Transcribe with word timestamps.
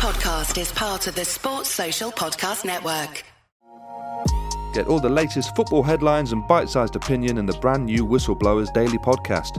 podcast 0.00 0.58
is 0.58 0.72
part 0.72 1.06
of 1.08 1.14
the 1.14 1.26
Sports 1.26 1.68
Social 1.68 2.10
Podcast 2.10 2.64
Network. 2.64 3.22
Get 4.72 4.86
all 4.86 4.98
the 4.98 5.10
latest 5.10 5.54
football 5.54 5.82
headlines 5.82 6.32
and 6.32 6.48
bite 6.48 6.70
sized 6.70 6.96
opinion 6.96 7.36
in 7.36 7.44
the 7.44 7.52
brand 7.58 7.84
new 7.84 8.06
Whistleblowers 8.06 8.72
Daily 8.72 8.96
podcast. 8.96 9.58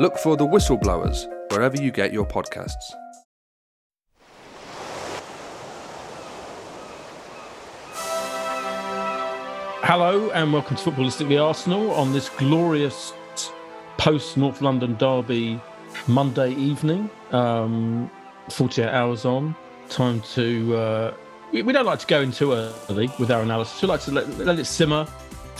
Look 0.00 0.16
for 0.16 0.34
the 0.34 0.46
Whistleblowers 0.46 1.26
wherever 1.50 1.76
you 1.76 1.90
get 1.90 2.10
your 2.10 2.24
podcasts. 2.24 2.72
Hello 9.82 10.30
and 10.30 10.54
welcome 10.54 10.76
to 10.76 10.90
Footballistically 10.90 11.38
Arsenal 11.38 11.90
on 11.90 12.14
this 12.14 12.30
glorious 12.30 13.12
post 13.98 14.38
North 14.38 14.62
London 14.62 14.96
derby 14.96 15.60
Monday 16.06 16.54
evening. 16.54 17.10
Um, 17.32 18.10
48 18.48 18.88
hours 18.88 19.26
on. 19.26 19.54
Time 19.90 20.22
to. 20.32 20.76
Uh, 20.76 21.14
we, 21.52 21.60
we 21.60 21.74
don't 21.74 21.84
like 21.84 21.98
to 21.98 22.06
go 22.06 22.22
in 22.22 22.32
too 22.32 22.54
early 22.54 23.10
with 23.18 23.30
our 23.30 23.42
analysis. 23.42 23.82
We 23.82 23.88
like 23.88 24.00
to 24.04 24.12
let, 24.12 24.38
let 24.38 24.58
it 24.58 24.64
simmer, 24.64 25.06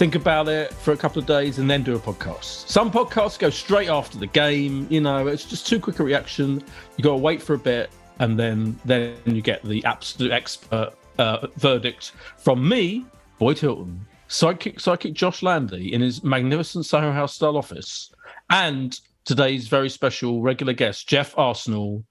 think 0.01 0.15
about 0.15 0.49
it 0.49 0.73
for 0.73 0.93
a 0.93 0.97
couple 0.97 1.21
of 1.21 1.27
days, 1.27 1.59
and 1.59 1.71
then 1.71 1.83
do 1.83 1.95
a 1.95 1.99
podcast. 1.99 2.67
Some 2.67 2.91
podcasts 2.91 3.39
go 3.39 3.51
straight 3.51 3.91
after 3.91 4.17
the 4.17 4.29
game. 4.29 4.87
You 4.89 5.03
know, 5.03 5.27
it's 5.27 5.45
just 5.45 5.67
too 5.67 5.79
quick 5.79 5.99
a 5.99 6.03
reaction. 6.03 6.65
You 6.97 7.05
got 7.05 7.11
to 7.11 7.17
wait 7.19 7.43
for 7.43 7.53
a 7.53 7.59
bit, 7.59 7.91
and 8.19 8.39
then 8.39 8.81
then 8.87 9.15
you 9.27 9.43
get 9.43 9.63
the 9.63 9.85
absolute 9.85 10.33
expert 10.33 10.95
uh, 11.19 11.49
verdict 11.57 12.13
from 12.39 12.67
me, 12.67 13.05
Boyd 13.39 13.59
Hilton, 13.59 14.07
sidekick 14.31 14.81
psychic 14.81 15.13
Josh 15.13 15.43
Landy 15.43 15.93
in 15.93 16.01
his 16.01 16.25
magnificent 16.25 16.87
Soho 16.87 17.13
House 17.13 17.35
style 17.35 17.59
office, 17.59 18.11
and 18.49 18.99
today's 19.27 19.69
very 19.69 19.91
special 19.91 20.41
regular 20.41 20.73
guest 20.73 21.11
Geoff 21.11 21.37
Arsenal, 21.37 22.03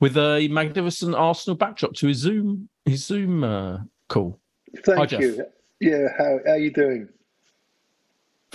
with 0.00 0.16
a 0.16 0.48
magnificent 0.48 1.14
Arsenal 1.14 1.54
backdrop 1.54 1.92
to 1.96 2.06
his 2.06 2.16
Zoom 2.16 2.70
his 2.86 3.04
Zoom 3.04 3.44
uh, 3.44 3.80
call. 4.08 4.40
Thank 4.86 4.98
Hi, 5.00 5.04
Geoff. 5.04 5.20
you. 5.20 5.44
Yeah, 5.80 6.08
how 6.16 6.38
how 6.46 6.54
you 6.54 6.70
doing? 6.70 7.10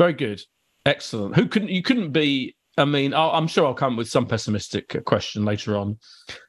Very 0.02 0.14
good, 0.14 0.42
excellent. 0.84 1.36
Who 1.36 1.46
couldn't 1.46 1.70
you 1.70 1.84
couldn't 1.84 2.10
be? 2.12 2.56
I 2.76 2.86
mean, 2.86 3.14
I'll, 3.14 3.30
I'm 3.34 3.46
sure 3.46 3.68
I'll 3.68 3.76
come 3.76 3.96
with 3.96 4.10
some 4.10 4.26
pessimistic 4.26 5.00
question 5.06 5.46
later 5.46 5.78
on, 5.78 6.00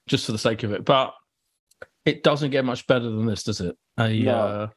just 0.06 0.24
for 0.24 0.32
the 0.32 0.38
sake 0.38 0.62
of 0.62 0.72
it. 0.72 0.86
But 0.86 1.12
it 2.06 2.22
doesn't 2.22 2.50
get 2.50 2.64
much 2.64 2.86
better 2.86 3.04
than 3.04 3.26
this, 3.26 3.42
does 3.42 3.60
it? 3.60 3.76
A 3.98 4.20
No. 4.20 4.34
uh, 4.34 4.68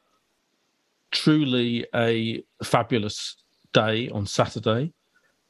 truly 1.10 1.86
a 1.94 2.44
fabulous 2.62 3.36
day 3.72 4.10
on 4.10 4.26
Saturday. 4.26 4.92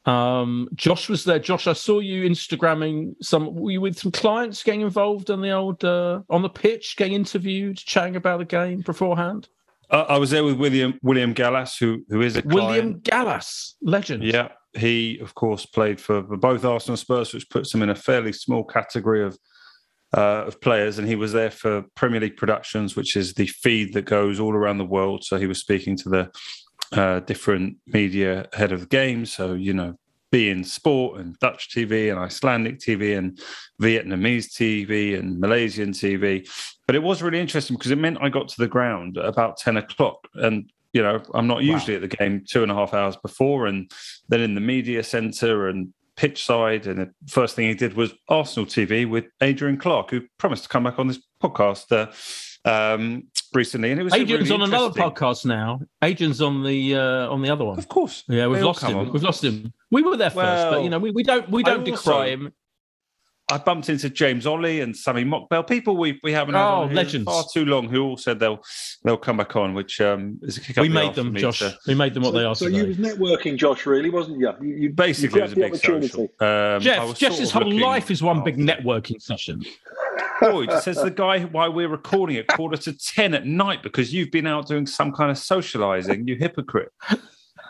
Um, 0.05 0.69
Josh 0.73 1.09
was 1.09 1.25
there. 1.25 1.37
Josh, 1.37 1.67
I 1.67 1.73
saw 1.73 1.99
you 1.99 2.23
Instagramming 2.29 3.15
some. 3.21 3.53
Were 3.55 3.71
you 3.71 3.81
with 3.81 3.99
some 3.99 4.13
clients 4.13 4.63
getting 4.63 4.79
involved 4.79 5.29
on 5.31 5.41
the 5.41 5.51
old 5.51 5.83
uh, 5.83 6.21
on 6.29 6.43
the 6.43 6.49
pitch, 6.49 6.95
getting 6.95 7.15
interviewed, 7.15 7.75
chatting 7.75 8.15
about 8.15 8.39
the 8.39 8.45
game 8.45 8.79
beforehand? 8.79 9.49
Uh, 9.89 10.05
I 10.09 10.17
was 10.17 10.31
there 10.31 10.43
with 10.43 10.57
William 10.57 10.99
William 11.01 11.33
Gallas, 11.33 11.77
who 11.77 12.03
who 12.09 12.21
is 12.21 12.35
a 12.35 12.41
William 12.45 13.01
client. 13.01 13.03
Gallas, 13.03 13.75
legend. 13.81 14.23
Yeah, 14.23 14.49
he 14.73 15.19
of 15.19 15.33
course 15.35 15.65
played 15.65 15.99
for 16.01 16.21
both 16.21 16.65
Arsenal 16.65 16.93
and 16.93 16.99
Spurs, 16.99 17.33
which 17.33 17.49
puts 17.49 17.73
him 17.73 17.81
in 17.81 17.89
a 17.89 17.95
fairly 17.95 18.33
small 18.33 18.63
category 18.63 19.23
of 19.23 19.37
uh, 20.15 20.45
of 20.47 20.59
players. 20.59 20.99
And 20.99 21.07
he 21.07 21.15
was 21.15 21.31
there 21.31 21.51
for 21.51 21.83
Premier 21.95 22.19
League 22.19 22.37
Productions, 22.37 22.95
which 22.95 23.15
is 23.15 23.33
the 23.33 23.47
feed 23.47 23.93
that 23.93 24.05
goes 24.05 24.39
all 24.39 24.53
around 24.53 24.77
the 24.77 24.85
world. 24.85 25.23
So 25.23 25.37
he 25.37 25.47
was 25.47 25.59
speaking 25.59 25.95
to 25.97 26.09
the 26.09 26.31
uh, 26.91 27.21
different 27.21 27.77
media 27.87 28.47
ahead 28.53 28.71
of 28.73 28.81
the 28.81 28.87
game. 28.87 29.25
So 29.25 29.53
you 29.53 29.73
know, 29.73 29.97
beIN 30.33 30.65
Sport 30.65 31.19
and 31.19 31.37
Dutch 31.39 31.69
TV 31.69 32.11
and 32.11 32.19
Icelandic 32.19 32.79
TV 32.79 33.17
and 33.17 33.39
Vietnamese 33.81 34.47
TV 34.47 35.17
and 35.17 35.39
Malaysian 35.39 35.91
TV. 35.91 36.49
But 36.85 36.95
it 36.95 37.03
was 37.03 37.21
really 37.21 37.39
interesting 37.39 37.77
because 37.77 37.91
it 37.91 37.97
meant 37.97 38.17
I 38.21 38.29
got 38.29 38.47
to 38.49 38.57
the 38.57 38.67
ground 38.67 39.17
about 39.17 39.57
10 39.57 39.77
o'clock. 39.77 40.27
And, 40.35 40.71
you 40.93 41.01
know, 41.01 41.21
I'm 41.33 41.47
not 41.47 41.63
usually 41.63 41.95
at 41.95 42.01
the 42.01 42.07
game 42.07 42.43
two 42.47 42.63
and 42.63 42.71
a 42.71 42.75
half 42.75 42.93
hours 42.93 43.17
before. 43.17 43.67
And 43.67 43.91
then 44.29 44.41
in 44.41 44.55
the 44.55 44.61
media 44.61 45.03
centre 45.03 45.67
and 45.67 45.93
pitch 46.17 46.43
side. 46.43 46.87
And 46.87 46.99
the 46.99 47.13
first 47.27 47.55
thing 47.55 47.69
he 47.69 47.75
did 47.75 47.93
was 47.93 48.13
Arsenal 48.27 48.65
TV 48.65 49.09
with 49.09 49.25
Adrian 49.41 49.77
Clarke, 49.77 50.11
who 50.11 50.21
promised 50.37 50.63
to 50.63 50.69
come 50.69 50.83
back 50.83 50.99
on 50.99 51.07
this 51.07 51.21
podcast 51.41 51.91
uh, 51.91 52.11
um, 52.69 53.27
recently. 53.57 53.91
And 53.91 53.99
it 53.99 54.03
was 54.03 54.13
Adrian's 54.13 54.49
really 54.49 54.63
on 54.63 54.69
another 54.69 54.89
podcast 54.97 55.45
now. 55.45 55.81
Adrian's 56.01 56.41
on 56.41 56.63
the 56.63 56.95
uh, 56.95 57.29
on 57.29 57.41
the 57.41 57.49
other 57.49 57.65
one. 57.65 57.77
Of 57.77 57.89
course. 57.89 58.23
Yeah, 58.29 58.47
we've 58.47 58.61
lost 58.63 58.83
him. 58.83 58.97
on. 58.97 59.11
We've 59.11 59.23
lost 59.23 59.43
him. 59.43 59.73
We 59.91 60.03
were 60.03 60.15
there 60.15 60.29
first, 60.29 60.69
but 60.71 60.83
you 60.83 60.89
know, 60.89 60.99
we, 60.99 61.11
we 61.11 61.23
don't 61.23 61.49
we 61.49 61.63
don't 61.63 61.81
also- 61.89 61.91
decry 61.91 62.29
him. 62.29 62.53
I 63.49 63.57
bumped 63.57 63.87
into 63.87 64.09
James 64.09 64.45
Olley 64.45 64.81
and 64.83 64.93
Sami 64.95 65.23
Mokbel, 65.23 65.65
people 65.65 65.95
we 65.95 66.19
we 66.21 66.33
haven't 66.33 66.55
had 66.55 66.61
Oh, 66.67 66.81
on 66.81 66.93
legends. 66.93 67.25
far 67.25 67.45
too 67.53 67.63
long, 67.63 67.87
who 67.87 68.03
all 68.03 68.17
said 68.17 68.39
they'll 68.39 68.59
they'll 69.05 69.15
come 69.15 69.37
back 69.37 69.55
on, 69.55 69.73
which 69.73 70.01
um, 70.01 70.37
is 70.41 70.57
a 70.57 70.61
kick 70.61 70.77
up 70.77 70.81
We 70.81 70.89
the 70.89 70.93
made 70.93 71.15
them, 71.15 71.33
Josh. 71.33 71.59
to- 71.59 71.77
We 71.87 71.95
made 71.95 72.13
them 72.13 72.23
what 72.23 72.33
so, 72.33 72.37
they 72.39 72.43
are 72.45 72.55
so 72.55 72.65
today. 72.65 72.77
you 72.79 72.87
was 72.87 72.97
networking, 72.97 73.55
Josh, 73.57 73.85
really, 73.85 74.09
wasn't 74.09 74.39
you? 74.39 74.51
You, 74.61 74.75
you 74.75 74.89
basically, 74.89 75.39
you 75.39 75.45
it 75.45 75.49
was 75.49 75.53
a 75.53 75.55
big 75.55 75.75
social. 76.11 76.23
Um, 76.41 76.81
Geoff, 76.81 77.17
Geoff's 77.17 77.51
whole 77.51 77.63
looking- 77.63 77.79
life 77.79 78.11
is 78.11 78.21
one 78.21 78.43
big 78.43 78.57
networking 78.57 79.21
session. 79.21 79.63
Boyd 80.41 80.71
says 80.81 80.97
the 80.97 81.09
guy 81.09 81.41
while 81.45 81.71
we're 81.71 81.87
recording 81.87 82.35
at 82.37 82.47
quarter 82.47 82.77
to 82.77 82.93
ten 82.93 83.33
at 83.33 83.45
night 83.47 83.81
because 83.81 84.13
you've 84.13 84.29
been 84.29 84.45
out 84.45 84.67
doing 84.67 84.85
some 84.85 85.11
kind 85.13 85.31
of 85.31 85.37
socializing. 85.37 86.27
You 86.27 86.35
hypocrite. 86.35 86.91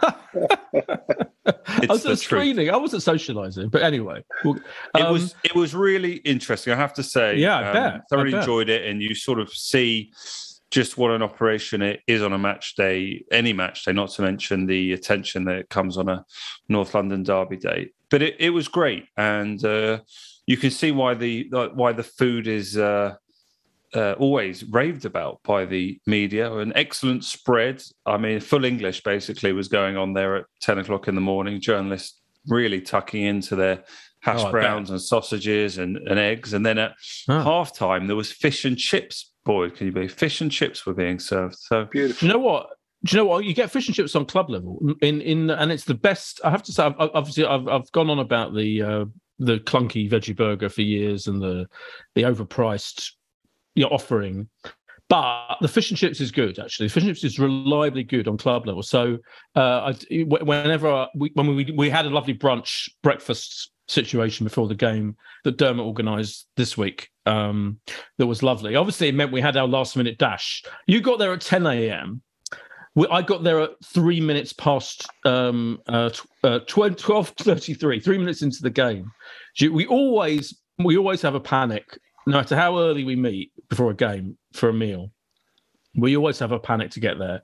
I 0.03 1.85
was 1.89 2.05
at 2.05 2.11
a 2.11 2.15
truth. 2.15 2.19
screening. 2.19 2.69
I 2.69 2.77
wasn't 2.77 3.03
socialising, 3.03 3.71
but 3.71 3.81
anyway, 3.81 4.23
well, 4.43 4.59
It 4.95 5.01
um, 5.01 5.13
was 5.13 5.35
it 5.43 5.55
was 5.55 5.73
really 5.75 6.15
interesting. 6.17 6.73
I 6.73 6.75
have 6.75 6.93
to 6.95 7.03
say. 7.03 7.31
um, 7.33 7.37
Yeah, 7.39 7.57
I 7.57 7.73
bet, 7.73 7.93
I 7.93 8.01
Thoroughly 8.09 8.31
bet. 8.31 8.41
enjoyed 8.41 8.69
it, 8.69 8.85
and 8.85 9.01
you 9.01 9.15
sort 9.15 9.39
of 9.39 9.49
see 9.51 10.11
just 10.69 10.97
what 10.97 11.11
an 11.11 11.21
operation 11.21 11.81
it 11.81 12.01
is 12.07 12.21
on 12.21 12.33
a 12.33 12.37
match 12.37 12.75
day, 12.75 13.23
any 13.31 13.53
match 13.53 13.85
day. 13.85 13.93
Not 13.93 14.09
to 14.11 14.21
mention 14.21 14.65
the 14.65 14.93
attention 14.93 15.45
that 15.45 15.69
comes 15.69 15.97
on 15.97 16.09
a 16.09 16.25
North 16.67 16.93
London 16.93 17.23
derby 17.23 17.57
day. 17.57 17.89
But 18.09 18.21
it, 18.21 18.35
it 18.39 18.49
was 18.51 18.67
great, 18.67 19.05
and 19.17 19.63
uh, 19.63 19.99
you 20.45 20.57
can 20.57 20.71
see 20.71 20.91
why 20.91 21.13
the 21.13 21.47
why 21.73 21.93
the 21.93 22.03
food 22.03 22.47
is. 22.47 22.77
Uh, 22.77 23.15
uh, 23.95 24.13
always 24.13 24.63
raved 24.65 25.05
about 25.05 25.39
by 25.43 25.65
the 25.65 25.99
media. 26.05 26.51
An 26.57 26.73
excellent 26.75 27.23
spread. 27.23 27.81
I 28.05 28.17
mean, 28.17 28.39
full 28.39 28.65
English 28.65 29.01
basically 29.03 29.53
was 29.53 29.67
going 29.67 29.95
on 29.97 30.13
there 30.13 30.35
at 30.37 30.45
10 30.61 30.79
o'clock 30.79 31.07
in 31.07 31.15
the 31.15 31.21
morning. 31.21 31.61
Journalists 31.61 32.19
really 32.47 32.81
tucking 32.81 33.23
into 33.23 33.55
their 33.55 33.83
hash 34.21 34.43
Oh, 34.43 34.51
browns 34.51 34.89
and 34.89 35.01
sausages 35.01 35.77
and, 35.77 35.97
and 35.97 36.19
eggs. 36.19 36.53
And 36.53 36.65
then 36.65 36.77
at 36.77 36.93
Ah. 37.29 37.43
half 37.43 37.75
time, 37.75 38.07
there 38.07 38.15
was 38.15 38.31
fish 38.31 38.65
and 38.65 38.77
chips. 38.77 39.31
Boy, 39.45 39.69
can 39.69 39.87
you 39.87 39.93
believe 39.93 40.13
fish 40.13 40.41
and 40.41 40.51
chips 40.51 40.85
were 40.85 40.93
being 40.93 41.19
served? 41.19 41.55
So 41.55 41.85
Beautiful. 41.85 42.27
you 42.27 42.33
know 42.33 42.39
what? 42.39 42.67
Do 43.05 43.15
you 43.15 43.23
know 43.23 43.27
what? 43.29 43.45
You 43.45 43.53
get 43.53 43.69
fish 43.71 43.87
and 43.87 43.95
chips 43.95 44.15
on 44.15 44.25
club 44.25 44.49
level 44.49 44.79
in 45.01 45.21
in, 45.21 45.49
and 45.51 45.71
it's 45.71 45.85
the 45.85 45.93
best. 45.93 46.41
I 46.43 46.49
have 46.49 46.63
to 46.63 46.71
say, 46.73 46.83
I've, 46.83 46.95
I've- 46.99 47.11
obviously, 47.13 47.45
I've 47.45 47.67
I've 47.67 47.89
gone 47.91 48.09
on 48.09 48.19
about 48.19 48.53
the 48.55 48.81
uh, 48.81 49.05
the 49.39 49.59
clunky 49.59 50.09
veggie 50.09 50.35
burger 50.35 50.67
for 50.67 50.81
years 50.81 51.27
and 51.27 51.39
the 51.41 51.67
the 52.15 52.23
overpriced 52.23 53.11
you 53.77 53.83
know, 53.83 53.89
offering. 53.89 54.49
But 55.09 55.57
the 55.61 55.69
fish 55.69 55.89
and 55.89 55.97
chips 55.97 56.19
is 56.19 56.31
good, 56.31 56.59
actually. 56.59 56.89
Fish 56.89 57.03
and 57.03 57.11
chips 57.11 57.23
is 57.23 57.39
reliably 57.39 58.03
good 58.03 58.27
on 58.27 58.37
club 58.37 58.67
level. 58.67 58.83
So, 58.83 59.19
uh, 59.55 59.93
I, 59.93 60.23
whenever 60.23 61.07
we, 61.15 61.31
when 61.35 61.55
we 61.55 61.71
we 61.77 61.89
had 61.89 62.05
a 62.05 62.09
lovely 62.09 62.33
brunch 62.33 62.89
breakfast 63.03 63.71
situation 63.87 64.43
before 64.43 64.67
the 64.67 64.75
game 64.75 65.15
that 65.45 65.57
Dermot 65.57 65.85
organised 65.85 66.47
this 66.57 66.75
week, 66.75 67.09
um, 67.25 67.79
that 68.17 68.27
was 68.27 68.43
lovely. 68.43 68.75
Obviously, 68.75 69.07
it 69.07 69.15
meant 69.15 69.31
we 69.31 69.39
had 69.39 69.55
our 69.55 69.67
last 69.67 69.95
minute 69.95 70.17
dash. 70.17 70.63
You 70.87 70.99
got 70.99 71.19
there 71.19 71.31
at 71.31 71.41
ten 71.41 71.65
a.m. 71.65 72.21
We, 72.95 73.07
I 73.09 73.21
got 73.21 73.43
there 73.43 73.61
at 73.61 73.71
three 73.85 74.19
minutes 74.19 74.51
past 74.51 75.07
um, 75.23 75.79
uh, 75.87 76.09
tw- 76.09 76.25
uh, 76.43 76.59
12, 76.67 76.95
12.33, 76.95 78.03
three 78.03 78.17
minutes 78.17 78.41
into 78.41 78.63
the 78.63 78.71
game. 78.71 79.11
We 79.61 79.85
always 79.85 80.59
we 80.79 80.97
always 80.97 81.21
have 81.21 81.35
a 81.35 81.39
panic, 81.39 81.97
no 82.27 82.37
matter 82.37 82.55
how 82.57 82.77
early 82.77 83.05
we 83.05 83.15
meet 83.15 83.51
before 83.69 83.89
a 83.89 83.95
game 83.95 84.37
for 84.51 84.67
a 84.67 84.73
meal. 84.73 85.11
We 85.95 86.17
always 86.17 86.37
have 86.39 86.51
a 86.51 86.59
panic 86.59 86.91
to 86.91 86.99
get 86.99 87.17
there. 87.17 87.41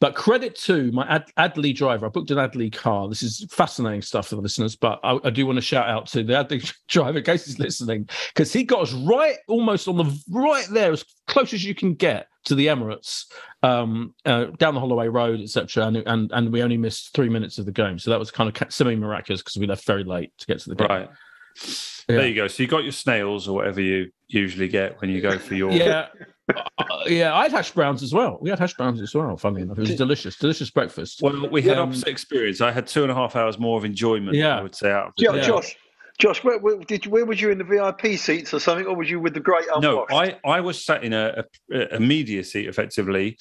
But 0.00 0.14
credit 0.14 0.56
to 0.56 0.90
my 0.92 1.06
Ad- 1.06 1.32
Adley 1.38 1.74
driver. 1.74 2.04
I 2.04 2.08
booked 2.10 2.30
an 2.30 2.36
Adley 2.36 2.70
car. 2.70 3.08
This 3.08 3.22
is 3.22 3.46
fascinating 3.50 4.02
stuff 4.02 4.28
for 4.28 4.34
the 4.34 4.42
listeners, 4.42 4.76
but 4.76 5.00
I, 5.02 5.18
I 5.24 5.30
do 5.30 5.46
want 5.46 5.56
to 5.56 5.62
shout 5.62 5.88
out 5.88 6.06
to 6.08 6.22
the 6.22 6.34
Adley 6.34 6.70
driver 6.88 7.18
in 7.18 7.24
case 7.24 7.46
he's 7.46 7.58
listening, 7.58 8.08
because 8.34 8.52
he 8.52 8.64
got 8.64 8.82
us 8.82 8.92
right 8.92 9.36
almost 9.48 9.88
on 9.88 9.96
the 9.96 10.22
right 10.28 10.66
there, 10.70 10.92
as 10.92 11.04
close 11.28 11.54
as 11.54 11.64
you 11.64 11.74
can 11.74 11.94
get 11.94 12.26
to 12.44 12.54
the 12.54 12.66
Emirates 12.66 13.24
um, 13.62 14.12
uh, 14.26 14.46
down 14.58 14.74
the 14.74 14.80
Holloway 14.80 15.08
Road, 15.08 15.40
etc., 15.40 15.86
and, 15.86 15.96
and 15.98 16.30
and 16.32 16.52
we 16.52 16.62
only 16.62 16.76
missed 16.76 17.14
three 17.14 17.30
minutes 17.30 17.56
of 17.58 17.64
the 17.64 17.72
game. 17.72 17.98
So 17.98 18.10
that 18.10 18.18
was 18.18 18.30
kind 18.30 18.54
of 18.54 18.72
semi 18.72 18.96
miraculous 18.96 19.40
because 19.40 19.56
we 19.56 19.66
left 19.66 19.86
very 19.86 20.04
late 20.04 20.30
to 20.38 20.46
get 20.46 20.58
to 20.60 20.68
the 20.68 20.76
game. 20.76 20.88
Right. 20.88 21.08
Yeah. 22.08 22.16
There 22.16 22.28
you 22.28 22.34
go. 22.34 22.48
So 22.48 22.62
you 22.62 22.68
got 22.68 22.84
your 22.84 22.92
snails 22.92 23.48
or 23.48 23.56
whatever 23.56 23.80
you 23.80 24.10
usually 24.28 24.68
get 24.68 25.00
when 25.00 25.10
you 25.10 25.20
go 25.20 25.38
for 25.38 25.54
your. 25.54 25.72
Yeah. 25.72 26.06
uh, 26.54 26.84
yeah, 27.06 27.34
I 27.34 27.44
had 27.44 27.52
hash 27.52 27.72
browns 27.72 28.02
as 28.02 28.12
well. 28.12 28.38
We 28.40 28.50
had 28.50 28.58
hash 28.58 28.74
browns 28.74 29.00
as 29.00 29.14
well. 29.14 29.36
Funny 29.36 29.62
enough, 29.62 29.78
it 29.78 29.80
was 29.80 29.96
delicious, 29.96 30.36
delicious 30.36 30.70
breakfast. 30.70 31.20
Well, 31.20 31.48
we 31.48 31.62
had 31.62 31.78
um, 31.78 31.88
opposite 31.88 32.08
experience. 32.08 32.60
I 32.60 32.70
had 32.70 32.86
two 32.86 33.02
and 33.02 33.10
a 33.10 33.14
half 33.14 33.34
hours 33.34 33.58
more 33.58 33.76
of 33.76 33.84
enjoyment. 33.84 34.36
Yeah, 34.36 34.58
I 34.58 34.62
would 34.62 34.74
say 34.74 34.92
out. 34.92 35.08
Of 35.08 35.14
yeah, 35.18 35.40
Josh, 35.40 35.74
Josh, 36.18 36.42
where, 36.44 36.58
where, 36.58 36.78
did 36.78 37.06
where 37.06 37.26
was 37.26 37.40
you 37.40 37.50
in 37.50 37.58
the 37.58 37.64
VIP 37.64 38.18
seats 38.18 38.54
or 38.54 38.60
something, 38.60 38.86
or 38.86 38.96
was 38.96 39.10
you 39.10 39.20
with 39.20 39.34
the 39.34 39.40
great 39.40 39.66
unwashed? 39.74 39.82
No, 39.82 40.06
I, 40.10 40.38
I 40.44 40.60
was 40.60 40.82
sat 40.82 41.04
in 41.04 41.12
a, 41.12 41.44
a, 41.72 41.96
a 41.96 42.00
media 42.00 42.42
seat 42.42 42.68
effectively, 42.68 43.38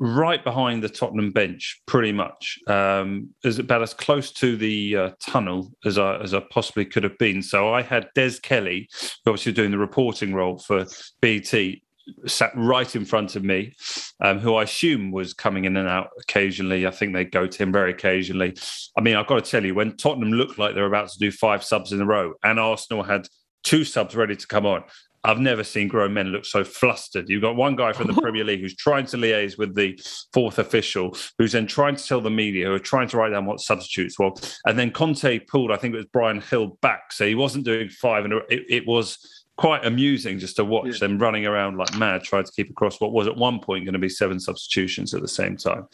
right 0.00 0.42
behind 0.42 0.82
the 0.82 0.88
Tottenham 0.88 1.30
bench, 1.30 1.80
pretty 1.86 2.10
much, 2.10 2.58
um, 2.66 3.28
as 3.44 3.58
about 3.58 3.82
as 3.82 3.94
close 3.94 4.32
to 4.32 4.56
the 4.56 4.96
uh, 4.96 5.10
tunnel 5.20 5.70
as 5.84 5.98
I 5.98 6.16
as 6.16 6.34
I 6.34 6.40
possibly 6.50 6.86
could 6.86 7.04
have 7.04 7.18
been. 7.18 7.42
So 7.42 7.72
I 7.72 7.82
had 7.82 8.08
Des 8.14 8.38
Kelly, 8.42 8.88
obviously 9.26 9.52
doing 9.52 9.70
the 9.70 9.78
reporting 9.78 10.34
role 10.34 10.58
for 10.58 10.86
BT, 11.20 11.82
sat 12.26 12.50
right 12.56 12.96
in 12.96 13.04
front 13.04 13.36
of 13.36 13.44
me, 13.44 13.74
um, 14.22 14.38
who 14.38 14.54
I 14.54 14.64
assume 14.64 15.12
was 15.12 15.34
coming 15.34 15.66
in 15.66 15.76
and 15.76 15.86
out 15.88 16.08
occasionally. 16.20 16.86
I 16.86 16.90
think 16.90 17.12
they 17.12 17.24
go 17.24 17.46
to 17.46 17.62
him 17.62 17.70
very 17.70 17.90
occasionally. 17.92 18.56
I 18.96 19.02
mean, 19.02 19.16
I've 19.16 19.26
got 19.26 19.44
to 19.44 19.50
tell 19.50 19.64
you, 19.64 19.74
when 19.74 19.96
Tottenham 19.96 20.32
looked 20.32 20.58
like 20.58 20.74
they 20.74 20.80
were 20.80 20.86
about 20.86 21.10
to 21.10 21.18
do 21.18 21.30
five 21.30 21.62
subs 21.62 21.92
in 21.92 22.00
a 22.00 22.06
row, 22.06 22.32
and 22.42 22.58
Arsenal 22.58 23.02
had 23.02 23.28
two 23.62 23.84
subs 23.84 24.16
ready 24.16 24.36
to 24.36 24.46
come 24.46 24.64
on. 24.64 24.82
I've 25.22 25.38
never 25.38 25.62
seen 25.62 25.88
grown 25.88 26.14
men 26.14 26.28
look 26.28 26.46
so 26.46 26.64
flustered. 26.64 27.28
You've 27.28 27.42
got 27.42 27.56
one 27.56 27.76
guy 27.76 27.92
from 27.92 28.06
the 28.06 28.14
Premier 28.20 28.44
League 28.44 28.60
who's 28.60 28.76
trying 28.76 29.06
to 29.06 29.16
liaise 29.16 29.58
with 29.58 29.74
the 29.74 30.00
fourth 30.32 30.58
official, 30.58 31.14
who's 31.38 31.52
then 31.52 31.66
trying 31.66 31.96
to 31.96 32.06
tell 32.06 32.20
the 32.20 32.30
media, 32.30 32.66
who 32.66 32.74
are 32.74 32.78
trying 32.78 33.08
to 33.08 33.18
write 33.18 33.30
down 33.30 33.44
what 33.44 33.60
substitutes 33.60 34.18
were. 34.18 34.30
And 34.64 34.78
then 34.78 34.90
Conte 34.90 35.40
pulled, 35.40 35.72
I 35.72 35.76
think 35.76 35.94
it 35.94 35.98
was 35.98 36.06
Bryan 36.06 36.42
Gil 36.48 36.78
back. 36.80 37.12
So 37.12 37.26
he 37.26 37.34
wasn't 37.34 37.66
doing 37.66 37.90
five. 37.90 38.24
And 38.24 38.34
it, 38.48 38.64
it 38.68 38.86
was 38.86 39.44
quite 39.56 39.84
amusing 39.84 40.38
just 40.38 40.56
to 40.56 40.64
watch 40.64 40.86
yeah. 40.86 40.98
them 41.00 41.18
running 41.18 41.44
around 41.44 41.76
like 41.76 41.94
mad, 41.98 42.22
trying 42.22 42.44
to 42.44 42.52
keep 42.52 42.70
across 42.70 42.98
what 42.98 43.12
was 43.12 43.26
at 43.26 43.36
one 43.36 43.60
point 43.60 43.84
going 43.84 43.92
to 43.92 43.98
be 43.98 44.08
seven 44.08 44.40
substitutions 44.40 45.12
at 45.12 45.20
the 45.20 45.28
same 45.28 45.56
time. 45.56 45.86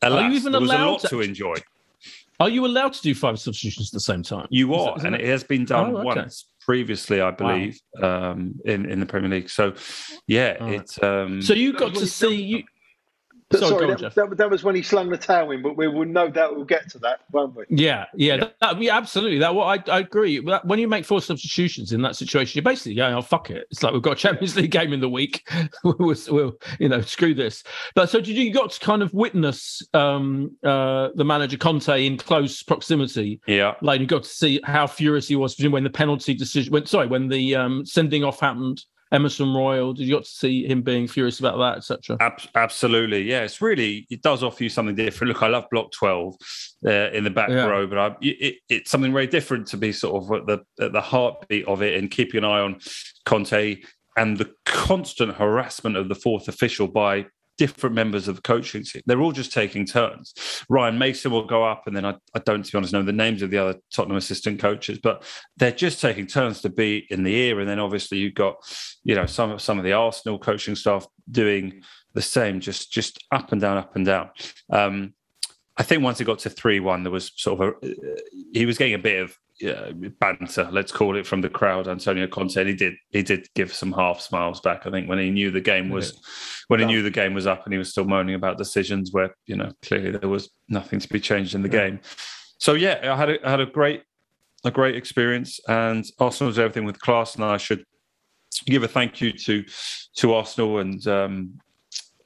Alas, 0.00 0.22
Are 0.22 0.28
you 0.30 0.36
even 0.36 0.52
there 0.52 0.60
was 0.60 0.70
allowed 0.70 0.88
a 0.88 0.90
lot 0.92 1.00
to, 1.02 1.08
to 1.08 1.20
enjoy. 1.20 1.56
Are 2.40 2.48
you 2.48 2.64
allowed 2.64 2.94
to 2.94 3.02
do 3.02 3.14
five 3.14 3.38
substitutions 3.38 3.90
at 3.90 3.92
the 3.92 4.00
same 4.00 4.22
time? 4.22 4.46
You 4.48 4.72
are, 4.72 4.96
and 5.04 5.14
it, 5.14 5.20
it 5.20 5.26
has 5.26 5.44
been 5.44 5.66
done 5.66 5.94
oh, 5.94 5.98
okay. 5.98 6.04
once 6.04 6.46
previously, 6.70 7.20
I 7.20 7.32
believe, 7.32 7.80
wow. 8.00 8.30
um, 8.30 8.54
in 8.64 8.86
in 8.86 9.00
the 9.00 9.06
Premier 9.06 9.28
League. 9.28 9.50
So, 9.50 9.74
yeah, 10.28 10.52
right. 10.62 10.74
it's. 10.74 11.02
Um, 11.02 11.42
so 11.42 11.52
you 11.52 11.72
got 11.72 11.94
to 11.96 12.06
see 12.06 12.40
you. 12.50 12.62
Sorry, 13.52 13.68
sorry 13.68 13.86
that, 13.96 14.14
that, 14.14 14.36
that, 14.36 14.50
was 14.50 14.62
when 14.62 14.76
he 14.76 14.82
slung 14.82 15.08
the 15.08 15.16
towel 15.16 15.50
in, 15.50 15.60
but 15.60 15.76
we 15.76 15.88
will 15.88 16.04
no 16.04 16.30
doubt 16.30 16.54
we'll 16.54 16.64
get 16.64 16.88
to 16.90 17.00
that, 17.00 17.22
won't 17.32 17.56
we? 17.56 17.64
Yeah, 17.68 18.04
yeah, 18.14 18.36
yeah, 18.36 18.48
that, 18.60 18.80
yeah 18.80 18.96
absolutely. 18.96 19.40
That 19.40 19.56
what 19.56 19.88
I, 19.88 19.92
I 19.92 19.98
agree. 19.98 20.38
When 20.38 20.78
you 20.78 20.86
make 20.86 21.04
four 21.04 21.20
substitutions 21.20 21.92
in 21.92 22.00
that 22.02 22.14
situation, 22.14 22.58
you're 22.58 22.70
basically 22.70 22.94
going, 22.94 23.12
"Oh 23.12 23.22
fuck 23.22 23.50
it!" 23.50 23.66
It's 23.72 23.82
like 23.82 23.92
we've 23.92 24.02
got 24.02 24.12
a 24.12 24.16
Champions 24.16 24.54
League 24.54 24.70
game 24.70 24.92
in 24.92 25.00
the 25.00 25.08
week. 25.08 25.50
we'll, 25.84 26.14
we'll, 26.28 26.52
you 26.78 26.88
know, 26.88 27.00
screw 27.00 27.34
this. 27.34 27.64
But 27.96 28.08
so 28.08 28.20
did 28.20 28.36
you, 28.36 28.44
you 28.44 28.54
got 28.54 28.70
to 28.70 28.78
kind 28.78 29.02
of 29.02 29.12
witness 29.12 29.82
um, 29.94 30.56
uh, 30.62 31.08
the 31.16 31.24
manager 31.24 31.56
Conte 31.56 32.06
in 32.06 32.18
close 32.18 32.62
proximity? 32.62 33.40
Yeah, 33.48 33.74
like 33.82 34.00
you 34.00 34.06
got 34.06 34.22
to 34.22 34.28
see 34.28 34.60
how 34.62 34.86
furious 34.86 35.26
he 35.26 35.34
was 35.34 35.58
when 35.58 35.82
the 35.82 35.90
penalty 35.90 36.34
decision. 36.34 36.72
When 36.72 36.86
sorry, 36.86 37.08
when 37.08 37.26
the 37.26 37.56
um, 37.56 37.84
sending 37.84 38.22
off 38.22 38.38
happened. 38.38 38.84
Emerson 39.12 39.52
Royal? 39.52 39.92
Did 39.92 40.06
you 40.06 40.14
got 40.14 40.24
to 40.24 40.30
see 40.30 40.66
him 40.66 40.82
being 40.82 41.08
furious 41.08 41.40
about 41.40 41.58
that, 41.58 41.78
etc.? 41.78 42.16
Ab- 42.20 42.40
absolutely, 42.54 43.22
yeah. 43.22 43.42
It's 43.42 43.60
really 43.60 44.06
it 44.10 44.22
does 44.22 44.42
offer 44.42 44.62
you 44.62 44.70
something 44.70 44.94
different. 44.94 45.32
Look, 45.32 45.42
I 45.42 45.48
love 45.48 45.64
Block 45.70 45.90
Twelve 45.92 46.34
uh, 46.86 47.10
in 47.10 47.24
the 47.24 47.30
back 47.30 47.50
yeah. 47.50 47.66
row, 47.66 47.86
but 47.86 47.98
I, 47.98 48.16
it, 48.20 48.56
it's 48.68 48.90
something 48.90 49.12
very 49.12 49.26
different 49.26 49.66
to 49.68 49.76
be 49.76 49.92
sort 49.92 50.22
of 50.22 50.32
at 50.32 50.46
the 50.46 50.84
at 50.84 50.92
the 50.92 51.00
heartbeat 51.00 51.66
of 51.66 51.82
it 51.82 51.98
and 51.98 52.10
keeping 52.10 52.38
an 52.38 52.44
eye 52.44 52.60
on 52.60 52.78
Conte 53.26 53.78
and 54.16 54.38
the 54.38 54.52
constant 54.66 55.34
harassment 55.36 55.96
of 55.96 56.08
the 56.08 56.14
fourth 56.14 56.48
official 56.48 56.88
by 56.88 57.26
different 57.60 57.94
members 57.94 58.26
of 58.26 58.36
the 58.36 58.40
coaching 58.42 58.82
team. 58.82 59.02
They're 59.04 59.20
all 59.20 59.32
just 59.32 59.52
taking 59.52 59.84
turns. 59.84 60.32
Ryan 60.70 60.96
Mason 60.96 61.30
will 61.30 61.44
go 61.44 61.62
up, 61.62 61.86
and 61.86 61.94
then 61.94 62.06
I, 62.06 62.14
I, 62.34 62.38
don't, 62.38 62.64
to 62.64 62.72
be 62.72 62.78
honest, 62.78 62.94
know 62.94 63.02
the 63.02 63.12
names 63.12 63.42
of 63.42 63.50
the 63.50 63.58
other 63.58 63.78
Tottenham 63.92 64.16
assistant 64.16 64.60
coaches, 64.60 64.98
but 64.98 65.24
they're 65.58 65.70
just 65.70 66.00
taking 66.00 66.26
turns 66.26 66.62
to 66.62 66.70
be 66.70 67.06
in 67.10 67.22
the 67.22 67.34
ear. 67.34 67.60
And 67.60 67.68
then 67.68 67.78
obviously 67.78 68.16
you've 68.16 68.32
got, 68.32 68.56
you 69.04 69.14
know, 69.14 69.26
some 69.26 69.50
of 69.50 69.60
some 69.60 69.76
of 69.76 69.84
the 69.84 69.92
Arsenal 69.92 70.38
coaching 70.38 70.74
staff 70.74 71.06
doing 71.30 71.82
the 72.14 72.22
same, 72.22 72.60
just 72.60 72.90
just 72.90 73.22
up 73.30 73.52
and 73.52 73.60
down, 73.60 73.76
up 73.76 73.94
and 73.94 74.06
down. 74.06 74.30
Um, 74.72 75.12
I 75.76 75.82
think 75.82 76.02
once 76.02 76.18
it 76.18 76.24
got 76.24 76.38
to 76.40 76.50
three 76.50 76.80
one, 76.80 77.02
there 77.02 77.12
was 77.12 77.30
sort 77.36 77.60
of 77.60 77.74
a 77.82 77.86
he 78.54 78.64
was 78.64 78.78
getting 78.78 78.94
a 78.94 78.98
bit 78.98 79.20
of 79.20 79.36
uh, 79.64 79.92
banter, 80.20 80.68
let's 80.70 80.92
call 80.92 81.16
it, 81.16 81.26
from 81.26 81.40
the 81.40 81.48
crowd. 81.48 81.88
Antonio 81.88 82.26
Conte, 82.26 82.64
he 82.64 82.74
did 82.74 82.94
he 83.10 83.22
did 83.22 83.48
give 83.54 83.72
some 83.72 83.92
half 83.92 84.20
smiles 84.20 84.60
back. 84.60 84.86
I 84.86 84.90
think 84.90 85.08
when 85.08 85.18
he 85.18 85.30
knew 85.30 85.50
the 85.50 85.60
game 85.60 85.90
was 85.90 86.18
when 86.68 86.80
he 86.80 86.86
knew 86.86 87.02
the 87.02 87.10
game 87.10 87.34
was 87.34 87.46
up, 87.46 87.64
and 87.64 87.72
he 87.72 87.78
was 87.78 87.90
still 87.90 88.04
moaning 88.04 88.34
about 88.34 88.58
decisions 88.58 89.12
where 89.12 89.34
you 89.46 89.56
know 89.56 89.72
clearly 89.82 90.12
there 90.12 90.28
was 90.28 90.50
nothing 90.68 90.98
to 91.00 91.08
be 91.08 91.20
changed 91.20 91.54
in 91.54 91.62
the 91.62 91.70
yeah. 91.70 91.88
game. 91.88 92.00
So 92.58 92.74
yeah, 92.74 93.12
I 93.12 93.16
had 93.16 93.30
a, 93.30 93.46
I 93.46 93.50
had 93.50 93.60
a 93.60 93.66
great 93.66 94.02
a 94.64 94.70
great 94.70 94.96
experience, 94.96 95.60
and 95.68 96.04
Arsenal 96.18 96.48
was 96.48 96.58
everything 96.58 96.84
with 96.84 97.00
class, 97.00 97.34
and 97.34 97.44
I 97.44 97.56
should 97.56 97.84
give 98.66 98.82
a 98.82 98.88
thank 98.88 99.20
you 99.20 99.32
to 99.32 99.64
to 100.16 100.34
Arsenal 100.34 100.78
and 100.78 101.06
um, 101.06 101.60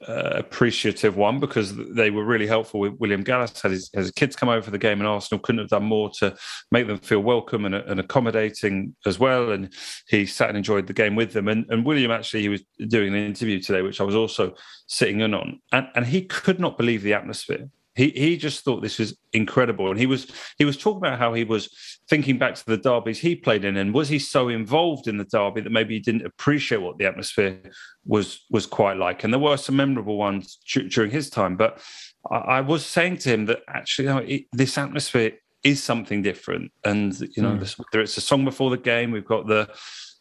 uh, 0.07 0.31
appreciative 0.35 1.15
one 1.15 1.39
because 1.39 1.75
they 1.75 2.11
were 2.11 2.23
really 2.23 2.47
helpful 2.47 2.79
with 2.79 2.93
William 2.93 3.23
Gallas. 3.23 3.61
Had 3.61 3.71
his, 3.71 3.89
his, 3.93 4.11
kids 4.11 4.35
come 4.35 4.49
over 4.49 4.61
for 4.61 4.71
the 4.71 4.77
game, 4.77 4.99
and 4.99 5.07
Arsenal 5.07 5.39
couldn't 5.39 5.59
have 5.59 5.69
done 5.69 5.83
more 5.83 6.09
to 6.19 6.35
make 6.71 6.87
them 6.87 6.97
feel 6.99 7.21
welcome 7.21 7.65
and, 7.65 7.75
and, 7.75 7.99
accommodating 7.99 8.95
as 9.05 9.19
well. 9.19 9.51
And 9.51 9.73
he 10.07 10.25
sat 10.25 10.49
and 10.49 10.57
enjoyed 10.57 10.87
the 10.87 10.93
game 10.93 11.15
with 11.15 11.33
them. 11.33 11.47
And, 11.47 11.65
and 11.69 11.85
William 11.85 12.11
actually 12.11 12.41
he 12.41 12.49
was 12.49 12.63
doing 12.87 13.13
an 13.15 13.25
interview 13.25 13.59
today, 13.59 13.81
which 13.81 14.01
I 14.01 14.03
was 14.03 14.15
also 14.15 14.53
sitting 14.87 15.21
in 15.21 15.33
on, 15.33 15.59
and, 15.71 15.87
and 15.95 16.05
he 16.05 16.23
could 16.23 16.59
not 16.59 16.77
believe 16.77 17.01
the 17.01 17.13
atmosphere. 17.13 17.69
He 17.95 18.09
he 18.09 18.37
just 18.37 18.63
thought 18.63 18.81
this 18.81 18.99
was 18.99 19.17
incredible, 19.31 19.89
and 19.89 19.97
he 19.97 20.05
was 20.05 20.27
he 20.57 20.65
was 20.65 20.77
talking 20.77 20.97
about 20.97 21.17
how 21.17 21.33
he 21.33 21.45
was 21.45 21.69
thinking 22.09 22.37
back 22.37 22.55
to 22.55 22.65
the 22.65 22.77
derbies 22.77 23.19
he 23.19 23.35
played 23.35 23.63
in, 23.63 23.77
and 23.77 23.93
was 23.93 24.09
he 24.09 24.19
so 24.19 24.49
involved 24.49 25.07
in 25.07 25.17
the 25.17 25.23
derby 25.23 25.61
that 25.61 25.71
maybe 25.71 25.93
he 25.93 26.01
didn't 26.01 26.25
appreciate 26.25 26.81
what 26.81 26.97
the 26.97 27.05
atmosphere 27.05 27.59
was 28.05 28.45
was 28.49 28.65
quite 28.65 28.97
like. 28.97 29.23
And 29.23 29.31
there 29.31 29.39
were 29.39 29.57
some 29.57 29.77
memorable 29.77 30.17
ones 30.17 30.59
during 30.89 31.09
his 31.09 31.29
time, 31.29 31.55
but 31.55 31.81
I, 32.29 32.35
I, 32.35 32.61
was 32.61 32.85
saying 32.85 33.17
to 33.19 33.29
him 33.29 33.45
that 33.45 33.61
actually, 33.69 34.07
you 34.09 34.13
know, 34.13 34.19
it, 34.19 34.43
this 34.51 34.77
atmosphere 34.77 35.31
is 35.63 35.81
something 35.81 36.21
different, 36.21 36.73
and 36.83 37.17
you 37.35 37.41
know, 37.41 37.51
mm. 37.51 37.59
this, 37.61 37.77
whether 37.79 38.03
it's 38.03 38.17
a 38.17 38.21
song 38.21 38.43
before 38.43 38.71
the 38.71 38.77
game, 38.77 39.11
we've 39.11 39.25
got 39.25 39.47
the 39.47 39.69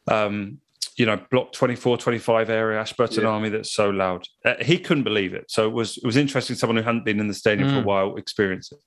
um, 0.06 0.60
you 0.96 1.06
know, 1.06 1.20
block 1.30 1.52
24, 1.52 1.98
25 1.98 2.50
area, 2.50 2.80
Ashburton 2.80 3.24
yeah. 3.24 3.30
Army 3.30 3.48
that's 3.48 3.72
so 3.72 3.90
loud. 3.90 4.26
Uh, 4.44 4.54
he 4.60 4.78
couldn't 4.78 5.04
believe 5.04 5.34
it. 5.34 5.50
So 5.50 5.66
it 5.66 5.72
was 5.72 5.96
it 5.98 6.06
was 6.06 6.16
interesting 6.16 6.56
someone 6.56 6.76
who 6.76 6.82
hadn't 6.82 7.04
been 7.04 7.20
in 7.20 7.28
the 7.28 7.34
stadium 7.34 7.68
mm. 7.68 7.72
for 7.72 7.78
a 7.78 7.82
mm. 7.82 7.86
while 7.86 8.16
experience 8.16 8.70
it. 8.72 8.78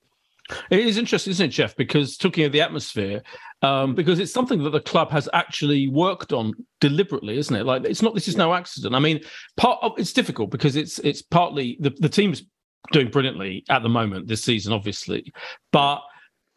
It 0.70 0.80
is 0.80 0.96
interesting, 0.96 1.32
isn't 1.32 1.46
it, 1.46 1.50
Geoff? 1.50 1.76
Because 1.76 2.16
talking 2.16 2.44
of 2.44 2.52
the 2.52 2.62
atmosphere, 2.62 3.22
um, 3.60 3.94
because 3.94 4.18
it's 4.18 4.32
something 4.32 4.62
that 4.62 4.70
the 4.70 4.80
club 4.80 5.10
has 5.10 5.28
actually 5.34 5.88
worked 5.88 6.32
on 6.32 6.52
deliberately, 6.80 7.36
isn't 7.36 7.54
it? 7.54 7.64
Like 7.64 7.84
it's 7.84 8.02
not 8.02 8.14
this 8.14 8.28
is 8.28 8.36
no 8.36 8.54
accident. 8.54 8.94
I 8.94 8.98
mean, 8.98 9.20
part 9.56 9.78
of, 9.82 9.92
it's 9.98 10.12
difficult 10.12 10.50
because 10.50 10.76
it's 10.76 10.98
it's 11.00 11.22
partly 11.22 11.76
the, 11.80 11.90
the 11.98 12.08
team's 12.08 12.44
doing 12.92 13.10
brilliantly 13.10 13.64
at 13.68 13.82
the 13.82 13.88
moment 13.88 14.26
this 14.26 14.42
season, 14.42 14.72
obviously, 14.72 15.32
but 15.72 16.00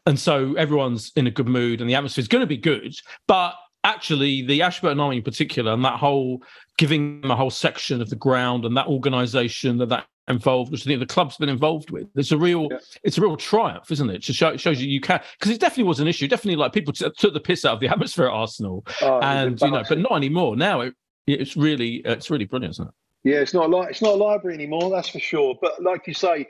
and 0.05 0.17
so 0.17 0.53
everyone's 0.55 1.11
in 1.15 1.27
a 1.27 1.31
good 1.31 1.47
mood 1.47 1.81
and 1.81 1.89
the 1.89 1.95
atmosphere 1.95 2.21
is 2.21 2.27
going 2.27 2.41
to 2.41 2.47
be 2.47 2.57
good, 2.57 2.95
but 3.27 3.55
actually 3.83 4.45
the 4.45 4.61
Ashburton 4.61 4.99
Army 4.99 5.17
in 5.17 5.23
particular 5.23 5.73
and 5.73 5.83
that 5.83 5.99
whole 5.99 6.43
giving 6.77 7.21
them 7.21 7.31
a 7.31 7.35
whole 7.35 7.49
section 7.49 8.01
of 8.01 8.09
the 8.09 8.15
ground 8.15 8.65
and 8.65 8.75
that 8.77 8.87
organisation 8.87 9.77
that 9.77 9.89
that 9.89 10.05
involved, 10.27 10.71
which 10.71 10.81
I 10.81 10.85
think 10.85 10.99
the 10.99 11.05
club's 11.05 11.37
been 11.37 11.49
involved 11.49 11.91
with. 11.91 12.07
It's 12.15 12.31
a 12.31 12.37
real, 12.37 12.67
yeah. 12.71 12.79
it's 13.03 13.17
a 13.17 13.21
real 13.21 13.37
triumph, 13.37 13.91
isn't 13.91 14.09
it? 14.09 14.23
To 14.23 14.33
show, 14.33 14.49
it 14.49 14.59
shows 14.59 14.81
you 14.81 14.87
you 14.87 15.01
can 15.01 15.19
because 15.39 15.51
it 15.51 15.59
definitely 15.59 15.85
was 15.85 15.99
an 15.99 16.07
issue. 16.07 16.27
Definitely, 16.27 16.57
like 16.57 16.73
people 16.73 16.93
t- 16.93 17.09
took 17.17 17.33
the 17.33 17.39
piss 17.39 17.65
out 17.65 17.73
of 17.73 17.79
the 17.79 17.87
atmosphere 17.91 18.27
at 18.27 18.33
Arsenal, 18.33 18.85
oh, 19.01 19.19
and 19.19 19.59
you 19.61 19.71
know, 19.71 19.83
but 19.87 19.99
not 19.99 20.13
anymore. 20.13 20.55
Now 20.55 20.81
it, 20.81 20.95
it's 21.27 21.55
really, 21.55 21.97
it's 22.05 22.29
really 22.29 22.45
brilliant, 22.45 22.75
isn't 22.75 22.87
it? 22.87 22.93
Yeah, 23.23 23.37
it's 23.37 23.53
not 23.53 23.69
like 23.69 23.89
it's 23.91 24.01
not 24.01 24.13
a 24.13 24.17
library 24.17 24.55
anymore. 24.55 24.89
That's 24.89 25.09
for 25.09 25.19
sure. 25.19 25.57
But 25.61 25.81
like 25.81 26.07
you 26.07 26.13
say. 26.13 26.47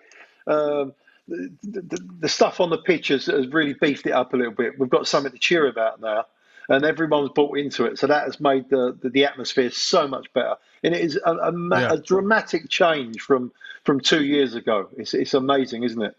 Um, 0.48 0.94
the, 1.28 1.52
the, 1.64 2.10
the, 2.20 2.28
stuff 2.28 2.60
on 2.60 2.72
the 2.72 2.80
pitch 2.80 3.08
has, 3.10 3.28
has 3.28 3.48
really 3.48 3.76
beefed 3.80 4.06
it 4.06 4.12
up 4.12 4.34
a 4.34 4.38
little 4.38 4.52
bit. 4.52 4.78
We've 4.78 4.90
got 4.90 5.08
something 5.08 5.32
to 5.32 5.38
cheer 5.38 5.68
about 5.68 6.02
now 6.02 6.26
and 6.72 6.86
everyone's 6.86 7.32
bought 7.36 7.58
into 7.58 7.86
it. 7.86 8.00
So 8.00 8.08
that 8.08 8.24
has 8.24 8.40
made 8.40 8.70
the, 8.70 8.98
the, 9.02 9.10
the 9.10 9.26
atmosphere 9.26 9.70
so 9.72 10.08
much 10.08 10.32
better. 10.34 10.56
And 10.84 10.96
it 10.96 11.02
is 11.02 11.20
a, 11.24 11.32
a, 11.32 11.52
yeah. 11.70 11.94
a, 11.94 11.98
dramatic 11.98 12.70
change 12.70 13.22
from 13.22 13.52
from 13.84 14.00
two 14.00 14.24
years 14.24 14.56
ago. 14.56 14.90
It's, 14.98 15.14
it's 15.14 15.34
amazing, 15.34 15.84
isn't 15.84 16.02
it? 16.02 16.16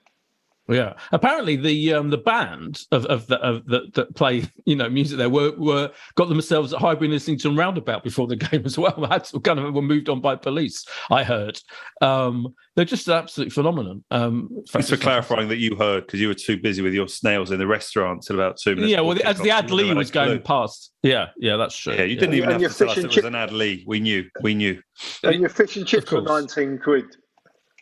Yeah. 0.68 0.94
Apparently, 1.10 1.56
the 1.56 1.94
um, 1.94 2.10
the 2.10 2.18
band 2.18 2.80
of 2.92 3.04
of 3.06 3.26
the, 3.26 3.38
of 3.40 3.66
the, 3.66 3.82
that 3.94 4.14
play 4.14 4.44
you 4.64 4.76
know 4.76 4.88
music 4.88 5.18
there 5.18 5.28
were 5.28 5.52
were 5.56 5.90
got 6.14 6.28
themselves 6.28 6.72
at 6.72 6.80
Highbury 6.80 7.12
Islington 7.14 7.56
Roundabout 7.56 8.04
before 8.04 8.26
the 8.26 8.36
game 8.50 8.62
as 8.64 8.78
well. 8.78 9.06
Had 9.10 9.24
to, 9.24 9.40
kind 9.40 9.58
of 9.58 9.74
were 9.74 9.82
moved 9.82 10.08
on 10.08 10.20
by 10.20 10.36
police. 10.36 10.84
I 11.10 11.24
heard. 11.24 11.60
Um, 12.00 12.54
they're 12.76 12.84
just 12.84 13.08
an 13.08 13.14
absolute 13.14 13.52
phenomenon. 13.52 14.02
Um, 14.10 14.48
Thanks 14.70 14.88
for 14.88 14.96
clarifying 14.96 15.48
that 15.48 15.58
you 15.58 15.76
heard 15.76 16.06
because 16.06 16.20
you 16.20 16.28
were 16.28 16.34
too 16.34 16.58
busy 16.58 16.80
with 16.80 16.94
your 16.94 17.08
snails 17.08 17.50
in 17.50 17.58
the 17.58 17.66
restaurant 17.66 18.22
till 18.22 18.36
about 18.36 18.56
two 18.56 18.74
minutes. 18.74 18.90
Yeah, 18.90 19.00
well, 19.00 19.18
as 19.24 19.38
the 19.40 19.50
ad 19.50 19.70
Lee 19.70 19.92
was 19.92 20.10
going 20.10 20.40
past. 20.42 20.92
Yeah, 21.02 21.28
yeah, 21.36 21.56
that's 21.56 21.76
true. 21.76 21.94
Yeah, 21.94 22.04
you 22.04 22.14
didn't 22.14 22.36
even 22.36 22.50
and 22.50 22.62
have 22.62 22.72
to 22.72 22.78
tell 22.78 22.90
us 22.90 22.98
it 22.98 23.08
was 23.08 23.16
an 23.18 23.34
ad 23.34 23.52
Lee. 23.52 23.84
We 23.86 24.00
knew. 24.00 24.24
We 24.40 24.54
knew. 24.54 24.80
And 25.24 25.40
your 25.40 25.50
fish 25.50 25.76
and 25.76 25.86
chips 25.86 26.08
for 26.08 26.22
nineteen 26.22 26.78
quid. 26.78 27.16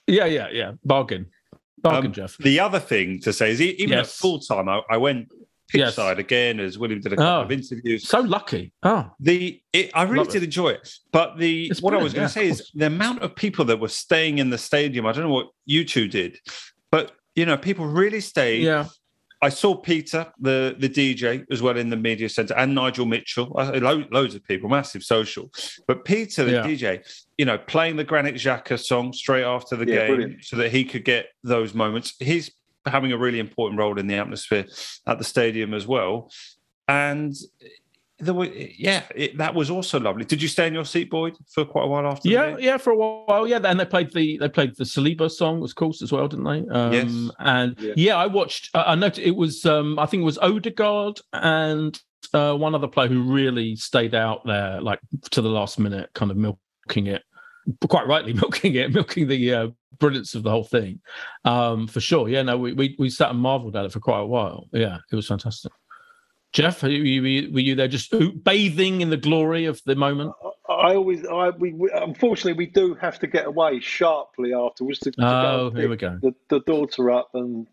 Yeah, 0.07 0.25
yeah, 0.25 0.49
yeah. 0.51 0.73
Bargain. 0.85 1.27
Bargain, 1.83 2.07
um, 2.07 2.13
Geoff. 2.13 2.37
The 2.39 2.61
other 2.61 2.81
thing 2.81 3.21
to 3.21 3.33
say 3.33 3.51
is, 3.51 3.61
even 3.61 3.91
yes. 3.91 4.07
at 4.07 4.13
full 4.13 4.41
time, 4.41 4.69
I, 4.69 4.83
I 4.91 4.97
went 4.97 5.29
pitch 5.71 5.81
yes. 5.81 5.95
side 5.95 6.19
again 6.19 6.59
as 6.59 6.79
William 6.79 7.01
did 7.01 7.13
a 7.13 7.17
couple 7.17 7.33
oh, 7.33 7.43
of 7.43 7.53
interviews. 7.53 8.09
So 8.09 8.21
lucky. 8.21 8.73
Oh, 8.83 9.11
the 9.21 9.61
it, 9.73 9.91
I 9.95 10.03
really 10.03 10.19
Love 10.19 10.29
did 10.29 10.43
it. 10.43 10.47
enjoy 10.47 10.71
it. 10.71 10.93
But 11.13 11.39
the 11.39 11.69
it's 11.69 11.81
what 11.81 11.95
I 11.95 11.99
was 11.99 12.13
going 12.13 12.29
to 12.29 12.41
yeah, 12.41 12.45
say 12.45 12.49
is 12.49 12.71
the 12.75 12.87
amount 12.87 13.23
of 13.23 13.35
people 13.35 13.65
that 13.67 13.79
were 13.79 13.89
staying 13.89 14.39
in 14.39 14.51
the 14.51 14.59
stadium. 14.59 15.07
I 15.07 15.13
don't 15.13 15.25
know 15.25 15.35
what 15.35 15.49
you 15.65 15.85
two 15.85 16.09
did, 16.09 16.39
but 16.91 17.13
you 17.35 17.47
know, 17.47 17.57
people 17.57 17.87
really 17.87 18.21
stayed. 18.21 18.65
Yeah. 18.65 18.87
I 19.43 19.49
saw 19.49 19.75
Peter, 19.75 20.31
the 20.39 20.77
the 20.79 20.89
DJ, 20.89 21.45
as 21.51 21.63
well 21.63 21.77
in 21.77 21.89
the 21.89 21.97
media 21.97 22.29
centre, 22.29 22.55
and 22.55 22.75
Nigel 22.75 23.07
Mitchell. 23.07 23.51
Lo- 23.55 24.05
loads 24.11 24.35
of 24.35 24.45
people, 24.45 24.69
massive 24.69 25.03
social. 25.03 25.51
But 25.87 26.05
Peter, 26.05 26.45
the 26.45 26.53
yeah. 26.53 26.67
DJ, 26.67 27.25
you 27.39 27.47
know, 27.47 27.57
playing 27.57 27.97
the 27.97 28.05
Granit 28.05 28.35
Xhaka 28.35 28.79
song 28.79 29.13
straight 29.13 29.45
after 29.45 29.77
the 29.77 29.87
yeah, 29.87 30.07
game, 30.07 30.17
brilliant. 30.17 30.45
so 30.45 30.57
that 30.57 30.71
he 30.71 30.85
could 30.85 31.05
get 31.05 31.27
those 31.43 31.75
moments. 31.75 32.15
He's 32.19 32.51
having 32.87 33.13
a 33.13 33.19
really 33.19 33.39
important 33.39 33.79
role 33.79 33.99
in 33.99 34.07
the 34.07 34.17
atmosphere 34.17 34.67
at 35.07 35.19
the 35.19 35.25
stadium 35.25 35.75
as 35.75 35.87
well. 35.87 36.31
And 36.89 37.35
there 38.21 38.35
were, 38.35 38.47
yeah, 38.47 39.05
it, 39.15 39.39
that 39.39 39.55
was 39.55 39.71
also 39.71 39.99
lovely. 39.99 40.25
Did 40.25 40.43
you 40.43 40.49
stay 40.49 40.67
in 40.67 40.75
your 40.75 40.85
seat, 40.85 41.11
Boyd, 41.11 41.37
for 41.49 41.65
quite 41.65 41.85
a 41.85 41.87
while 41.87 42.07
after? 42.07 42.29
Yeah, 42.29 42.57
yeah, 42.59 42.77
for 42.77 42.93
a 42.93 42.97
while. 42.97 43.47
Yeah, 43.47 43.61
and 43.65 43.81
they 43.81 43.85
played 43.85 44.13
the 44.13 44.39
they 44.39 44.49
played 44.49 44.77
the 44.77 44.85
Saliba 44.85 45.31
song, 45.31 45.63
of 45.63 45.75
course, 45.75 46.03
as 46.03 46.13
well, 46.13 46.29
didn't 46.29 46.45
they? 46.45 46.73
Um, 46.73 46.93
yes. 46.93 47.31
And 47.39 47.81
yeah. 47.81 47.93
yeah. 47.97 48.17
I 48.17 48.27
watched. 48.27 48.71
I 48.75 48.95
noticed 48.95 49.21
it 49.21 49.37
was. 49.37 49.65
Um, 49.65 49.99
I 49.99 50.07
think 50.07 50.23
it 50.23 50.25
was 50.25 50.39
Odegaard 50.39 51.21
and 51.33 51.99
uh, 52.35 52.55
one 52.55 52.75
other 52.75 52.89
player 52.89 53.09
who 53.09 53.23
really 53.23 53.77
stayed 53.77 54.15
out 54.15 54.45
there, 54.45 54.81
like 54.81 55.01
to 55.31 55.41
the 55.41 55.49
last 55.49 55.79
minute, 55.79 56.11
kind 56.15 56.31
of 56.31 56.37
milking 56.37 57.07
it. 57.07 57.23
Quite 57.89 58.07
rightly, 58.07 58.33
milking 58.35 58.75
it, 58.75 58.93
milking 58.93 59.29
the 59.29 59.55
uh, 59.55 59.69
brilliance 59.99 60.35
of 60.35 60.43
the 60.43 60.51
whole 60.51 60.65
thing, 60.65 61.01
um, 61.45 61.87
for 61.87 62.01
sure. 62.01 62.29
Yeah, 62.29 62.43
no, 62.43 62.59
we, 62.59 62.73
we 62.73 62.97
we 62.99 63.11
sat 63.11 63.31
and 63.31 63.39
marvelled 63.39 63.77
at 63.77 63.85
it 63.85 63.93
for 63.93 64.01
quite 64.01 64.21
a 64.21 64.27
while. 64.27 64.69
Yeah, 64.73 64.99
it 65.11 65.17
was 65.17 65.27
fantastic. 65.27 65.73
Geoff, 66.53 66.83
were 66.83 66.89
you, 66.89 67.53
were 67.53 67.61
you 67.61 67.75
there 67.75 67.89
just 67.89 68.13
bathing 68.43 69.03
in 69.03 69.11
the 69.11 69.17
glory 69.17 69.67
of 69.67 69.81
the 69.87 69.95
moment? 69.95 70.33
I 70.69 70.95
always, 70.95 71.25
I 71.27 71.51
we, 71.51 71.73
we 71.73 71.91
unfortunately 71.93 72.55
we 72.55 72.67
do 72.67 72.95
have 72.95 73.19
to 73.21 73.27
get 73.27 73.47
away 73.47 73.81
sharply 73.81 74.55
afterwards 74.55 74.99
to, 75.01 75.11
to 75.13 75.25
oh, 75.25 75.71
here 75.75 75.89
we 75.89 75.97
go. 75.97 76.19
The, 76.21 76.35
the, 76.49 76.61
daughter 76.61 77.11
up, 77.11 77.31
and 77.35 77.67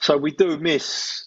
so 0.00 0.16
we 0.16 0.30
do 0.30 0.56
miss 0.58 1.26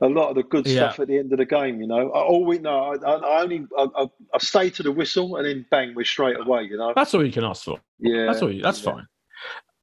a 0.00 0.06
lot 0.06 0.30
of 0.30 0.36
the 0.36 0.42
good 0.42 0.66
yeah. 0.66 0.74
stuff 0.74 1.00
at 1.00 1.08
the 1.08 1.18
end 1.18 1.32
of 1.32 1.38
the 1.38 1.46
game. 1.46 1.80
You 1.80 1.86
know, 1.86 2.08
all 2.08 2.44
we 2.44 2.58
know, 2.58 2.94
I, 2.94 3.12
I 3.12 3.42
only 3.42 3.66
I, 3.78 4.08
I, 4.34 4.38
stay 4.38 4.70
to 4.70 4.82
the 4.82 4.92
whistle, 4.92 5.36
and 5.36 5.46
then 5.46 5.66
bang, 5.70 5.94
we're 5.94 6.04
straight 6.04 6.38
away. 6.38 6.64
You 6.64 6.78
know, 6.78 6.92
that's 6.94 7.14
all 7.14 7.24
you 7.24 7.32
can 7.32 7.44
ask 7.44 7.64
for. 7.64 7.78
Yeah, 7.98 8.26
that's 8.26 8.42
all. 8.42 8.50
You, 8.50 8.62
that's 8.62 8.82
yeah. 8.82 8.92
fine. 8.92 9.06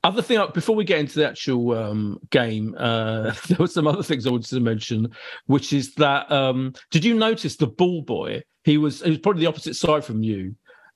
Other 0.04 0.22
thing, 0.22 0.38
uh, 0.38 0.48
before 0.48 0.76
we 0.76 0.84
get 0.84 1.00
into 1.00 1.20
the 1.20 1.28
actual 1.28 1.78
um, 1.78 2.20
game, 2.30 2.76
uh, 2.78 3.34
there 3.48 3.58
were 3.58 3.68
some 3.68 3.88
other 3.88 4.04
things 4.04 4.28
I 4.28 4.32
wanted 4.32 4.50
to 4.50 4.60
mention, 4.60 5.10
which 5.46 5.72
is 5.72 5.96
that 5.96 6.30
um, 6.32 6.74
did 6.92 7.06
you 7.06 7.14
notice 7.14 7.56
the 7.56 7.68
ball 7.68 8.02
boy? 8.02 8.44
He 8.64 8.78
was 8.78 9.02
he 9.02 9.10
was 9.10 9.20
probably 9.20 9.42
the 9.42 9.50
opposite 9.50 9.76
side 9.76 10.04
from 10.04 10.22
you, 10.24 10.56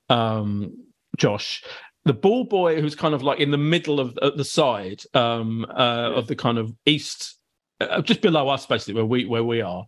um, 0.09 0.75
Josh. 1.17 1.63
The 2.03 2.13
ball 2.13 2.45
boy 2.45 2.81
who's 2.81 2.95
kind 2.95 3.13
of 3.13 3.23
like 3.23 3.39
in 3.39 3.51
the 3.51 3.57
middle 3.57 3.99
of 3.99 4.15
the 4.15 4.45
side 4.45 5.03
um, 5.13 5.65
uh, 5.69 6.11
of 6.13 6.27
the 6.27 6.35
kind 6.35 6.57
of 6.57 6.73
east, 6.85 7.37
uh, 7.81 8.01
just 8.01 8.21
below 8.21 8.47
us, 8.47 8.65
basically 8.65 8.93
where 8.95 9.05
we 9.05 9.25
where 9.25 9.43
we 9.43 9.61
are. 9.61 9.85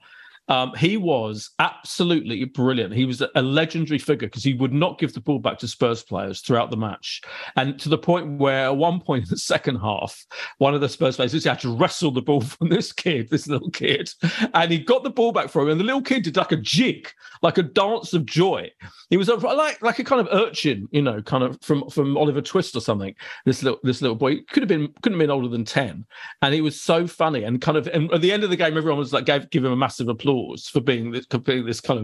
Um, 0.49 0.73
he 0.75 0.97
was 0.97 1.51
absolutely 1.59 2.43
brilliant. 2.43 2.93
He 2.93 3.05
was 3.05 3.21
a 3.21 3.41
legendary 3.41 3.99
figure 3.99 4.27
because 4.27 4.43
he 4.43 4.55
would 4.55 4.73
not 4.73 4.97
give 4.97 5.13
the 5.13 5.21
ball 5.21 5.37
back 5.37 5.59
to 5.59 5.67
Spurs 5.67 6.03
players 6.03 6.41
throughout 6.41 6.71
the 6.71 6.77
match. 6.77 7.21
And 7.55 7.79
to 7.79 7.89
the 7.89 7.97
point 7.97 8.39
where, 8.39 8.65
at 8.65 8.77
one 8.77 8.99
point 8.99 9.25
in 9.25 9.29
the 9.29 9.37
second 9.37 9.77
half, 9.77 10.25
one 10.57 10.73
of 10.73 10.81
the 10.81 10.89
Spurs 10.89 11.17
players 11.17 11.43
had 11.43 11.59
to 11.61 11.75
wrestle 11.75 12.11
the 12.11 12.21
ball 12.21 12.41
from 12.49 12.69
this 12.69 12.91
kid, 12.91 13.29
this 13.29 13.47
little 13.47 13.69
kid. 13.69 14.09
And 14.53 14.71
he 14.71 14.79
got 14.79 15.03
the 15.03 15.11
ball 15.11 15.31
back 15.31 15.49
from 15.49 15.63
him. 15.63 15.69
And 15.69 15.79
the 15.79 15.85
little 15.85 16.01
kid 16.01 16.23
did 16.23 16.35
like 16.35 16.51
a 16.51 16.57
jig, 16.57 17.09
like 17.43 17.59
a 17.59 17.63
dance 17.63 18.13
of 18.13 18.25
joy. 18.25 18.71
He 19.11 19.17
was 19.17 19.29
a, 19.29 19.35
like, 19.35 19.81
like 19.83 19.99
a 19.99 20.03
kind 20.03 20.19
of 20.19 20.33
urchin, 20.33 20.87
you 20.91 21.03
know, 21.03 21.21
kind 21.21 21.43
of 21.43 21.61
from, 21.61 21.87
from 21.89 22.17
Oliver 22.17 22.41
Twist 22.41 22.75
or 22.75 22.81
something. 22.81 23.13
This 23.45 23.61
little, 23.61 23.79
this 23.83 24.01
little 24.01 24.15
boy 24.17 24.37
could 24.49 24.63
have 24.63 24.67
been, 24.67 24.87
couldn't 25.03 25.19
have 25.19 25.27
been 25.27 25.31
older 25.31 25.47
than 25.47 25.63
10. 25.63 26.05
And 26.41 26.53
he 26.53 26.61
was 26.61 26.79
so 26.79 27.05
funny 27.05 27.43
and 27.43 27.61
kind 27.61 27.77
of, 27.77 27.87
and 27.87 28.11
at 28.11 28.21
the 28.21 28.31
end 28.31 28.43
of 28.43 28.49
the 28.49 28.55
game, 28.55 28.77
everyone 28.77 28.97
was 28.97 29.13
like, 29.13 29.25
gave, 29.25 29.47
give 29.51 29.63
him 29.63 29.71
a 29.71 29.75
massive 29.75 30.07
applause 30.07 30.38
applause 30.39 30.67
for 30.67 30.81
being 30.81 31.12
this, 31.12 31.25
being 31.25 31.65
this 31.65 31.81
kind 31.81 32.00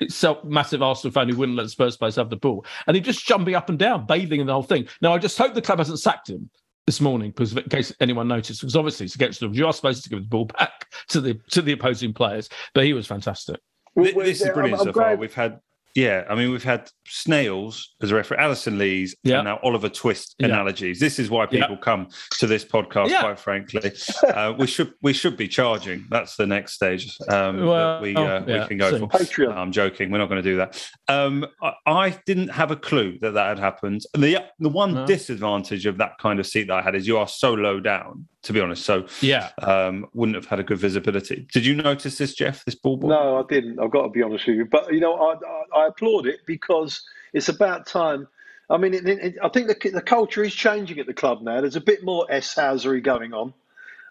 of 0.00 0.10
self 0.10 0.42
massive 0.44 0.82
Arsenal 0.82 1.12
fan 1.12 1.28
who 1.28 1.36
wouldn't 1.36 1.56
let 1.56 1.64
the 1.64 1.68
Spurs 1.68 1.96
players 1.96 2.16
have 2.16 2.30
the 2.30 2.36
ball, 2.36 2.64
and 2.86 2.96
he's 2.96 3.04
just 3.04 3.24
jumping 3.26 3.54
up 3.54 3.68
and 3.68 3.78
down, 3.78 4.06
bathing 4.06 4.40
in 4.40 4.46
the 4.46 4.52
whole 4.52 4.62
thing. 4.62 4.86
Now, 5.00 5.14
I 5.14 5.18
just 5.18 5.38
hope 5.38 5.54
the 5.54 5.62
club 5.62 5.78
hasn't 5.78 6.00
sacked 6.00 6.30
him 6.30 6.50
this 6.86 7.00
morning, 7.00 7.30
because 7.30 7.56
in 7.56 7.62
case 7.64 7.94
anyone 8.00 8.28
noticed, 8.28 8.60
because 8.60 8.76
obviously 8.76 9.06
it's 9.06 9.14
against 9.14 9.40
them. 9.40 9.54
You 9.54 9.66
are 9.66 9.72
supposed 9.72 10.02
to 10.04 10.10
give 10.10 10.20
the 10.20 10.28
ball 10.28 10.46
back 10.46 10.86
to 11.08 11.20
the 11.20 11.34
to 11.50 11.62
the 11.62 11.72
opposing 11.72 12.12
players, 12.12 12.48
but 12.74 12.84
he 12.84 12.92
was 12.92 13.06
fantastic. 13.06 13.60
This, 13.94 14.14
this 14.14 14.40
is 14.40 14.48
brilliant 14.50 14.74
I'm, 14.74 14.80
I'm 14.80 14.86
so 14.86 14.92
glad. 14.92 15.04
far. 15.04 15.16
We've 15.16 15.34
had 15.34 15.60
yeah, 15.94 16.24
I 16.28 16.34
mean, 16.34 16.50
we've 16.50 16.64
had 16.64 16.90
snails 17.06 17.94
as 18.02 18.10
a 18.10 18.14
reference, 18.14 18.40
Addison 18.40 18.78
Lees, 18.78 19.14
yeah. 19.24 19.38
and 19.38 19.44
now 19.44 19.60
Oliver 19.62 19.90
Twist 19.90 20.34
yeah. 20.38 20.46
analogies. 20.46 20.98
This 20.98 21.18
is 21.18 21.28
why 21.28 21.44
people 21.44 21.72
yeah. 21.72 21.82
come 21.82 22.08
to 22.38 22.46
this 22.46 22.64
podcast. 22.64 23.18
Quite 23.20 23.38
frankly, 23.38 23.92
uh, 24.28 24.54
we 24.58 24.66
should 24.66 24.94
we 25.02 25.12
should 25.12 25.36
be 25.36 25.48
charging. 25.48 26.06
That's 26.08 26.36
the 26.36 26.46
next 26.46 26.74
stage 26.74 27.14
um, 27.28 27.66
well, 27.66 28.00
that 28.00 28.02
we 28.02 28.16
uh, 28.16 28.40
we 28.40 28.66
can 28.66 28.78
go 28.78 28.90
so. 28.90 28.98
for. 29.00 29.18
Patreon. 29.18 29.54
I'm 29.54 29.72
joking. 29.72 30.10
We're 30.10 30.18
not 30.18 30.28
going 30.28 30.42
to 30.42 30.50
do 30.50 30.56
that. 30.56 30.88
Um, 31.08 31.46
I, 31.62 31.72
I, 31.86 32.18
didn't 32.24 32.48
have 32.48 32.70
a 32.70 32.76
clue 32.76 33.18
that 33.20 33.32
that 33.32 33.48
had 33.48 33.58
happened. 33.58 34.02
The 34.14 34.42
the 34.58 34.70
one 34.70 34.94
no. 34.94 35.06
disadvantage 35.06 35.84
of 35.84 35.98
that 35.98 36.12
kind 36.18 36.40
of 36.40 36.46
seat 36.46 36.68
that 36.68 36.74
I 36.74 36.82
had 36.82 36.94
is 36.94 37.06
you 37.06 37.18
are 37.18 37.28
so 37.28 37.52
low 37.52 37.80
down 37.80 38.28
to 38.42 38.52
be 38.52 38.60
honest. 38.60 38.84
So 38.84 39.06
yeah, 39.20 39.50
um, 39.58 40.06
wouldn't 40.14 40.36
have 40.36 40.46
had 40.46 40.60
a 40.60 40.62
good 40.62 40.78
visibility. 40.78 41.46
Did 41.52 41.64
you 41.64 41.74
notice 41.74 42.18
this, 42.18 42.34
Geoff? 42.34 42.64
This 42.64 42.74
ball? 42.74 42.98
No, 42.98 43.38
I 43.38 43.42
didn't. 43.48 43.78
I've 43.78 43.90
got 43.90 44.02
to 44.02 44.08
be 44.08 44.22
honest 44.22 44.46
with 44.46 44.56
you. 44.56 44.64
But 44.64 44.92
you 44.92 45.00
know, 45.00 45.14
I, 45.14 45.34
I, 45.34 45.82
I 45.82 45.86
applaud 45.88 46.26
it 46.26 46.40
because 46.46 47.02
it's 47.32 47.48
about 47.48 47.86
time. 47.86 48.28
I 48.70 48.78
mean, 48.78 48.94
it, 48.94 49.06
it, 49.06 49.34
I 49.42 49.48
think 49.48 49.68
the, 49.68 49.90
the 49.90 50.02
culture 50.02 50.42
is 50.42 50.54
changing 50.54 50.98
at 50.98 51.06
the 51.06 51.14
club 51.14 51.42
now. 51.42 51.60
There's 51.60 51.76
a 51.76 51.80
bit 51.80 52.04
more 52.04 52.26
s 52.30 52.54
housery 52.54 53.02
going 53.02 53.32
on. 53.32 53.54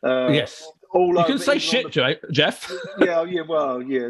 Uh, 0.04 0.30
yes. 0.32 0.68
All 0.94 1.18
you 1.18 1.24
can 1.24 1.40
say 1.40 1.58
shit, 1.58 1.94
the, 1.94 2.20
Geoff. 2.32 2.70
yeah, 3.00 3.24
yeah, 3.24 3.44
well, 3.48 3.82
yeah. 3.82 4.10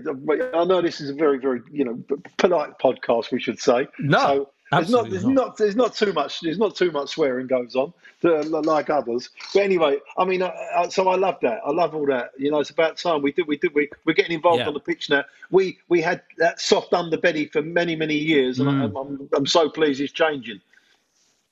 I 0.55 0.65
know 0.65 0.81
this 0.81 0.99
is 0.99 1.11
a 1.11 1.13
very, 1.13 1.37
very, 1.37 1.61
you 1.71 1.85
know, 1.85 2.03
polite 2.37 2.79
podcast. 2.79 3.31
We 3.31 3.39
should 3.39 3.59
say. 3.59 3.87
No. 3.99 4.19
So, 4.19 4.49
there's 4.71 4.89
not, 4.89 5.09
there's 5.09 5.25
not. 5.25 5.57
there's 5.57 5.75
not 5.75 5.93
too 5.93 6.13
much, 6.13 6.39
there's 6.39 6.57
not 6.57 6.75
too 6.75 6.91
much 6.91 7.09
swearing 7.09 7.47
goes 7.47 7.75
on, 7.75 7.93
to, 8.21 8.41
like 8.41 8.89
others. 8.89 9.29
But 9.53 9.63
anyway, 9.63 9.97
I 10.17 10.23
mean, 10.23 10.41
I, 10.41 10.53
I, 10.75 10.87
so 10.87 11.09
I 11.09 11.15
love 11.15 11.37
that. 11.41 11.59
I 11.65 11.71
love 11.71 11.93
all 11.93 12.05
that. 12.05 12.31
You 12.37 12.51
know, 12.51 12.59
it's 12.59 12.69
about 12.69 12.97
time 12.97 13.21
we 13.21 13.33
did, 13.33 13.47
we 13.47 13.57
did, 13.57 13.73
we 13.73 13.89
we're 14.05 14.13
getting 14.13 14.33
involved 14.33 14.59
yeah. 14.59 14.67
on 14.67 14.73
the 14.73 14.79
pitch 14.79 15.09
now. 15.09 15.25
We 15.49 15.77
we 15.89 16.01
had 16.01 16.21
that 16.37 16.61
soft 16.61 16.91
underbelly 16.93 17.51
for 17.51 17.61
many 17.61 17.95
many 17.95 18.15
years, 18.15 18.59
and 18.59 18.69
mm. 18.69 18.83
I'm, 18.85 18.95
I'm, 18.95 19.29
I'm 19.35 19.45
so 19.45 19.69
pleased 19.69 19.99
it's 19.99 20.13
changing. 20.13 20.61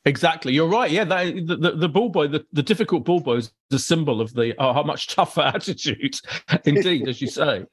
Exactly, 0.05 0.53
you're 0.53 0.69
right. 0.69 0.89
Yeah, 0.89 1.03
that, 1.03 1.45
the, 1.45 1.57
the, 1.57 1.71
the 1.71 1.89
ball 1.89 2.07
boy, 2.07 2.27
the, 2.27 2.45
the 2.53 2.63
difficult 2.63 3.03
ball 3.03 3.19
boy 3.19 3.35
is 3.35 3.51
the 3.69 3.77
symbol 3.77 4.21
of 4.21 4.33
the 4.33 4.55
oh, 4.57 4.71
how 4.71 4.81
much 4.81 5.07
tougher 5.07 5.41
attitude. 5.53 6.15
Indeed, 6.63 7.09
as 7.09 7.21
you 7.21 7.27
say, 7.41 7.65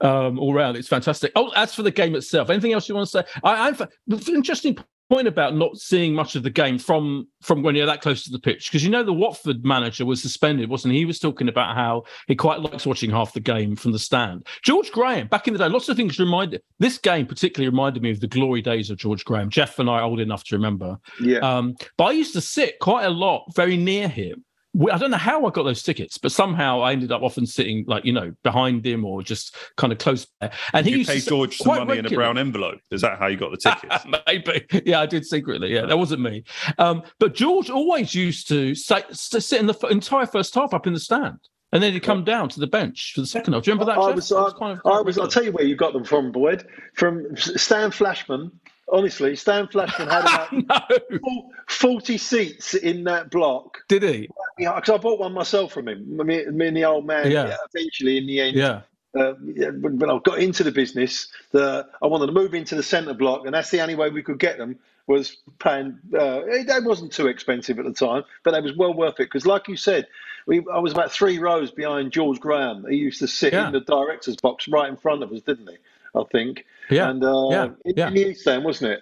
um, 0.00 0.38
all 0.38 0.54
round, 0.54 0.78
it's 0.78 0.88
fantastic. 0.88 1.30
Oh, 1.36 1.50
as 1.50 1.74
for 1.74 1.82
the 1.82 1.90
game 1.90 2.14
itself, 2.14 2.48
anything 2.48 2.72
else 2.72 2.88
you 2.88 2.94
want 2.94 3.08
to 3.10 3.22
say? 3.22 3.24
I, 3.42 3.68
I've 3.68 3.82
interesting 4.28 4.78
point 5.10 5.28
about 5.28 5.54
not 5.54 5.76
seeing 5.76 6.14
much 6.14 6.34
of 6.34 6.42
the 6.42 6.50
game 6.50 6.78
from 6.78 7.28
from 7.42 7.62
when 7.62 7.74
you're 7.74 7.86
that 7.86 8.00
close 8.00 8.24
to 8.24 8.30
the 8.30 8.38
pitch 8.38 8.70
because 8.70 8.82
you 8.82 8.90
know 8.90 9.02
the 9.02 9.12
Watford 9.12 9.64
manager 9.64 10.04
was 10.04 10.22
suspended, 10.22 10.70
wasn't 10.70 10.92
he? 10.92 11.00
He 11.00 11.04
was 11.04 11.18
talking 11.18 11.48
about 11.48 11.74
how 11.74 12.04
he 12.26 12.34
quite 12.34 12.60
likes 12.60 12.86
watching 12.86 13.10
half 13.10 13.32
the 13.32 13.40
game 13.40 13.76
from 13.76 13.92
the 13.92 13.98
stand. 13.98 14.46
George 14.62 14.90
Graham, 14.92 15.28
back 15.28 15.46
in 15.46 15.54
the 15.54 15.58
day, 15.58 15.68
lots 15.68 15.88
of 15.88 15.96
things 15.96 16.18
reminded 16.18 16.62
this 16.78 16.98
game 16.98 17.26
particularly 17.26 17.68
reminded 17.68 18.02
me 18.02 18.10
of 18.10 18.20
the 18.20 18.26
glory 18.26 18.62
days 18.62 18.90
of 18.90 18.98
George 18.98 19.24
Graham. 19.24 19.50
Geoff 19.50 19.78
and 19.78 19.90
I 19.90 19.94
are 19.94 20.02
old 20.02 20.20
enough 20.20 20.44
to 20.44 20.56
remember. 20.56 20.98
Yeah. 21.20 21.38
Um, 21.38 21.74
but 21.96 22.04
I 22.04 22.12
used 22.12 22.32
to 22.34 22.40
sit 22.40 22.78
quite 22.80 23.04
a 23.04 23.10
lot 23.10 23.44
very 23.54 23.76
near 23.76 24.08
him 24.08 24.44
I 24.90 24.98
don't 24.98 25.10
know 25.10 25.16
how 25.16 25.44
I 25.46 25.50
got 25.50 25.62
those 25.62 25.82
tickets, 25.82 26.18
but 26.18 26.32
somehow 26.32 26.80
I 26.80 26.92
ended 26.92 27.12
up 27.12 27.22
often 27.22 27.46
sitting 27.46 27.84
like 27.86 28.04
you 28.04 28.12
know 28.12 28.32
behind 28.42 28.84
him 28.84 29.04
or 29.04 29.22
just 29.22 29.54
kind 29.76 29.92
of 29.92 29.98
close 29.98 30.26
by. 30.40 30.50
And 30.72 30.84
Did 30.84 30.86
he 30.86 30.90
you 30.92 30.96
used 30.98 31.10
pay 31.10 31.20
to, 31.20 31.28
George 31.28 31.56
some 31.58 31.86
money 31.86 31.98
in 32.00 32.06
a 32.06 32.10
brown 32.10 32.38
envelope. 32.38 32.80
Is 32.90 33.02
that 33.02 33.18
how 33.18 33.28
you 33.28 33.36
got 33.36 33.52
the 33.52 33.56
tickets? 33.70 34.04
Maybe, 34.26 34.66
yeah, 34.84 35.00
I 35.00 35.06
did 35.06 35.24
secretly. 35.24 35.72
Yeah, 35.72 35.86
that 35.86 35.96
wasn't 35.98 36.22
me. 36.22 36.44
Um, 36.78 37.02
but 37.20 37.34
George 37.34 37.70
always 37.70 38.14
used 38.14 38.48
to, 38.48 38.74
say, 38.74 39.02
to 39.30 39.40
sit 39.40 39.60
in 39.60 39.66
the 39.66 39.74
f- 39.80 39.90
entire 39.90 40.26
first 40.26 40.54
half 40.54 40.74
up 40.74 40.86
in 40.86 40.92
the 40.92 41.00
stand, 41.00 41.38
and 41.72 41.82
then 41.82 41.92
he'd 41.92 42.00
come 42.00 42.24
down 42.24 42.48
to 42.50 42.60
the 42.60 42.66
bench 42.66 43.12
for 43.14 43.20
the 43.20 43.26
second 43.26 43.52
half. 43.52 43.62
Do 43.62 43.70
you 43.70 43.74
remember 43.74 43.92
that? 43.92 44.00
I 44.00 44.06
Geoff? 44.08 44.16
was, 44.16 44.28
That 44.28 44.36
I, 44.36 44.58
kind 44.58 44.80
of- 44.84 44.92
I 44.92 45.00
was, 45.00 45.18
I'll 45.18 45.28
tell 45.28 45.44
you 45.44 45.52
where 45.52 45.64
you 45.64 45.76
got 45.76 45.92
them 45.92 46.04
from, 46.04 46.32
Boyd. 46.32 46.66
From 46.94 47.36
Stan 47.36 47.90
Flashman. 47.90 48.50
Honestly, 48.92 49.34
Stan 49.36 49.66
Flashman 49.68 50.08
had 50.08 50.24
about 50.64 51.02
no, 51.10 51.50
40 51.68 52.18
seats 52.18 52.74
in 52.74 53.04
that 53.04 53.30
block. 53.30 53.78
did 53.88 54.02
he? 54.02 54.28
Yeah, 54.58 54.74
because 54.76 54.90
I 54.94 54.98
bought 54.98 55.18
one 55.20 55.32
myself 55.32 55.72
from 55.72 55.88
him. 55.88 56.16
Me, 56.16 56.44
me 56.46 56.66
and 56.68 56.76
the 56.76 56.84
old 56.84 57.06
man, 57.06 57.30
Yeah. 57.30 57.48
yeah, 57.48 57.56
eventually, 57.74 58.18
in 58.18 58.26
the 58.26 58.40
end, 58.40 58.56
Yeah, 58.56 58.82
uh, 59.18 59.34
yeah, 59.42 59.70
when, 59.70 59.98
when 59.98 60.10
I 60.10 60.18
got 60.22 60.38
into 60.38 60.62
the 60.64 60.70
business, 60.72 61.28
the, 61.50 61.86
I 62.02 62.06
wanted 62.06 62.26
to 62.26 62.32
move 62.32 62.54
into 62.54 62.74
the 62.74 62.82
centre 62.82 63.14
block, 63.14 63.46
and 63.46 63.54
that's 63.54 63.70
the 63.70 63.80
only 63.80 63.94
way 63.94 64.10
we 64.10 64.22
could 64.22 64.38
get 64.38 64.58
them 64.58 64.78
was 65.06 65.36
paying. 65.58 65.98
Uh, 66.14 66.42
it, 66.46 66.68
it 66.68 66.84
wasn't 66.84 67.12
too 67.12 67.26
expensive 67.26 67.78
at 67.78 67.84
the 67.84 67.92
time, 67.92 68.24
but 68.42 68.54
it 68.54 68.62
was 68.62 68.76
well 68.76 68.94
worth 68.94 69.14
it 69.20 69.24
because, 69.24 69.44
like 69.46 69.68
you 69.68 69.76
said, 69.76 70.06
we, 70.46 70.62
I 70.72 70.78
was 70.78 70.92
about 70.92 71.10
three 71.10 71.38
rows 71.38 71.70
behind 71.70 72.12
George 72.12 72.38
Graham. 72.40 72.84
He 72.88 72.96
used 72.96 73.18
to 73.20 73.28
sit 73.28 73.52
Yeah. 73.54 73.66
in 73.66 73.72
the 73.72 73.80
director's 73.80 74.36
box 74.36 74.68
right 74.68 74.88
in 74.88 74.96
front 74.96 75.22
of 75.22 75.32
us, 75.32 75.40
didn't 75.42 75.68
he? 75.68 75.76
I 76.14 76.22
think. 76.32 76.64
yeah, 76.90 77.10
And 77.10 77.22
uh, 77.24 77.48
yeah, 77.50 77.64
in, 77.84 77.94
yeah. 77.96 78.08
in 78.08 78.14
the 78.14 78.26
East 78.28 78.40
Stand, 78.42 78.64
wasn't 78.64 78.92
it? 78.92 79.00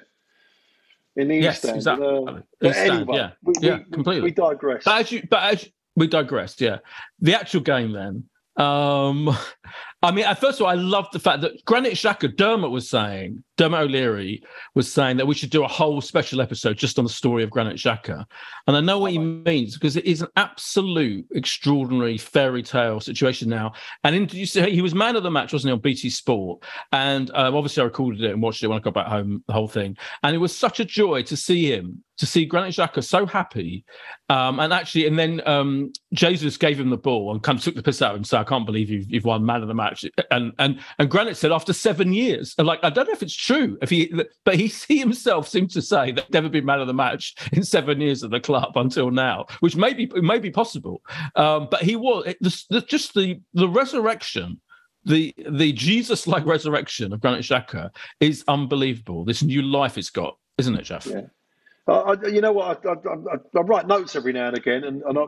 In 1.16 1.28
the 1.28 1.36
Yes, 1.36 1.56
East 1.56 1.62
Stand. 1.62 1.76
exactly. 1.76 2.06
Uh, 2.06 2.40
East 2.68 2.78
Stand, 2.78 2.90
anyway, 2.92 3.16
yeah. 3.16 3.30
we, 3.42 3.52
Yeah, 3.60 3.78
we, 3.78 3.84
completely. 3.92 4.22
We 4.22 4.30
digress. 4.30 4.82
But 4.84 5.00
as 5.00 5.12
you, 5.12 5.22
but 5.30 5.42
as 5.52 5.68
we 5.96 6.06
digressed, 6.06 6.60
yeah. 6.60 6.78
The 7.20 7.34
actual 7.34 7.60
game 7.60 7.92
then. 7.92 8.24
Um, 8.56 9.36
I 10.04 10.10
mean, 10.10 10.24
first 10.34 10.58
of 10.58 10.62
all, 10.62 10.72
I 10.72 10.74
love 10.74 11.06
the 11.12 11.20
fact 11.20 11.42
that 11.42 11.64
Granit 11.64 11.92
Xhaka, 11.92 12.36
Dermot 12.36 12.72
was 12.72 12.90
saying, 12.90 13.44
Dermot 13.56 13.82
O'Leary 13.82 14.42
was 14.74 14.92
saying 14.92 15.18
that 15.18 15.26
we 15.26 15.34
should 15.34 15.50
do 15.50 15.62
a 15.62 15.68
whole 15.68 16.00
special 16.00 16.40
episode 16.40 16.76
just 16.76 16.98
on 16.98 17.04
the 17.04 17.10
story 17.10 17.44
of 17.44 17.50
Granit 17.50 17.76
Xhaka. 17.76 18.24
And 18.66 18.76
I 18.76 18.80
know 18.80 18.98
what 18.98 19.12
he 19.12 19.18
means 19.18 19.74
because 19.74 19.96
it 19.96 20.04
is 20.04 20.22
an 20.22 20.28
absolute 20.36 21.26
extraordinary 21.34 22.18
fairy 22.18 22.62
tale 22.62 22.98
situation 22.98 23.48
now. 23.48 23.74
And 24.02 24.16
in, 24.16 24.28
you 24.32 24.46
see, 24.46 24.68
he 24.70 24.82
was 24.82 24.94
man 24.94 25.14
of 25.14 25.22
the 25.22 25.30
match, 25.30 25.52
wasn't 25.52 25.70
he, 25.70 25.72
on 25.72 25.80
BT 25.80 26.10
Sport? 26.10 26.64
And 26.90 27.30
um, 27.34 27.54
obviously, 27.54 27.82
I 27.82 27.84
recorded 27.84 28.22
it 28.22 28.32
and 28.32 28.42
watched 28.42 28.64
it 28.64 28.68
when 28.68 28.78
I 28.78 28.80
got 28.80 28.94
back 28.94 29.06
home, 29.06 29.44
the 29.46 29.52
whole 29.52 29.68
thing. 29.68 29.96
And 30.22 30.34
it 30.34 30.38
was 30.38 30.56
such 30.56 30.80
a 30.80 30.84
joy 30.84 31.22
to 31.24 31.36
see 31.36 31.70
him, 31.70 32.02
to 32.18 32.26
see 32.26 32.46
Granit 32.46 32.74
Xhaka 32.74 33.04
so 33.04 33.26
happy. 33.26 33.84
Um, 34.30 34.60
and 34.60 34.72
actually, 34.72 35.06
and 35.06 35.18
then 35.18 35.42
um, 35.46 35.92
Jesus 36.14 36.56
gave 36.56 36.80
him 36.80 36.88
the 36.88 36.96
ball 36.96 37.32
and 37.32 37.42
kind 37.42 37.58
of 37.58 37.64
took 37.64 37.74
the 37.74 37.82
piss 37.82 38.00
out 38.00 38.12
of 38.12 38.16
him. 38.16 38.24
So 38.24 38.38
I 38.38 38.44
can't 38.44 38.64
believe 38.64 38.88
you've, 38.88 39.10
you've 39.10 39.24
won 39.26 39.44
man 39.44 39.60
of 39.60 39.68
the 39.68 39.74
match. 39.74 39.91
And 40.30 40.52
and 40.58 40.80
and 40.98 41.10
Granit 41.10 41.36
said 41.36 41.52
after 41.52 41.72
seven 41.72 42.12
years, 42.12 42.54
and 42.58 42.66
like 42.66 42.80
I 42.82 42.90
don't 42.90 43.06
know 43.06 43.12
if 43.12 43.22
it's 43.22 43.34
true, 43.34 43.78
if 43.82 43.90
he, 43.90 44.12
but 44.44 44.56
he, 44.56 44.66
he 44.88 44.98
himself 44.98 45.48
seemed 45.48 45.70
to 45.70 45.82
say 45.82 46.12
that 46.12 46.32
never 46.32 46.48
been 46.48 46.64
man 46.64 46.80
of 46.80 46.86
the 46.86 46.94
match 46.94 47.34
in 47.52 47.62
seven 47.62 48.00
years 48.00 48.22
at 48.22 48.30
the 48.30 48.40
club 48.40 48.76
until 48.76 49.10
now, 49.10 49.46
which 49.60 49.76
may 49.76 49.92
be 49.92 50.06
may 50.16 50.38
be 50.38 50.50
possible. 50.50 51.02
Um, 51.36 51.68
but 51.70 51.82
he 51.82 51.96
was 51.96 52.26
it, 52.26 52.38
the, 52.40 52.64
the, 52.70 52.80
just 52.82 53.14
the 53.14 53.40
the 53.54 53.68
resurrection 53.68 54.60
the 55.04 55.34
the 55.50 55.72
Jesus 55.72 56.26
like 56.26 56.46
resurrection 56.46 57.12
of 57.12 57.20
Granit 57.20 57.42
Xhaka 57.42 57.90
is 58.20 58.44
unbelievable. 58.48 59.24
This 59.24 59.42
new 59.42 59.62
life 59.62 59.98
it's 59.98 60.10
got, 60.10 60.36
isn't 60.58 60.76
it, 60.76 60.84
Geoff? 60.84 61.06
Yeah. 61.06 61.22
I, 61.88 62.14
you 62.28 62.40
know 62.40 62.52
what? 62.52 62.86
I, 62.86 62.90
I, 62.90 62.92
I, 62.94 63.58
I 63.58 63.60
write 63.62 63.86
notes 63.88 64.14
every 64.14 64.32
now 64.32 64.48
and 64.48 64.56
again, 64.56 64.84
and, 64.84 65.02
and 65.02 65.18
I, 65.18 65.24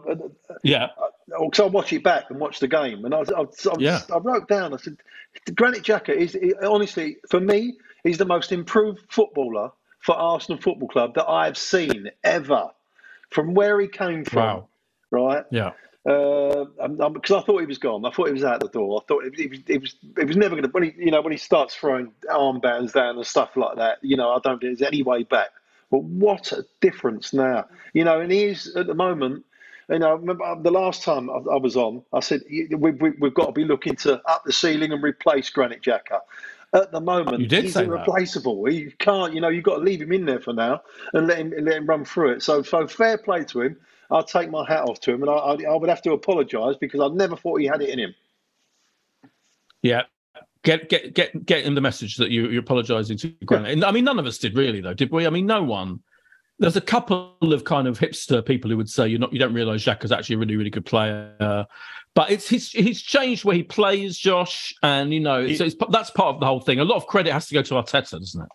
Yeah. 0.63 0.89
because 1.27 1.61
I 1.61 1.67
watch 1.67 1.93
it 1.93 2.05
back 2.05 2.25
and 2.31 2.39
watch 2.39 2.61
the 2.61 2.69
game, 2.69 3.05
and 3.05 3.13
I, 3.15 3.21
I, 3.21 3.43
I, 3.43 3.75
Yeah. 3.79 4.01
I 4.13 4.19
wrote 4.19 4.47
down. 4.49 4.73
I 4.73 4.77
said, 4.77 4.99
Granit 5.55 5.83
Xhaka 5.83 6.11
is 6.15 6.39
honestly 6.63 7.17
for 7.29 7.41
me, 7.41 7.75
he's 8.05 8.19
the 8.19 8.25
most 8.25 8.53
improved 8.53 9.01
footballer 9.09 9.73
for 10.01 10.15
Arsenal 10.15 10.61
Football 10.61 10.89
Club 10.89 11.15
that 11.15 11.29
I've 11.29 11.59
seen 11.59 12.11
ever. 12.23 12.71
From 13.31 13.55
where 13.55 13.81
he 13.81 13.89
came 13.89 14.25
from, 14.25 14.43
Wow. 14.43 14.69
right? 15.11 15.45
Yeah. 15.51 15.73
Uh, 16.07 16.67
because 17.09 17.31
um, 17.31 17.39
I 17.39 17.43
thought 17.43 17.61
he 17.61 17.67
was 17.67 17.79
gone. 17.79 18.05
I 18.05 18.11
thought 18.11 18.27
he 18.27 18.33
was 18.35 18.45
out 18.45 18.61
the 18.61 18.69
door. 18.69 19.01
I 19.01 19.05
thought 19.09 19.25
he, 19.25 19.43
he 19.43 19.49
was, 19.49 19.59
he 19.67 19.79
was, 19.79 19.97
he 20.19 20.25
was 20.25 20.37
never 20.37 20.51
going 20.55 20.63
to. 20.65 20.69
When 20.69 20.83
he, 20.85 20.93
you 20.99 21.11
know, 21.11 21.23
when 21.23 21.33
he 21.33 21.39
starts 21.39 21.75
throwing 21.75 22.13
armbands 22.31 22.93
down 22.93 23.17
and 23.17 23.27
stuff 23.27 23.57
like 23.57 23.79
that, 23.79 23.99
you 24.03 24.17
know, 24.17 24.31
I 24.31 24.39
don't 24.45 24.61
think 24.61 24.79
there's 24.79 24.87
any 24.87 25.03
way 25.03 25.25
back. 25.25 25.49
But 25.95 26.03
what 26.03 26.51
a 26.51 26.67
difference 26.81 27.33
now, 27.33 27.67
you 27.93 28.03
know. 28.03 28.21
And 28.21 28.33
he 28.33 28.47
is 28.47 28.75
at 28.75 28.89
the 28.89 28.95
moment. 28.95 29.45
You 29.89 30.01
know, 30.01 30.17
remember 30.17 30.43
uh, 30.43 30.57
the 30.57 30.73
last 30.73 31.05
time 31.05 31.31
I, 31.31 31.35
I 31.35 31.57
was 31.57 31.77
on, 31.77 32.03
I 32.13 32.19
said 32.19 32.41
we, 32.51 32.91
we, 32.91 33.11
we've 33.11 33.33
got 33.33 33.47
to 33.47 33.53
be 33.53 33.65
looking 33.65 33.95
to 33.97 34.21
up 34.29 34.43
the 34.45 34.53
ceiling 34.53 34.91
and 34.91 35.01
replace 35.05 35.51
Granit 35.51 35.83
Xhaka. 35.83 36.19
At 36.73 36.91
the 36.91 37.01
moment, 37.01 37.43
You 37.43 37.47
did 37.47 37.63
he's 37.63 37.75
say 37.75 37.83
that. 37.83 37.91
irreplaceable. 37.91 38.65
He 38.65 38.91
can't, 38.99 39.35
you 39.35 39.41
know, 39.41 39.51
you've 39.51 39.63
got 39.63 39.77
to 39.77 39.85
leave 39.85 40.03
him 40.03 40.11
in 40.11 40.27
there 40.27 40.41
for 40.41 40.53
now 40.53 40.83
and 41.13 41.29
let 41.29 41.39
him 41.39 41.53
let 41.61 41.77
him 41.77 41.87
run 41.87 42.05
through 42.05 42.33
it. 42.33 42.43
So, 42.43 42.63
so 42.63 42.89
fair 42.89 43.17
play 43.17 43.45
to 43.45 43.61
him. 43.61 43.77
I'll 44.11 44.25
take 44.25 44.51
my 44.51 44.67
hat 44.67 44.89
off 44.89 44.99
to 45.03 45.13
him, 45.13 45.23
and 45.23 45.31
I, 45.31 45.35
I, 45.35 45.55
I 45.75 45.77
would 45.77 45.91
have 45.91 46.03
to 46.03 46.13
apologise 46.13 46.75
because 46.81 46.99
I 46.99 47.07
never 47.15 47.37
thought 47.37 47.61
he 47.61 47.67
had 47.67 47.83
it 47.83 47.91
in 47.91 48.01
him. 48.01 48.15
Yeah. 49.81 50.03
Get 50.65 50.89
get 50.89 51.15
get 51.15 51.47
get 51.47 51.65
him 51.65 51.75
the 51.75 51.81
message 51.81 52.17
that 52.17 52.31
you, 52.31 52.49
you're 52.49 52.63
apologising 52.63 53.19
to 53.19 53.29
Granit. 53.45 53.73
And, 53.73 53.85
I 53.85 53.91
mean, 53.91 54.05
none 54.05 54.19
of 54.19 54.27
us 54.27 54.39
did 54.39 54.57
really, 54.57 54.81
though, 54.81 54.95
did 54.95 55.11
we? 55.11 55.27
I 55.27 55.31
mean, 55.31 55.47
no 55.47 55.63
one. 55.63 56.01
There's 56.59 56.77
a 56.77 56.81
couple 56.81 57.37
of 57.43 57.65
kind 57.65 57.89
of 57.89 57.99
hipster 57.99 58.45
people 58.45 58.71
who 58.71 58.77
would 58.77 58.89
say 58.89 59.09
you're 59.09 59.19
not, 59.19 59.33
you 59.33 59.41
don't 59.41 59.53
realise 59.53 59.85
Xhaka's 59.85 60.13
actually 60.13 60.37
a 60.37 60.39
really, 60.39 60.57
really 60.57 60.71
good 60.71 60.87
player. 60.87 61.67
But 62.15 62.31
it's 62.31 62.49
he's 62.49 62.71
he's 62.71 63.03
changed 63.03 63.45
where 63.45 63.57
he 63.57 63.65
plays, 63.65 64.17
Josh, 64.17 64.73
and 64.83 65.13
you 65.13 65.21
know, 65.21 65.53
so 65.53 65.65
it's, 65.65 65.75
that's 65.91 66.11
part 66.11 66.35
of 66.35 66.41
the 66.41 66.47
whole 66.47 66.61
thing. 66.61 66.79
A 66.79 66.85
lot 66.85 66.97
of 66.97 67.07
credit 67.09 67.33
has 67.33 67.49
to 67.49 67.55
go 67.55 67.63
to 67.63 67.75
Arteta, 67.75 68.19
doesn't 68.21 68.43
it? 68.43 68.49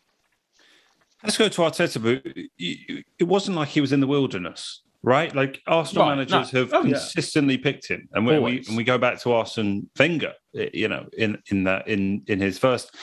Let's 1.24 1.38
go 1.38 1.50
to 1.50 1.62
Arteta, 1.62 2.02
but 2.02 2.32
it 2.58 3.06
it 3.20 3.24
wasn't 3.26 3.58
like 3.58 3.68
he 3.68 3.82
was 3.82 3.92
in 3.92 4.00
the 4.00 4.08
wilderness, 4.08 4.82
right? 5.04 5.34
Like 5.34 5.62
Arsenal 5.68 6.06
Right, 6.06 6.16
managers 6.16 6.54
no. 6.54 6.60
have 6.62 6.74
Oh, 6.74 6.84
yeah. 6.84 6.94
consistently 6.94 7.58
picked 7.58 7.88
him, 7.88 8.08
and 8.14 8.26
when 8.26 8.44
we 8.44 8.64
and 8.68 8.76
we 8.78 8.84
go 8.84 8.98
back 8.98 9.20
to 9.22 9.32
Arsene 9.34 9.90
Wenger, 9.98 10.34
eh, 10.56 10.70
you 10.74 10.88
know, 10.88 11.08
in 11.18 11.38
in 11.52 11.64
that 11.66 11.88
in 11.88 12.24
in 12.28 12.40
his 12.40 12.58
first 12.60 12.96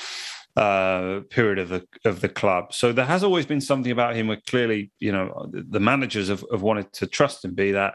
uh 0.56 1.20
period 1.28 1.58
of 1.58 1.68
the 1.68 1.86
of 2.04 2.20
the 2.22 2.28
club. 2.30 2.72
So 2.72 2.92
there 2.92 3.04
has 3.04 3.22
always 3.22 3.44
been 3.46 3.60
something 3.60 3.92
about 3.92 4.16
him 4.16 4.28
where 4.28 4.40
clearly, 4.48 4.90
you 5.00 5.12
know, 5.12 5.48
the 5.52 5.62
the 5.68 5.80
managers 5.80 6.28
have, 6.28 6.44
have 6.50 6.62
wanted 6.62 6.92
to 6.94 7.06
trust 7.06 7.44
him, 7.44 7.54
be 7.54 7.72
that 7.72 7.94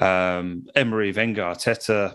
um 0.00 0.64
Emery, 0.74 1.12
Wenger, 1.12 1.42
Arteta, 1.42 2.14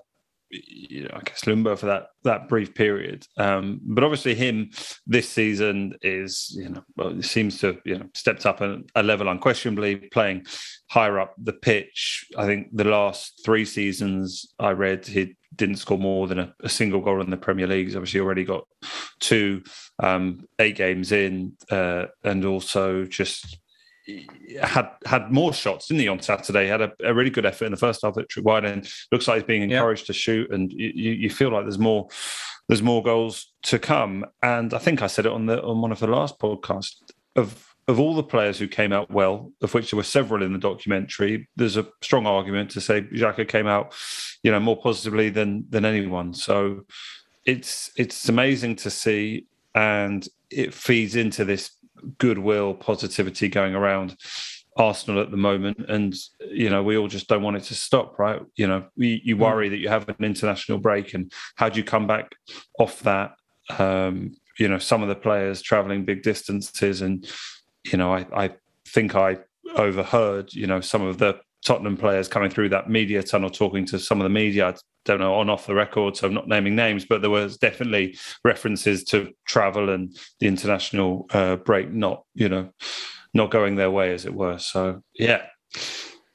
you 0.51 1.03
know, 1.03 1.11
I 1.13 1.21
guess 1.23 1.41
Ljungberg 1.41 1.79
for 1.79 1.85
that 1.87 2.07
that 2.23 2.47
brief 2.47 2.73
period. 2.75 3.25
Um, 3.37 3.79
but 3.83 4.03
obviously, 4.03 4.35
him 4.35 4.71
this 5.07 5.29
season 5.29 5.93
is 6.01 6.55
you 6.57 6.69
know 6.69 6.83
well, 6.97 7.17
it 7.17 7.25
seems 7.25 7.59
to 7.59 7.77
you 7.85 7.99
know 7.99 8.09
stepped 8.13 8.45
up 8.45 8.61
a, 8.61 8.79
a 8.95 9.03
level 9.03 9.29
unquestionably, 9.29 9.95
playing 9.95 10.45
higher 10.89 11.19
up 11.19 11.33
the 11.37 11.53
pitch. 11.53 12.25
I 12.37 12.45
think 12.45 12.67
the 12.73 12.83
last 12.83 13.41
three 13.45 13.65
seasons 13.65 14.53
I 14.59 14.71
read 14.71 15.05
he 15.07 15.35
didn't 15.55 15.77
score 15.77 15.97
more 15.97 16.27
than 16.27 16.39
a, 16.39 16.53
a 16.63 16.69
single 16.69 17.01
goal 17.01 17.21
in 17.21 17.29
the 17.29 17.37
Premier 17.37 17.67
League. 17.67 17.87
He's 17.87 17.95
obviously 17.95 18.19
already 18.19 18.45
got 18.45 18.65
two, 19.19 19.63
um, 20.01 20.45
eight 20.59 20.75
games 20.75 21.11
in, 21.11 21.53
uh, 21.69 22.05
and 22.23 22.45
also 22.45 23.05
just 23.05 23.57
had 24.61 24.89
had 25.05 25.31
more 25.31 25.53
shots, 25.53 25.87
didn't 25.87 26.01
he, 26.01 26.07
on 26.07 26.21
Saturday? 26.21 26.67
Had 26.67 26.81
a, 26.81 26.91
a 27.03 27.13
really 27.13 27.29
good 27.29 27.45
effort 27.45 27.65
in 27.65 27.71
the 27.71 27.77
first 27.77 28.01
half 28.03 28.17
at 28.17 28.29
Trick 28.29 28.45
Wide, 28.45 28.65
and 28.65 28.87
looks 29.11 29.27
like 29.27 29.37
he's 29.37 29.43
being 29.43 29.69
Yeah. 29.69 29.77
encouraged 29.77 30.07
to 30.07 30.13
shoot. 30.13 30.51
And 30.51 30.71
you, 30.71 30.91
you 30.93 31.11
you 31.11 31.29
feel 31.29 31.51
like 31.51 31.63
there's 31.65 31.79
more 31.79 32.07
there's 32.67 32.81
more 32.81 33.03
goals 33.03 33.51
to 33.63 33.79
come. 33.79 34.25
And 34.41 34.73
I 34.73 34.77
think 34.77 35.01
I 35.01 35.07
said 35.07 35.25
it 35.25 35.31
on 35.31 35.45
the 35.45 35.61
on 35.63 35.81
one 35.81 35.91
of 35.91 35.99
the 35.99 36.07
last 36.07 36.39
podcasts 36.39 36.95
of 37.35 37.67
of 37.87 37.99
all 37.99 38.15
the 38.15 38.23
players 38.23 38.59
who 38.59 38.67
came 38.67 38.93
out 38.93 39.09
well, 39.09 39.51
of 39.61 39.73
which 39.73 39.91
there 39.91 39.97
were 39.97 40.03
several 40.03 40.43
in 40.43 40.53
the 40.53 40.59
documentary. 40.59 41.49
There's 41.55 41.77
a 41.77 41.87
strong 42.01 42.25
argument 42.27 42.69
to 42.71 42.81
say 42.81 43.01
Xhaka 43.01 43.47
came 43.47 43.67
out, 43.67 43.93
you 44.43 44.51
know, 44.51 44.59
more 44.59 44.79
positively 44.79 45.29
than 45.29 45.65
than 45.69 45.83
anyone. 45.85 46.33
So 46.33 46.85
it's 47.45 47.91
it's 47.97 48.29
amazing 48.29 48.75
to 48.77 48.89
see, 48.89 49.45
and 49.73 50.27
it 50.49 50.73
feeds 50.73 51.15
into 51.15 51.43
this 51.43 51.71
goodwill, 52.17 52.73
positivity 52.73 53.49
going 53.49 53.75
around 53.75 54.17
Arsenal 54.77 55.21
at 55.21 55.31
the 55.31 55.37
moment. 55.37 55.77
And 55.89 56.15
you 56.49 56.69
know, 56.69 56.83
we 56.83 56.97
all 56.97 57.07
just 57.07 57.27
don't 57.27 57.43
want 57.43 57.57
it 57.57 57.63
to 57.63 57.75
stop, 57.75 58.17
right? 58.19 58.41
You 58.55 58.67
know, 58.67 58.87
you, 58.95 59.19
you 59.23 59.37
worry 59.37 59.69
that 59.69 59.77
you 59.77 59.89
have 59.89 60.07
an 60.09 60.15
international 60.19 60.77
break, 60.77 61.13
and 61.13 61.31
how 61.55 61.69
do 61.69 61.79
you 61.79 61.83
come 61.83 62.07
back 62.07 62.31
off 62.79 62.99
that? 63.01 63.33
Um, 63.77 64.35
you 64.59 64.67
know, 64.67 64.77
some 64.77 65.01
of 65.01 65.09
the 65.09 65.15
players 65.15 65.61
traveling 65.61 66.05
big 66.05 66.23
distances, 66.23 67.01
and 67.01 67.27
you 67.83 67.97
know, 67.97 68.13
I, 68.13 68.25
I 68.33 68.51
think 68.87 69.15
I 69.15 69.37
overheard, 69.75 70.53
you 70.53 70.67
know, 70.67 70.81
some 70.81 71.01
of 71.01 71.17
the 71.17 71.39
Tottenham 71.65 71.97
players 71.97 72.27
coming 72.27 72.49
through 72.49 72.69
that 72.69 72.89
media 72.89 73.21
tunnel 73.21 73.49
talking 73.49 73.85
to 73.85 73.99
some 73.99 74.19
of 74.19 74.23
the 74.23 74.29
media. 74.29 74.69
I 74.69 74.75
don't 75.05 75.19
know 75.19 75.35
on 75.35 75.49
off 75.49 75.67
the 75.67 75.75
record, 75.75 76.17
so 76.17 76.27
I'm 76.27 76.33
not 76.33 76.47
naming 76.47 76.75
names, 76.75 77.05
but 77.05 77.21
there 77.21 77.29
was 77.29 77.57
definitely 77.57 78.17
references 78.43 79.03
to 79.05 79.31
travel 79.45 79.89
and 79.89 80.15
the 80.39 80.47
international 80.47 81.27
uh, 81.31 81.57
break 81.57 81.91
not, 81.91 82.23
you 82.33 82.49
know, 82.49 82.69
not 83.33 83.51
going 83.51 83.75
their 83.75 83.91
way, 83.91 84.13
as 84.13 84.25
it 84.25 84.33
were. 84.33 84.57
So 84.57 85.03
yeah, 85.13 85.43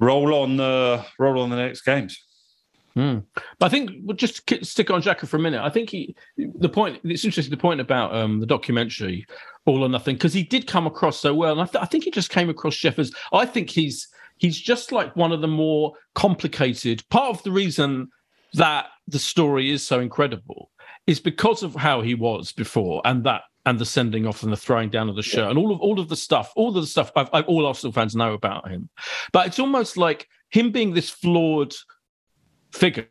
roll 0.01 0.35
on 0.35 0.57
the 0.57 1.05
roll 1.19 1.41
on 1.41 1.51
the 1.51 1.57
next 1.57 1.83
games. 1.83 2.23
Mm. 2.97 3.25
But 3.59 3.67
I 3.67 3.69
think 3.69 3.91
we'll 4.05 4.17
just 4.17 4.37
stick 4.65 4.91
on 4.91 5.03
Xhaka 5.03 5.29
for 5.29 5.37
a 5.37 5.41
minute. 5.41 5.61
I 5.61 5.69
think 5.69 5.91
he, 5.91 6.17
the 6.39 6.69
point, 6.69 6.99
it's 7.05 7.27
interesting 7.27 7.51
the 7.51 7.61
point 7.61 7.79
about 7.79 8.15
um, 8.15 8.41
the 8.41 8.47
documentary, 8.47 9.27
All 9.67 9.85
or 9.85 9.89
Nothing, 9.91 10.17
because 10.17 10.33
he 10.33 10.43
did 10.43 10.67
come 10.67 10.87
across 10.87 11.21
so 11.21 11.35
well. 11.35 11.53
And 11.53 11.61
I, 11.61 11.67
th- 11.67 11.83
I 11.83 11.85
think 11.85 12.05
he 12.05 12.11
just 12.11 12.31
came 12.31 12.49
across 12.49 12.75
Geoff 12.75 12.99
as, 12.99 13.13
I 13.35 13.45
think 13.45 13.69
he's, 13.69 14.09
he's 14.39 14.59
just 14.59 14.93
like 14.93 15.15
one 15.17 15.33
of 15.33 15.41
the 15.41 15.49
more 15.49 15.95
complicated. 16.15 17.03
Part 17.11 17.37
of 17.37 17.43
the 17.43 17.51
reason 17.51 18.09
that 18.55 18.87
the 19.09 19.19
story 19.19 19.71
is 19.71 19.87
so 19.87 20.01
incredible 20.01 20.71
is 21.07 21.21
because 21.21 21.63
of 21.63 21.75
how 21.75 22.01
he 22.01 22.15
was 22.15 22.53
before 22.53 23.01
and 23.05 23.25
that 23.25 23.43
and 23.65 23.79
the 23.81 23.85
sending 23.85 24.27
off 24.27 24.45
and 24.45 24.53
the 24.53 24.57
throwing 24.57 24.89
down 24.89 25.09
of 25.09 25.17
the 25.17 25.23
shirt 25.23 25.45
yeah. 25.45 25.51
and 25.51 25.59
all 25.59 25.73
of 25.73 25.81
all 25.81 25.99
of 25.99 26.09
the 26.09 26.17
stuff, 26.17 26.53
all 26.55 26.69
of 26.69 26.75
the 26.77 26.87
stuff 26.87 27.11
I've, 27.17 27.29
I've, 27.33 27.47
all 27.47 27.67
Arsenal 27.67 27.93
fans 27.93 28.15
know 28.15 28.33
about 28.33 28.71
him. 28.71 28.89
But 29.33 29.49
it's 29.49 29.59
almost 29.59 29.97
like 29.97 30.29
him 30.51 30.71
being 30.71 30.95
this 30.95 31.11
flawed 31.11 31.75
figure. 32.73 33.09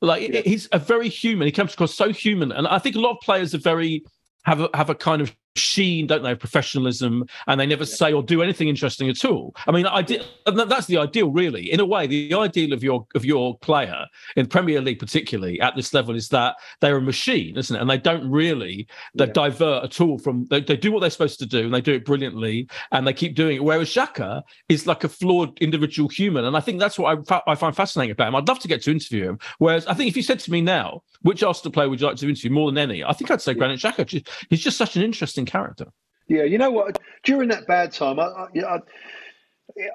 Like 0.00 0.28
yeah. 0.28 0.40
he's 0.44 0.68
a 0.72 0.78
very 0.78 1.08
human. 1.08 1.46
He 1.46 1.52
comes 1.52 1.74
across 1.74 1.94
so 1.94 2.12
human, 2.12 2.52
and 2.52 2.66
I 2.66 2.78
think 2.78 2.96
a 2.96 3.00
lot 3.00 3.12
of 3.12 3.20
players 3.20 3.54
are 3.54 3.58
very 3.58 4.04
have 4.44 4.60
a, 4.60 4.70
have 4.74 4.90
a 4.90 4.94
kind 4.94 5.20
of 5.20 5.34
sheen, 5.56 6.06
don't 6.06 6.22
they, 6.22 6.34
professionalism, 6.34 7.24
and 7.46 7.60
they 7.60 7.66
never 7.66 7.84
yeah. 7.84 7.94
say 7.94 8.12
or 8.12 8.22
do 8.22 8.42
anything 8.42 8.68
interesting 8.68 9.08
at 9.08 9.24
all. 9.24 9.54
I 9.66 9.72
mean, 9.72 9.86
I 9.86 10.02
did, 10.02 10.24
that's 10.46 10.86
the 10.86 10.98
ideal, 10.98 11.30
really. 11.30 11.72
In 11.72 11.80
a 11.80 11.84
way, 11.84 12.06
the 12.06 12.34
ideal 12.34 12.72
of 12.72 12.82
your 12.82 13.06
of 13.14 13.24
your 13.24 13.58
player 13.58 14.06
in 14.36 14.46
Premier 14.46 14.80
League, 14.80 14.98
particularly 14.98 15.60
at 15.60 15.76
this 15.76 15.92
level, 15.94 16.14
is 16.14 16.28
that 16.28 16.56
they're 16.80 16.96
a 16.96 17.02
machine, 17.02 17.56
isn't 17.56 17.74
it? 17.74 17.80
And 17.80 17.90
they 17.90 17.98
don't 17.98 18.28
really 18.30 18.86
they 19.14 19.26
yeah. 19.26 19.32
divert 19.32 19.84
at 19.84 20.00
all 20.00 20.18
from 20.18 20.46
they, 20.46 20.60
they 20.60 20.76
do 20.76 20.92
what 20.92 21.00
they're 21.00 21.10
supposed 21.10 21.38
to 21.40 21.46
do, 21.46 21.64
and 21.64 21.74
they 21.74 21.80
do 21.80 21.94
it 21.94 22.04
brilliantly, 22.04 22.68
and 22.92 23.06
they 23.06 23.12
keep 23.12 23.34
doing 23.34 23.56
it. 23.56 23.64
Whereas 23.64 23.88
Xhaka 23.88 24.42
is 24.68 24.86
like 24.86 25.04
a 25.04 25.08
flawed 25.08 25.58
individual 25.60 26.08
human, 26.08 26.44
and 26.44 26.56
I 26.56 26.60
think 26.60 26.80
that's 26.80 26.98
what 26.98 27.18
I, 27.18 27.22
fa- 27.22 27.42
I 27.46 27.54
find 27.54 27.74
fascinating 27.74 28.12
about 28.12 28.28
him. 28.28 28.36
I'd 28.36 28.48
love 28.48 28.58
to 28.60 28.68
get 28.68 28.82
to 28.82 28.90
interview 28.90 29.28
him. 29.30 29.38
Whereas 29.58 29.86
I 29.86 29.94
think 29.94 30.08
if 30.08 30.16
you 30.16 30.22
said 30.22 30.40
to 30.40 30.50
me 30.50 30.60
now, 30.60 31.02
which 31.22 31.42
Arsenal 31.42 31.72
player 31.72 31.88
would 31.88 32.00
you 32.00 32.06
like 32.06 32.16
to 32.16 32.28
interview 32.28 32.50
more 32.50 32.70
than 32.70 32.78
any? 32.78 33.04
I 33.04 33.12
think 33.12 33.30
I'd 33.30 33.40
say 33.40 33.54
Granit 33.54 33.80
Xhaka. 33.80 34.26
He's 34.50 34.60
just 34.60 34.76
such 34.76 34.96
an 34.96 35.02
interesting 35.02 35.41
interesting 35.42 35.46
character. 35.46 35.92
Yeah, 36.28 36.44
you 36.44 36.58
know 36.58 36.70
what? 36.70 36.98
During 37.24 37.48
that 37.50 37.66
bad 37.66 37.92
time, 37.92 38.18
I, 38.18 38.46
I, 38.56 38.78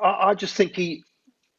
I, 0.04 0.30
I 0.30 0.34
just 0.36 0.56
think 0.56 0.76
he 0.76 1.04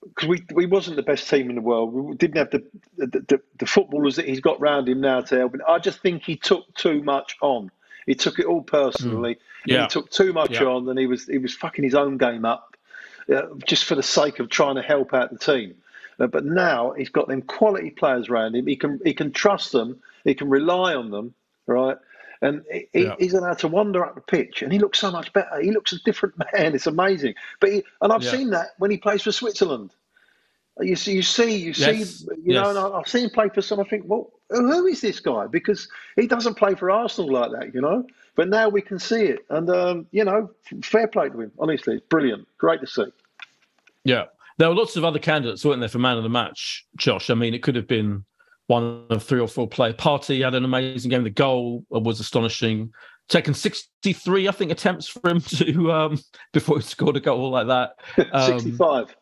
because 0.05 0.29
we 0.29 0.44
we 0.55 0.66
wasn't 0.66 0.96
the 0.96 1.03
best 1.03 1.29
team 1.29 1.48
in 1.48 1.57
the 1.57 1.62
world. 1.62 1.92
We 1.92 2.16
didn't 2.16 2.37
have 2.37 2.51
the 2.51 2.64
the, 2.96 3.07
the, 3.07 3.40
the 3.59 3.66
footballers 3.66 4.16
that 4.16 4.29
he's 4.29 4.40
got 4.40 4.61
round 4.61 4.88
him 4.88 5.01
now 5.01 5.20
to 5.22 5.37
help 5.37 5.55
him. 5.55 5.62
I 5.68 5.79
just 5.79 6.01
think 6.01 6.22
he 6.22 6.37
took 6.37 6.72
too 6.74 7.03
much 7.03 7.37
on. 7.40 7.70
He 8.07 8.14
took 8.14 8.38
it 8.38 8.46
all 8.46 8.62
personally. 8.62 9.35
Mm. 9.35 9.38
Yeah. 9.66 9.83
He 9.83 9.88
took 9.88 10.11
too 10.11 10.33
much 10.33 10.53
yeah. 10.53 10.64
on, 10.64 10.88
and 10.88 10.98
he 10.98 11.07
was 11.07 11.27
he 11.27 11.38
was 11.38 11.55
fucking 11.55 11.85
his 11.85 11.94
own 11.94 12.18
game 12.18 12.44
up, 12.44 12.77
uh, 13.35 13.42
just 13.66 13.85
for 13.85 13.94
the 13.94 14.03
sake 14.03 14.38
of 14.38 14.48
trying 14.48 14.77
to 14.77 14.83
help 14.83 15.12
out 15.12 15.31
the 15.31 15.38
team. 15.38 15.74
Uh, 16.20 16.27
but 16.27 16.44
now 16.44 16.92
he's 16.92 17.11
got 17.11 17.29
them 17.29 17.42
quality 17.42 17.90
players 17.90 18.29
around 18.29 18.55
him. 18.55 18.66
He 18.66 18.77
can 18.77 19.01
he 19.05 19.14
can 19.14 19.33
trust 19.33 19.72
them. 19.72 20.01
He 20.24 20.35
can 20.35 20.48
rely 20.48 20.94
on 20.94 21.11
them. 21.11 21.35
Right 21.66 21.98
and 22.42 22.62
he, 22.70 22.88
yeah. 22.94 23.14
he's 23.18 23.35
allowed 23.35 23.59
to 23.59 23.68
wander 23.68 24.05
up 24.05 24.14
the 24.14 24.20
pitch, 24.20 24.62
and 24.62 24.72
he 24.72 24.79
looks 24.79 24.98
so 24.98 25.11
much 25.11 25.33
better. 25.33 25.61
He 25.61 25.70
looks 25.70 25.92
a 25.92 26.03
different 26.03 26.35
man. 26.53 26.74
It's 26.74 26.87
amazing. 26.87 27.35
But 27.61 27.72
he, 27.72 27.85
and 28.01 28.12
I've 28.12 28.22
yeah. 28.22 28.31
seen 28.31 28.51
that 28.51 28.68
when 28.79 28.90
he 28.90 28.96
plays 28.96 29.22
for 29.22 29.33
Switzerland. 29.33 29.94
You 30.81 30.94
see, 30.94 31.14
you 31.14 31.22
see, 31.22 31.57
you 31.57 31.72
yes. 31.77 32.09
see, 32.09 32.24
you 32.37 32.55
yes. 32.55 32.62
know, 32.62 32.87
and 32.87 32.94
I've 32.94 33.09
seen 33.09 33.24
him 33.24 33.31
play 33.31 33.48
for 33.53 33.61
some. 33.61 33.81
I 33.81 33.85
think, 33.85 34.05
well, 34.07 34.31
who 34.48 34.87
is 34.87 35.01
this 35.01 35.18
guy? 35.18 35.48
Because 35.48 35.88
he 36.14 36.29
doesn't 36.29 36.55
play 36.55 36.77
for 36.77 36.88
Arsenal 36.88 37.33
like 37.33 37.51
that, 37.51 37.74
you 37.74 37.81
know. 37.81 38.07
But 38.37 38.48
now 38.48 38.68
we 38.68 38.81
can 38.81 39.01
see 39.01 39.24
it, 39.24 39.40
and 39.51 39.68
um, 39.70 40.07
you 40.12 40.24
know, 40.24 40.51
fair 40.83 41.09
play 41.09 41.31
to 41.31 41.40
him. 41.40 41.53
Honestly, 41.59 41.96
it's 41.96 42.07
brilliant. 42.07 42.46
Great 42.59 42.81
to 42.81 42.87
see. 42.87 43.07
Yeah, 44.05 44.27
there 44.59 44.68
were 44.68 44.77
lots 44.77 44.96
of 44.96 45.05
other 45.05 45.18
candidates, 45.18 45.64
weren't 45.64 45.81
there, 45.81 45.88
for 45.88 45.98
man 45.98 46.16
of 46.16 46.22
the 46.22 46.29
match, 46.29 46.87
Josh? 46.96 47.31
I 47.31 47.35
mean, 47.35 47.55
it 47.55 47.62
could 47.62 47.74
have 47.74 47.88
been 47.88 48.24
one 48.68 49.07
of 49.11 49.22
three 49.22 49.40
or 49.40 49.48
four 49.48 49.66
player. 49.66 49.92
Partey 49.92 50.44
had 50.44 50.54
an 50.54 50.64
amazing 50.64 51.11
game. 51.11 51.24
The 51.24 51.31
goal 51.31 51.85
was 51.90 52.20
astonishing. 52.20 52.92
Taken 53.28 53.52
63, 53.52 54.48
I 54.48 54.52
think, 54.52 54.70
attempts 54.70 55.09
for 55.09 55.28
him 55.28 55.40
to 55.57 55.92
um, 55.92 56.18
before 56.52 56.76
he 56.76 56.83
scored 56.83 57.16
a 57.16 57.20
goal 57.20 57.50
like 57.50 57.66
that. 57.66 57.92
Um, 58.33 58.61
65. 58.61 59.16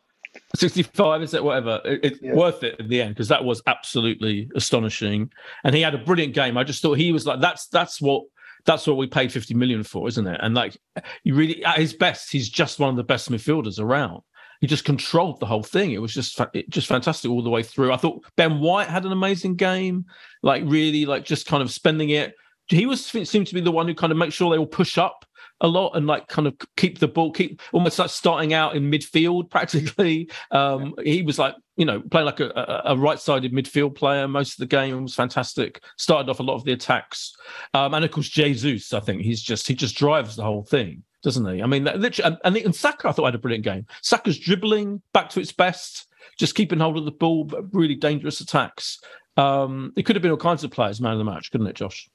65 0.54 1.22
is 1.22 1.32
it 1.32 1.42
whatever 1.42 1.80
it's 1.87 2.20
yeah. 2.20 2.35
worth 2.35 2.62
it 2.62 2.78
in 2.78 2.88
the 2.88 3.00
end 3.00 3.14
because 3.14 3.28
that 3.28 3.42
was 3.42 3.62
absolutely 3.66 4.50
astonishing 4.54 5.30
and 5.64 5.74
he 5.74 5.80
had 5.80 5.94
a 5.94 5.98
brilliant 5.98 6.35
game 6.35 6.59
i 6.59 6.62
just 6.62 6.82
thought 6.82 6.98
he 6.98 7.11
was 7.11 7.26
like 7.26 7.40
that's 7.40 7.68
that's 7.68 8.02
what 8.02 8.22
that's 8.66 8.87
what 8.87 8.98
we 8.98 9.06
paid 9.06 9.32
50 9.32 9.54
million 9.54 9.82
for 9.82 10.06
isn't 10.09 10.26
it 10.26 10.38
and 10.42 10.54
like 10.54 10.76
you 11.24 11.35
really 11.35 11.64
at 11.64 11.78
his 11.78 11.94
best 11.94 12.30
he's 12.30 12.50
just 12.50 12.78
one 12.78 12.90
of 12.90 12.96
the 12.96 13.02
best 13.02 13.30
midfielders 13.30 13.80
around 13.80 14.20
he 14.60 14.66
just 14.66 14.84
controlled 14.84 15.40
the 15.40 15.46
whole 15.46 15.62
thing. 15.62 15.92
It 15.92 16.02
was 16.02 16.14
just 16.14 16.40
just 16.68 16.86
fantastic 16.86 17.30
all 17.30 17.42
the 17.42 17.50
way 17.50 17.62
through. 17.62 17.92
I 17.92 17.96
thought 17.96 18.24
Ben 18.36 18.60
White 18.60 18.88
had 18.88 19.04
an 19.04 19.12
amazing 19.12 19.56
game, 19.56 20.04
like 20.42 20.62
really 20.66 21.06
like 21.06 21.24
just 21.24 21.46
kind 21.46 21.62
of 21.62 21.70
spending 21.70 22.10
it. 22.10 22.34
He 22.68 22.86
was 22.86 23.04
seemed 23.04 23.46
to 23.46 23.54
be 23.54 23.60
the 23.60 23.72
one 23.72 23.86
who 23.86 23.94
kind 23.94 24.12
of 24.12 24.18
makes 24.18 24.34
sure 24.34 24.50
they 24.50 24.58
all 24.58 24.66
push 24.66 24.98
up 24.98 25.24
a 25.60 25.68
lot 25.68 25.92
and 25.96 26.06
like 26.06 26.28
kind 26.28 26.46
of 26.46 26.54
keep 26.76 26.98
the 26.98 27.08
ball, 27.08 27.32
keep 27.32 27.62
almost 27.72 27.98
like 27.98 28.10
starting 28.10 28.52
out 28.52 28.76
in 28.76 28.90
midfield 28.90 29.50
practically. 29.50 30.30
Um, 30.50 30.94
yeah. 30.98 31.12
He 31.12 31.22
was 31.22 31.38
like, 31.38 31.54
you 31.76 31.84
know, 31.84 32.02
playing 32.10 32.26
like 32.26 32.40
a, 32.40 32.50
a, 32.50 32.92
a 32.92 32.96
right-sided 32.96 33.52
midfield 33.52 33.94
player 33.94 34.26
most 34.28 34.52
of 34.54 34.58
the 34.58 34.66
game. 34.66 35.02
Was 35.02 35.14
fantastic. 35.14 35.82
Started 35.96 36.30
off 36.30 36.40
a 36.40 36.42
lot 36.42 36.54
of 36.54 36.64
the 36.64 36.72
attacks, 36.72 37.34
um, 37.74 37.94
and 37.94 38.04
of 38.04 38.10
course 38.10 38.28
Jesus. 38.28 38.92
I 38.92 39.00
think 39.00 39.22
he's 39.22 39.42
just 39.42 39.68
he 39.68 39.74
just 39.74 39.96
drives 39.96 40.36
the 40.36 40.42
whole 40.42 40.64
thing 40.64 41.02
doesn't 41.22 41.55
he? 41.55 41.62
I 41.62 41.66
mean, 41.66 41.85
literally, 41.85 42.38
and, 42.44 42.57
and 42.57 42.74
Saka, 42.74 43.09
I 43.09 43.12
thought 43.12 43.24
had 43.24 43.35
a 43.35 43.38
brilliant 43.38 43.64
game. 43.64 43.87
Saka's 44.02 44.38
dribbling 44.38 45.02
back 45.12 45.31
to 45.31 45.40
its 45.40 45.52
best, 45.52 46.07
just 46.38 46.55
keeping 46.55 46.79
hold 46.79 46.98
of 46.98 47.05
the 47.05 47.11
ball, 47.11 47.44
but 47.44 47.64
really 47.72 47.94
dangerous 47.94 48.40
attacks. 48.40 48.98
Um, 49.37 49.92
it 49.96 50.05
could 50.05 50.16
have 50.16 50.22
been 50.22 50.31
all 50.31 50.37
kinds 50.37 50.64
of 50.64 50.70
players 50.70 51.00
man 51.00 51.12
of 51.12 51.18
the 51.18 51.24
match, 51.24 51.50
couldn't 51.50 51.66
it, 51.66 51.76
Josh? 51.76 52.09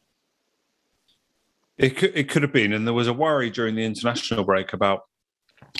It 1.77 1.97
could, 1.97 2.15
it 2.15 2.29
could 2.29 2.41
have 2.41 2.53
been, 2.53 2.73
and 2.73 2.85
there 2.85 2.93
was 2.93 3.07
a 3.07 3.13
worry 3.13 3.49
during 3.49 3.75
the 3.75 3.83
international 3.83 4.43
break 4.43 4.73
about 4.73 5.01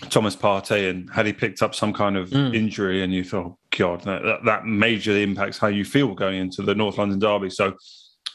Thomas 0.10 0.36
Partey 0.36 0.90
and 0.90 1.10
had 1.12 1.26
he 1.26 1.34
picked 1.34 1.62
up 1.62 1.76
some 1.76 1.94
kind 1.94 2.18
of 2.18 2.30
mm. 2.30 2.56
injury, 2.56 3.04
and 3.04 3.14
you 3.14 3.24
thought, 3.24 3.56
God, 3.78 4.02
that, 4.04 4.24
that, 4.24 4.46
that 4.46 4.64
majorly 4.64 5.22
impacts 5.22 5.58
how 5.58 5.68
you 5.68 5.86
feel 5.86 6.14
going 6.16 6.40
into 6.40 6.62
the 6.62 6.76
North 6.76 6.98
London 6.98 7.20
derby. 7.20 7.50
So 7.50 7.76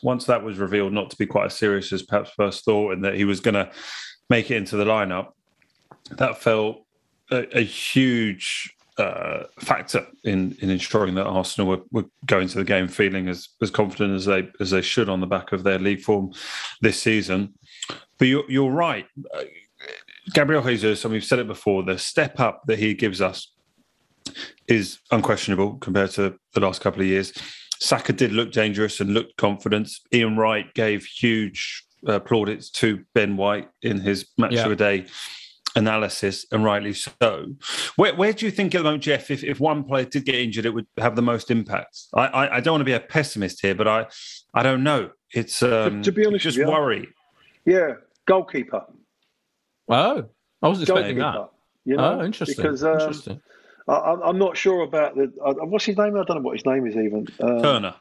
once 0.02 0.26
that 0.26 0.42
was 0.42 0.58
revealed 0.58 0.92
not 0.92 1.10
to 1.10 1.16
be 1.16 1.26
quite 1.26 1.46
as 1.46 1.58
serious 1.58 1.92
as 1.92 2.02
perhaps 2.02 2.30
first 2.30 2.64
thought, 2.64 2.92
and 2.92 3.04
that 3.04 3.14
he 3.14 3.24
was 3.24 3.40
going 3.40 3.54
to 3.54 3.70
make 4.28 4.50
it 4.50 4.56
into 4.56 4.76
the 4.76 4.84
lineup, 4.84 5.32
that 6.10 6.40
felt 6.40 6.84
a, 7.30 7.58
a 7.58 7.62
huge 7.62 8.72
uh, 8.98 9.44
factor 9.60 10.06
in 10.24 10.56
in 10.60 10.70
ensuring 10.70 11.14
that 11.14 11.26
Arsenal 11.26 11.68
were, 11.68 11.82
were 11.90 12.06
going 12.24 12.48
to 12.48 12.58
the 12.58 12.64
game 12.64 12.88
feeling 12.88 13.28
as 13.28 13.48
as 13.60 13.70
confident 13.70 14.14
as 14.14 14.24
they 14.24 14.48
as 14.60 14.70
they 14.70 14.82
should 14.82 15.08
on 15.08 15.20
the 15.20 15.26
back 15.26 15.52
of 15.52 15.64
their 15.64 15.78
league 15.78 16.00
form 16.00 16.32
this 16.80 17.00
season. 17.00 17.54
But 18.18 18.28
you're 18.28 18.50
you're 18.50 18.70
right, 18.70 19.06
Gabriel 20.32 20.62
Jesus. 20.62 21.04
And 21.04 21.12
we've 21.12 21.24
said 21.24 21.38
it 21.38 21.46
before. 21.46 21.82
The 21.82 21.98
step 21.98 22.40
up 22.40 22.62
that 22.66 22.78
he 22.78 22.94
gives 22.94 23.20
us 23.20 23.52
is 24.66 24.98
unquestionable 25.10 25.76
compared 25.76 26.10
to 26.12 26.38
the 26.54 26.60
last 26.60 26.80
couple 26.80 27.02
of 27.02 27.06
years. 27.06 27.32
Saka 27.78 28.14
did 28.14 28.32
look 28.32 28.52
dangerous 28.52 29.00
and 29.00 29.12
looked 29.12 29.36
confident. 29.36 29.90
Ian 30.12 30.36
Wright 30.36 30.72
gave 30.72 31.04
huge 31.04 31.85
uh, 32.06 32.20
plaudits 32.20 32.70
to 32.70 33.04
Ben 33.14 33.36
White 33.36 33.68
in 33.82 34.00
his 34.00 34.26
match 34.38 34.52
yeah. 34.52 34.64
of 34.64 34.70
the 34.70 34.76
day 34.76 35.06
analysis, 35.76 36.46
and 36.50 36.64
rightly 36.64 36.94
so. 36.94 37.46
Where, 37.96 38.14
where 38.14 38.32
do 38.32 38.46
you 38.46 38.50
think 38.50 38.74
at 38.74 38.78
the 38.78 38.84
moment, 38.84 39.02
Geoff, 39.02 39.30
if, 39.30 39.44
if 39.44 39.60
one 39.60 39.84
player 39.84 40.06
did 40.06 40.24
get 40.24 40.36
injured, 40.36 40.66
it 40.66 40.70
would 40.70 40.86
have 40.98 41.14
the 41.14 41.22
most 41.22 41.50
impact? 41.50 41.98
I, 42.14 42.26
I, 42.26 42.56
I 42.56 42.60
don't 42.60 42.72
want 42.72 42.80
to 42.80 42.86
be 42.86 42.92
a 42.92 43.00
pessimist 43.00 43.60
here, 43.60 43.74
but 43.74 43.86
I 43.86 44.06
I 44.54 44.62
don't 44.62 44.82
know. 44.82 45.10
It's 45.32 45.62
um, 45.62 46.02
to, 46.02 46.10
to 46.10 46.12
be 46.12 46.26
honest, 46.26 46.44
just 46.44 46.56
you, 46.56 46.66
worry. 46.66 47.08
Yeah, 47.64 47.94
goalkeeper. 48.26 48.84
Oh, 49.88 50.28
I 50.62 50.68
was 50.68 50.80
expecting 50.80 51.18
goalkeeper, 51.18 51.48
that. 51.84 51.90
You 51.90 51.96
know, 51.96 52.20
oh, 52.20 52.24
interesting. 52.24 52.56
Because 52.56 52.82
um, 52.82 52.98
interesting. 52.98 53.40
I, 53.88 54.16
am 54.28 54.38
not 54.38 54.56
sure 54.56 54.82
about 54.82 55.14
the. 55.14 55.32
Uh, 55.44 55.54
what's 55.66 55.84
his 55.84 55.96
name? 55.96 56.16
I 56.16 56.24
don't 56.24 56.36
know 56.36 56.42
what 56.42 56.56
his 56.56 56.66
name 56.66 56.86
is 56.86 56.96
even. 56.96 57.26
Um, 57.40 57.62
Turner. 57.62 57.94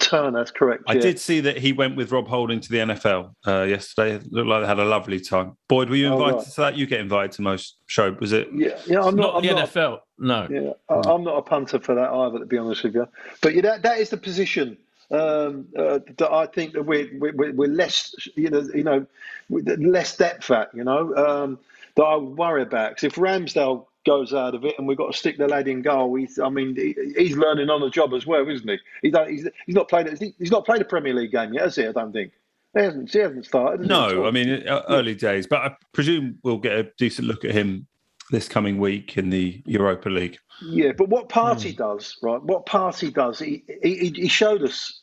Turn, 0.00 0.32
that's 0.32 0.50
correct. 0.50 0.82
I 0.88 0.94
yeah. 0.94 1.00
did 1.00 1.20
see 1.20 1.38
that 1.40 1.56
he 1.56 1.72
went 1.72 1.94
with 1.94 2.10
Rob 2.10 2.26
Holding 2.26 2.58
to 2.58 2.68
the 2.68 2.78
NFL 2.78 3.32
uh, 3.46 3.62
yesterday. 3.62 4.16
It 4.16 4.32
looked 4.32 4.48
like 4.48 4.62
they 4.62 4.66
had 4.66 4.80
a 4.80 4.84
lovely 4.84 5.20
time. 5.20 5.56
Boyd, 5.68 5.88
were 5.88 5.94
you 5.94 6.12
invited 6.12 6.34
oh, 6.34 6.38
right. 6.38 6.46
to 6.46 6.60
that? 6.62 6.76
You 6.76 6.86
get 6.86 7.00
invited 7.00 7.32
to 7.32 7.42
most 7.42 7.76
shows, 7.86 8.18
was 8.18 8.32
it? 8.32 8.48
Yeah, 8.52 8.78
yeah. 8.86 9.00
I'm 9.00 9.14
not, 9.14 9.34
not 9.34 9.34
I'm 9.36 9.42
the 9.42 9.54
not, 9.54 9.68
NFL. 9.68 9.98
No. 10.18 10.48
Yeah, 10.50 10.72
I, 10.88 11.14
am 11.14 11.22
not 11.22 11.36
a 11.36 11.42
punter 11.42 11.78
for 11.78 11.94
that 11.94 12.10
either, 12.10 12.40
to 12.40 12.46
be 12.46 12.58
honest 12.58 12.82
with 12.82 12.96
you. 12.96 13.06
But 13.40 13.54
yeah, 13.54 13.62
that, 13.62 13.82
that 13.82 13.98
is 13.98 14.10
the 14.10 14.16
position 14.16 14.76
um, 15.12 15.66
uh, 15.78 16.00
that 16.16 16.32
I 16.32 16.46
think 16.46 16.72
that 16.72 16.82
we're, 16.82 17.08
we're, 17.18 17.52
we're 17.52 17.68
less, 17.68 18.14
you 18.34 18.50
know, 18.50 18.68
you 18.74 18.82
know, 18.82 19.06
less 19.48 20.16
depth 20.16 20.50
at, 20.50 20.74
you 20.74 20.82
know, 20.82 21.14
um, 21.14 21.58
that 21.94 22.02
I 22.02 22.16
would 22.16 22.36
worry 22.36 22.62
about. 22.62 22.90
Because 22.90 23.04
if 23.04 23.14
Ramsdale 23.14 23.86
goes 24.06 24.32
out 24.32 24.54
of 24.54 24.64
it, 24.64 24.74
and 24.78 24.86
we've 24.86 24.98
got 24.98 25.12
to 25.12 25.18
stick 25.18 25.38
the 25.38 25.48
lad 25.48 25.68
in 25.68 25.82
goal. 25.82 26.14
He's, 26.14 26.38
I 26.38 26.48
mean, 26.48 26.74
he, 26.76 26.94
he's 27.16 27.36
learning 27.36 27.70
on 27.70 27.80
the 27.80 27.90
job 27.90 28.14
as 28.14 28.26
well, 28.26 28.48
isn't 28.48 28.68
he? 28.68 28.78
He's, 29.02 29.14
he's, 29.28 29.48
he's 29.66 29.74
not 29.74 29.88
played. 29.88 30.08
He's 30.38 30.50
not 30.50 30.64
played 30.64 30.80
a 30.80 30.84
Premier 30.84 31.14
League 31.14 31.32
game 31.32 31.52
yet, 31.52 31.64
has 31.64 31.76
he? 31.76 31.86
I 31.86 31.92
don't 31.92 32.12
think. 32.12 32.32
He 32.74 32.80
hasn't. 32.82 33.10
He 33.10 33.18
hasn't 33.18 33.46
started. 33.46 33.86
No, 33.86 34.26
I 34.26 34.30
mean 34.30 34.64
early 34.88 35.14
days, 35.14 35.46
but 35.46 35.60
I 35.60 35.76
presume 35.92 36.38
we'll 36.42 36.58
get 36.58 36.72
a 36.72 36.90
decent 36.98 37.26
look 37.28 37.44
at 37.44 37.52
him 37.52 37.86
this 38.30 38.48
coming 38.48 38.78
week 38.78 39.16
in 39.16 39.30
the 39.30 39.62
Europa 39.64 40.08
League. 40.08 40.38
Yeah, 40.62 40.92
but 40.92 41.08
what 41.08 41.28
Partey 41.28 41.72
mm. 41.72 41.76
does, 41.76 42.16
right? 42.22 42.42
What 42.42 42.66
Partey 42.66 43.12
does, 43.12 43.38
he, 43.38 43.64
he, 43.82 44.12
he 44.14 44.28
showed 44.28 44.62
us 44.62 45.00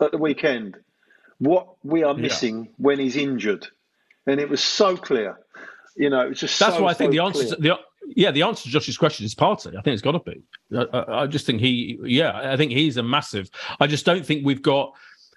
at 0.00 0.10
the 0.10 0.18
weekend 0.18 0.76
what 1.38 1.68
we 1.82 2.02
are 2.02 2.14
missing 2.14 2.64
yeah. 2.64 2.70
when 2.76 2.98
he's 2.98 3.16
injured, 3.16 3.66
and 4.26 4.40
it 4.40 4.48
was 4.48 4.62
so 4.62 4.96
clear. 4.96 5.38
You 5.96 6.10
know, 6.10 6.28
it's 6.28 6.40
just 6.40 6.58
that's 6.58 6.76
so, 6.76 6.82
why 6.82 6.90
I 6.90 6.94
think 6.94 7.12
so 7.12 7.16
the 7.16 7.24
answer. 7.24 7.56
To, 7.56 7.60
the, 7.60 7.78
yeah, 8.06 8.30
the 8.30 8.42
answer 8.42 8.64
to 8.64 8.68
Josh's 8.68 8.98
question 8.98 9.24
is 9.24 9.34
Partey. 9.34 9.68
I 9.68 9.82
think 9.82 9.94
it's 9.94 10.02
got 10.02 10.12
to 10.12 10.18
be. 10.18 10.42
I, 10.76 11.22
I, 11.22 11.26
just 11.26 11.46
think 11.46 11.60
he. 11.60 11.98
Yeah, 12.02 12.52
I 12.52 12.56
think 12.56 12.72
he's 12.72 12.96
a 12.96 13.02
massive. 13.02 13.50
I 13.78 13.86
just 13.86 14.04
don't 14.04 14.24
think 14.24 14.44
we've 14.44 14.62
got. 14.62 14.94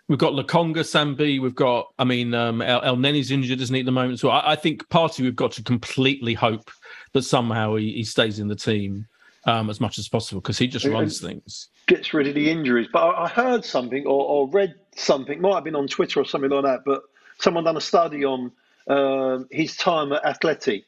We've 0.09 0.19
got 0.19 0.33
Lokonga, 0.33 0.79
Sambi. 0.79 1.41
We've 1.41 1.55
got. 1.55 1.93
I 1.99 2.03
mean, 2.03 2.33
um, 2.33 2.61
El, 2.61 2.81
Elneny's 2.81 3.31
injured, 3.31 3.61
isn't 3.61 3.73
he, 3.73 3.81
at 3.81 3.85
the 3.85 3.91
moment? 3.91 4.19
So 4.19 4.29
I, 4.29 4.53
I 4.53 4.55
think 4.55 4.87
Partey. 4.89 5.21
We've 5.21 5.35
got 5.35 5.51
to 5.53 5.63
completely 5.63 6.33
hope 6.33 6.71
that 7.13 7.23
somehow 7.23 7.75
he, 7.75 7.93
he 7.93 8.03
stays 8.03 8.39
in 8.39 8.47
the 8.47 8.55
team 8.55 9.07
um, 9.45 9.69
as 9.69 9.79
much 9.79 9.97
as 9.97 10.07
possible 10.07 10.41
because 10.41 10.57
he 10.57 10.67
just 10.67 10.85
runs 10.85 11.19
things. 11.19 11.69
Gets 11.87 12.13
rid 12.13 12.27
of 12.27 12.35
the 12.35 12.49
injuries. 12.49 12.87
But 12.91 13.03
I, 13.03 13.25
I 13.25 13.27
heard 13.27 13.65
something 13.65 14.05
or, 14.05 14.25
or, 14.25 14.49
read 14.49 14.75
something, 14.95 15.41
might 15.41 15.55
have 15.55 15.63
been 15.63 15.75
on 15.75 15.87
Twitter 15.87 16.19
or 16.19 16.25
something 16.25 16.49
like 16.49 16.63
that, 16.63 16.81
but 16.85 17.03
someone 17.39 17.63
done 17.63 17.77
a 17.77 17.81
study 17.81 18.23
on 18.23 18.51
um, 18.87 19.47
his 19.51 19.75
time 19.75 20.13
at 20.13 20.23
Atleti. 20.23 20.85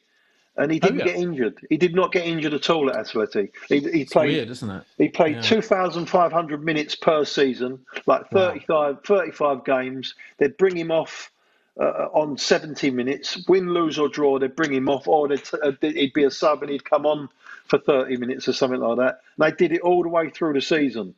And 0.58 0.72
he 0.72 0.80
didn't 0.80 1.02
oh, 1.02 1.04
yeah. 1.04 1.12
get 1.12 1.20
injured. 1.20 1.66
He 1.68 1.76
did 1.76 1.94
not 1.94 2.12
get 2.12 2.24
injured 2.24 2.54
at 2.54 2.70
all 2.70 2.88
at 2.88 2.96
Atleti. 2.96 3.50
He, 3.68 3.80
he 3.80 4.04
played, 4.06 4.32
weird, 4.32 4.50
isn't 4.50 4.70
it? 4.70 4.84
He 4.96 5.08
played 5.08 5.36
yeah. 5.36 5.42
2,500 5.42 6.64
minutes 6.64 6.94
per 6.94 7.26
season, 7.26 7.84
like 8.06 8.30
35, 8.30 8.68
wow. 8.68 9.00
35 9.04 9.64
games. 9.64 10.14
They'd 10.38 10.56
bring 10.56 10.74
him 10.74 10.90
off 10.90 11.30
uh, 11.78 12.08
on 12.12 12.38
70 12.38 12.90
minutes, 12.90 13.46
win, 13.48 13.72
lose, 13.72 13.98
or 13.98 14.08
draw, 14.08 14.38
they'd 14.38 14.56
bring 14.56 14.72
him 14.72 14.88
off, 14.88 15.06
or 15.06 15.30
uh, 15.30 15.72
he'd 15.80 16.12
be 16.14 16.24
a 16.24 16.30
sub 16.30 16.62
and 16.62 16.72
he'd 16.72 16.84
come 16.84 17.04
on 17.04 17.28
for 17.66 17.78
30 17.78 18.16
minutes 18.16 18.48
or 18.48 18.52
something 18.52 18.80
like 18.80 18.96
that. 18.98 19.20
And 19.36 19.46
they 19.46 19.56
did 19.56 19.72
it 19.72 19.82
all 19.82 20.02
the 20.02 20.08
way 20.08 20.30
through 20.30 20.54
the 20.54 20.62
season 20.62 21.14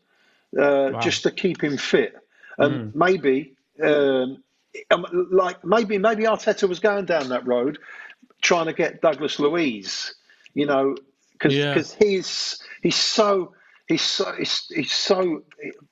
uh, 0.59 0.90
wow. 0.92 1.01
just 1.01 1.22
to 1.24 1.31
keep 1.31 1.62
him 1.62 1.77
fit. 1.77 2.16
And 2.59 2.92
mm. 2.92 2.94
maybe, 2.96 3.55
um, 3.83 4.42
um, 4.90 5.29
like 5.31 5.64
maybe, 5.64 5.98
maybe 5.98 6.24
Arteta 6.24 6.68
was 6.68 6.81
going 6.81 7.05
down 7.05 7.29
that 7.29 7.46
road, 7.46 7.79
trying 8.42 8.66
to 8.66 8.72
get 8.72 9.01
Douglas 9.01 9.38
Luiz, 9.38 10.14
you 10.55 10.66
know, 10.66 10.96
because 11.33 11.55
yeah. 11.55 11.83
he's 11.98 12.62
he's 12.83 12.96
so. 12.96 13.55
He's 13.87 14.03
so 14.03 14.35
he's, 14.37 14.66
he's 14.68 14.92
so 14.92 15.42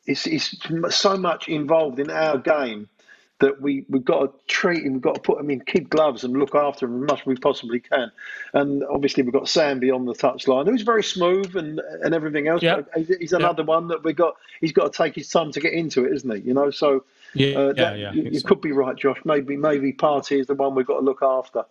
he's, 0.05 0.25
he's 0.25 0.55
so 0.91 1.17
much 1.17 1.49
involved 1.49 1.99
in 1.99 2.11
our 2.11 2.37
game 2.37 2.91
that 3.39 3.61
we, 3.61 3.87
we've 3.89 4.05
got 4.05 4.21
to 4.21 4.33
treat 4.47 4.85
him, 4.85 4.95
we've 4.95 5.03
got 5.03 5.15
to 5.15 5.21
put 5.21 5.41
him 5.41 5.51
in 5.51 5.61
kid 5.61 5.89
gloves 5.89 6.25
and 6.25 6.35
look 6.35 6.55
after 6.55 6.85
him 6.85 7.03
as 7.03 7.11
much 7.11 7.21
as 7.21 7.27
we 7.27 7.37
possibly 7.37 7.81
can. 7.81 8.11
And 8.53 8.85
obviously, 8.85 9.23
we've 9.23 9.33
got 9.33 9.45
Sambi 9.45 9.95
on 9.95 10.05
the 10.05 10.13
touchline, 10.13 10.69
who's 10.69 10.83
very 10.83 11.03
smooth 11.03 11.57
and 11.57 11.81
and 12.03 12.15
everything 12.15 12.49
else. 12.49 12.63
Yep. 12.63 12.91
He's 13.19 13.33
another 13.33 13.63
yep. 13.63 13.69
one 13.69 13.89
that 13.89 14.05
we 14.05 14.13
got. 14.13 14.35
He's 14.61 14.73
got 14.73 14.93
to 14.93 14.97
take 15.03 15.15
his 15.15 15.31
time 15.31 15.51
to 15.53 15.61
get 15.61 15.73
into 15.73 16.05
it, 16.05 16.13
isn't 16.15 16.37
he? 16.37 16.43
You 16.47 16.53
know, 16.53 16.71
so 16.71 17.05
yeah, 17.35 17.59
uh, 17.59 17.73
that, 17.73 17.79
yeah, 17.79 17.95
yeah, 17.95 18.13
you, 18.13 18.23
you 18.31 18.41
so. 18.41 18.49
could 18.49 18.61
be 18.61 18.73
right, 18.73 18.97
Josh. 18.97 19.19
Maybe 19.25 19.57
maybe 19.57 19.95
Partey 19.95 20.39
is 20.41 20.47
the 20.47 20.55
one 20.55 20.75
we've 20.75 20.87
got 20.87 20.99
to 20.99 21.05
look 21.05 21.23
after. 21.23 21.65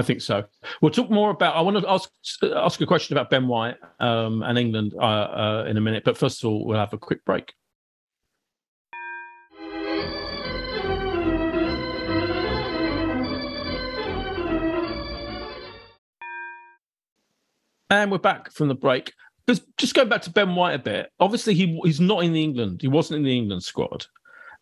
I 0.00 0.04
think 0.04 0.20
so. 0.20 0.44
We'll 0.80 0.92
talk 0.92 1.10
more 1.10 1.30
about. 1.30 1.56
I 1.56 1.60
want 1.60 1.76
to 1.78 1.90
ask 1.90 2.08
ask 2.54 2.80
a 2.80 2.86
question 2.86 3.16
about 3.16 3.30
Ben 3.30 3.48
White 3.48 3.76
um, 3.98 4.42
and 4.44 4.56
England 4.56 4.94
uh, 4.96 5.02
uh, 5.02 5.64
in 5.68 5.76
a 5.76 5.80
minute, 5.80 6.04
but 6.04 6.16
first 6.16 6.42
of 6.42 6.50
all, 6.50 6.64
we'll 6.64 6.78
have 6.78 6.92
a 6.92 6.98
quick 6.98 7.24
break. 7.24 7.52
And 17.90 18.12
we're 18.12 18.18
back 18.18 18.52
from 18.52 18.68
the 18.68 18.74
break. 18.74 19.14
Just, 19.48 19.62
just 19.78 19.94
going 19.94 20.10
back 20.10 20.20
to 20.22 20.30
Ben 20.30 20.54
White 20.54 20.74
a 20.74 20.78
bit. 20.78 21.10
Obviously, 21.18 21.54
he 21.54 21.80
he's 21.82 22.00
not 22.00 22.22
in 22.22 22.32
the 22.32 22.44
England. 22.44 22.82
He 22.82 22.88
wasn't 22.88 23.18
in 23.18 23.24
the 23.24 23.36
England 23.36 23.64
squad. 23.64 24.06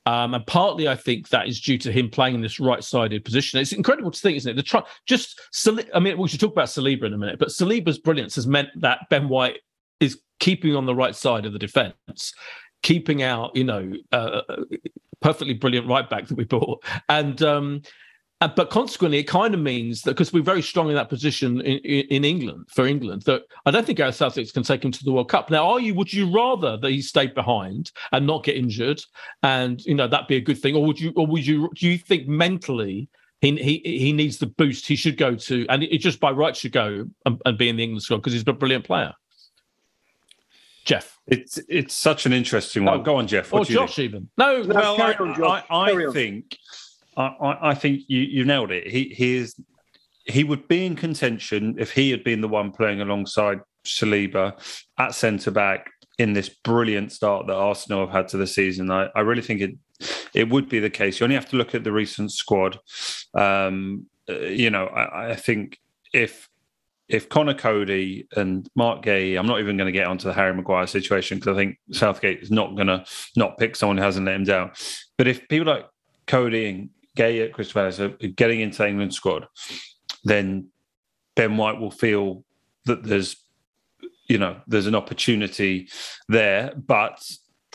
Um, 0.07 0.35
and 0.35 0.47
partly, 0.47 0.87
I 0.87 0.95
think 0.95 1.29
that 1.31 1.49
is 1.49 1.61
due 1.61 1.79
to 1.79 1.91
him 1.91 2.09
playing 2.09 2.37
in 2.37 2.41
this 2.41 2.61
right-sided 2.61 3.25
position. 3.25 3.61
It's 3.61 3.73
incredible 3.73 4.13
to 4.13 4.21
think, 4.21 4.37
isn't 4.37 4.53
it? 4.53 4.55
The 4.55 4.63
try, 4.63 4.83
just, 5.05 5.41
I 5.93 5.99
mean, 5.99 6.17
we 6.17 6.29
should 6.29 6.41
talk 6.41 6.53
about 6.53 6.69
Saliba 6.69 7.05
in 7.05 7.13
a 7.13 7.19
minute, 7.19 7.41
but 7.41 7.49
Saliba's 7.49 7.99
brilliance 7.99 8.37
has 8.37 8.47
meant 8.47 8.69
that 8.77 9.01
Ben 9.11 9.29
White 9.29 9.59
is 9.99 10.21
keeping 10.39 10.77
on 10.77 10.87
the 10.87 10.95
right 10.95 11.15
side 11.15 11.45
of 11.45 11.53
the 11.53 11.59
defence, 11.59 12.33
keeping 12.83 13.23
out, 13.23 13.57
you 13.57 13.65
know, 13.65 13.93
uh, 14.13 14.43
perfectly 15.21 15.55
brilliant 15.55 15.89
right 15.89 16.09
back 16.09 16.29
that 16.29 16.37
we 16.37 16.45
bought, 16.45 16.85
and 17.09 17.43
um, 17.43 17.83
uh, 18.43 18.49
but 18.49 18.69
consequently, 18.69 19.19
it 19.19 19.25
kind 19.25 19.55
of 19.55 19.61
means 19.61 20.03
that 20.03 20.11
because 20.11 20.31
we're 20.31 20.43
very 20.43 20.61
strong 20.61 20.91
in 20.91 20.95
that 20.95 21.09
position 21.09 21.59
in, 21.63 21.79
in, 21.79 22.07
in, 22.09 22.25
England 22.25 22.67
for 22.69 22.87
England, 22.87 23.23
that 23.23 23.45
I 23.65 23.71
don't 23.71 23.87
think 23.87 23.99
our 23.99 24.13
Southgate 24.13 24.53
can 24.53 24.63
take 24.63 24.85
him 24.85 24.93
to 24.93 25.05
the 25.05 25.11
World 25.11 25.31
Cup. 25.31 25.49
Now, 25.49 25.67
are 25.67 25.81
you? 25.81 25.95
Would 25.95 26.13
you 26.13 26.31
rather 26.31 26.77
that 26.77 26.91
he 26.91 27.01
stayed 27.01 27.35
behind 27.35 27.93
and 28.13 28.27
not 28.27 28.45
get 28.45 28.57
injured, 28.57 29.01
and 29.43 29.83
you 29.87 29.95
know 29.95 30.07
that 30.07 30.29
be 30.29 30.37
a 30.37 30.41
good 30.41 30.59
thing, 30.59 30.77
or 30.77 30.85
would 30.85 31.01
you? 31.01 31.15
Or 31.17 31.27
would 31.27 31.47
you? 31.47 31.71
Do 31.75 31.89
you 31.89 31.97
think 31.97 32.29
mentally 32.29 33.09
he 33.41 33.57
he 33.57 33.81
he 33.83 34.13
needs 34.13 34.37
the 34.37 34.49
boost? 34.49 34.87
He 34.87 34.97
should 34.97 35.17
go 35.17 35.35
to, 35.35 35.67
and 35.71 35.83
it 35.85 35.99
just 35.99 36.21
by 36.21 36.31
right 36.31 36.55
should 36.55 36.73
go 36.73 37.07
and, 37.25 37.41
and 37.47 37.57
be 37.57 37.71
in 37.71 37.77
the 37.77 37.85
England 37.85 38.03
squad 38.03 38.19
because 38.19 38.35
he's 38.35 38.45
a 38.47 38.53
brilliant 38.53 38.85
player. 38.85 39.15
Geoff, 40.85 41.19
it's 41.27 41.59
it's 41.71 41.95
such 41.95 42.27
an 42.27 42.35
interesting 42.35 42.85
one. 42.85 43.01
Oh, 43.01 43.03
go 43.03 43.17
on, 43.17 43.27
Geoff. 43.27 43.51
What 43.51 43.63
or 43.63 43.73
Josh, 43.73 43.97
think? 43.97 44.11
even. 44.11 44.29
No, 44.37 44.63
well, 44.69 45.01
I, 45.01 45.15
on, 45.15 45.43
I, 45.43 45.65
I 45.71 46.13
think 46.13 46.57
I, 47.17 47.71
I 47.71 47.75
think 47.75 48.03
you, 48.09 48.21
you 48.21 48.45
nailed 48.45 48.71
it. 48.71 48.87
He 48.87 49.15
he 49.17 49.37
is 49.37 49.55
he 50.25 50.45
would 50.45 50.69
be 50.69 50.85
in 50.85 50.97
contention 50.97 51.77
if 51.79 51.93
he 51.93 52.11
had 52.11 52.25
been 52.25 52.41
the 52.41 52.49
one 52.49 52.73
playing 52.73 53.01
alongside 53.01 53.61
Saliba 53.85 54.61
at 54.99 55.15
centre 55.15 55.53
back 55.53 55.91
in 56.19 56.33
this 56.33 56.49
brilliant 56.49 57.13
start 57.13 57.47
that 57.47 57.55
Arsenal 57.55 58.07
have 58.07 58.15
had 58.15 58.29
to 58.29 58.37
the 58.37 58.47
season. 58.47 58.91
I, 58.91 59.09
I 59.15 59.21
really 59.21 59.43
think 59.43 59.61
it 59.61 59.77
it 60.35 60.49
would 60.49 60.69
be 60.69 60.79
the 60.79 60.91
case. 60.91 61.21
You 61.21 61.25
only 61.25 61.37
have 61.37 61.49
to 61.51 61.57
look 61.57 61.75
at 61.75 61.85
the 61.85 61.93
recent 61.93 62.33
squad. 62.33 62.79
Um, 63.35 64.07
uh, 64.29 64.41
you 64.41 64.71
know, 64.71 64.87
I, 64.87 65.31
I, 65.31 65.35
think 65.37 65.79
if 66.13 66.49
if 67.09 67.29
Conor 67.29 67.55
Coady 67.55 68.27
and 68.37 68.69
Marc 68.75 69.05
Guéhi, 69.05 69.39
I'm 69.39 69.47
not 69.47 69.61
even 69.61 69.77
going 69.77 69.87
to 69.87 69.93
get 69.93 70.07
onto 70.07 70.29
the 70.29 70.35
Harry 70.35 70.53
Maguire 70.53 70.87
situation 70.87 71.39
because 71.39 71.57
I 71.57 71.59
think 71.59 71.79
Southgate 71.93 72.43
is 72.43 72.51
not 72.51 72.75
going 72.75 72.89
to 72.89 73.05
not 73.37 73.57
pick 73.59 73.77
someone 73.77 73.97
who 73.97 74.03
hasn't 74.03 74.27
let 74.27 74.35
him 74.35 74.45
down. 74.45 74.73
But 75.17 75.29
if 75.29 75.49
people 75.49 75.73
like 75.73 75.87
Cody 76.27 76.67
and 76.67 76.91
Guéhi 77.17 77.45
at 77.45 77.53
Crystal 77.53 77.81
Palace 77.81 77.99
are 77.99 78.09
getting 78.09 78.61
into 78.61 78.79
the 78.79 78.89
England 78.89 79.15
squad, 79.15 79.49
then 80.25 80.69
Ben 81.35 81.57
White 81.57 81.81
will 81.81 81.91
feel 81.91 82.45
that 82.85 83.03
there's, 83.03 83.37
you 84.29 84.39
know, 84.39 84.61
there's 84.67 84.87
an 84.87 84.95
opportunity 84.95 85.89
there. 86.29 86.73
But 86.77 87.29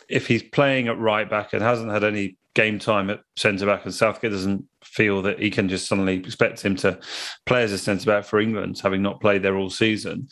if 0.08 0.28
he's 0.28 0.44
playing 0.44 0.88
at 0.88 1.00
right 1.00 1.30
back 1.30 1.54
and 1.54 1.62
hasn't 1.62 1.92
had 1.92 2.04
any 2.04 2.38
game 2.54 2.80
time 2.80 3.10
at 3.10 3.22
centre 3.36 3.66
back, 3.66 3.86
and 3.86 3.94
Southgate 3.94 4.32
doesn't 4.32 4.66
feel 4.84 5.22
that 5.22 5.40
he 5.40 5.50
can 5.50 5.70
just 5.70 5.88
suddenly 5.88 6.16
expect 6.16 6.62
him 6.62 6.76
to 6.78 7.00
play 7.46 7.64
as 7.64 7.72
a 7.72 7.78
centre 7.78 8.06
back 8.06 8.26
for 8.26 8.40
England, 8.40 8.80
having 8.82 9.02
not 9.02 9.22
played 9.22 9.42
there 9.42 9.56
all 9.56 9.70
season. 9.70 10.28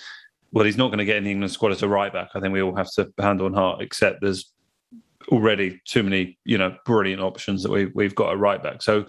Well, 0.51 0.65
he's 0.65 0.77
not 0.77 0.87
going 0.87 0.99
to 0.99 1.05
get 1.05 1.17
in 1.17 1.23
the 1.23 1.31
England 1.31 1.51
squad 1.51 1.71
as 1.71 1.83
a 1.83 1.87
right 1.87 2.11
back. 2.11 2.29
I 2.33 2.39
think 2.39 2.53
we 2.53 2.61
all 2.61 2.75
have 2.75 2.91
to 2.95 3.11
hand 3.19 3.41
on 3.41 3.53
heart 3.53 3.81
accept 3.81 4.21
there's 4.21 4.51
already 5.29 5.81
too 5.85 6.03
many, 6.03 6.37
you 6.45 6.57
know, 6.57 6.75
brilliant 6.85 7.21
options 7.21 7.63
that 7.63 7.71
we've 7.71 7.91
we've 7.93 8.15
got 8.15 8.33
a 8.33 8.37
right 8.37 8.61
back. 8.61 8.81
So 8.81 9.05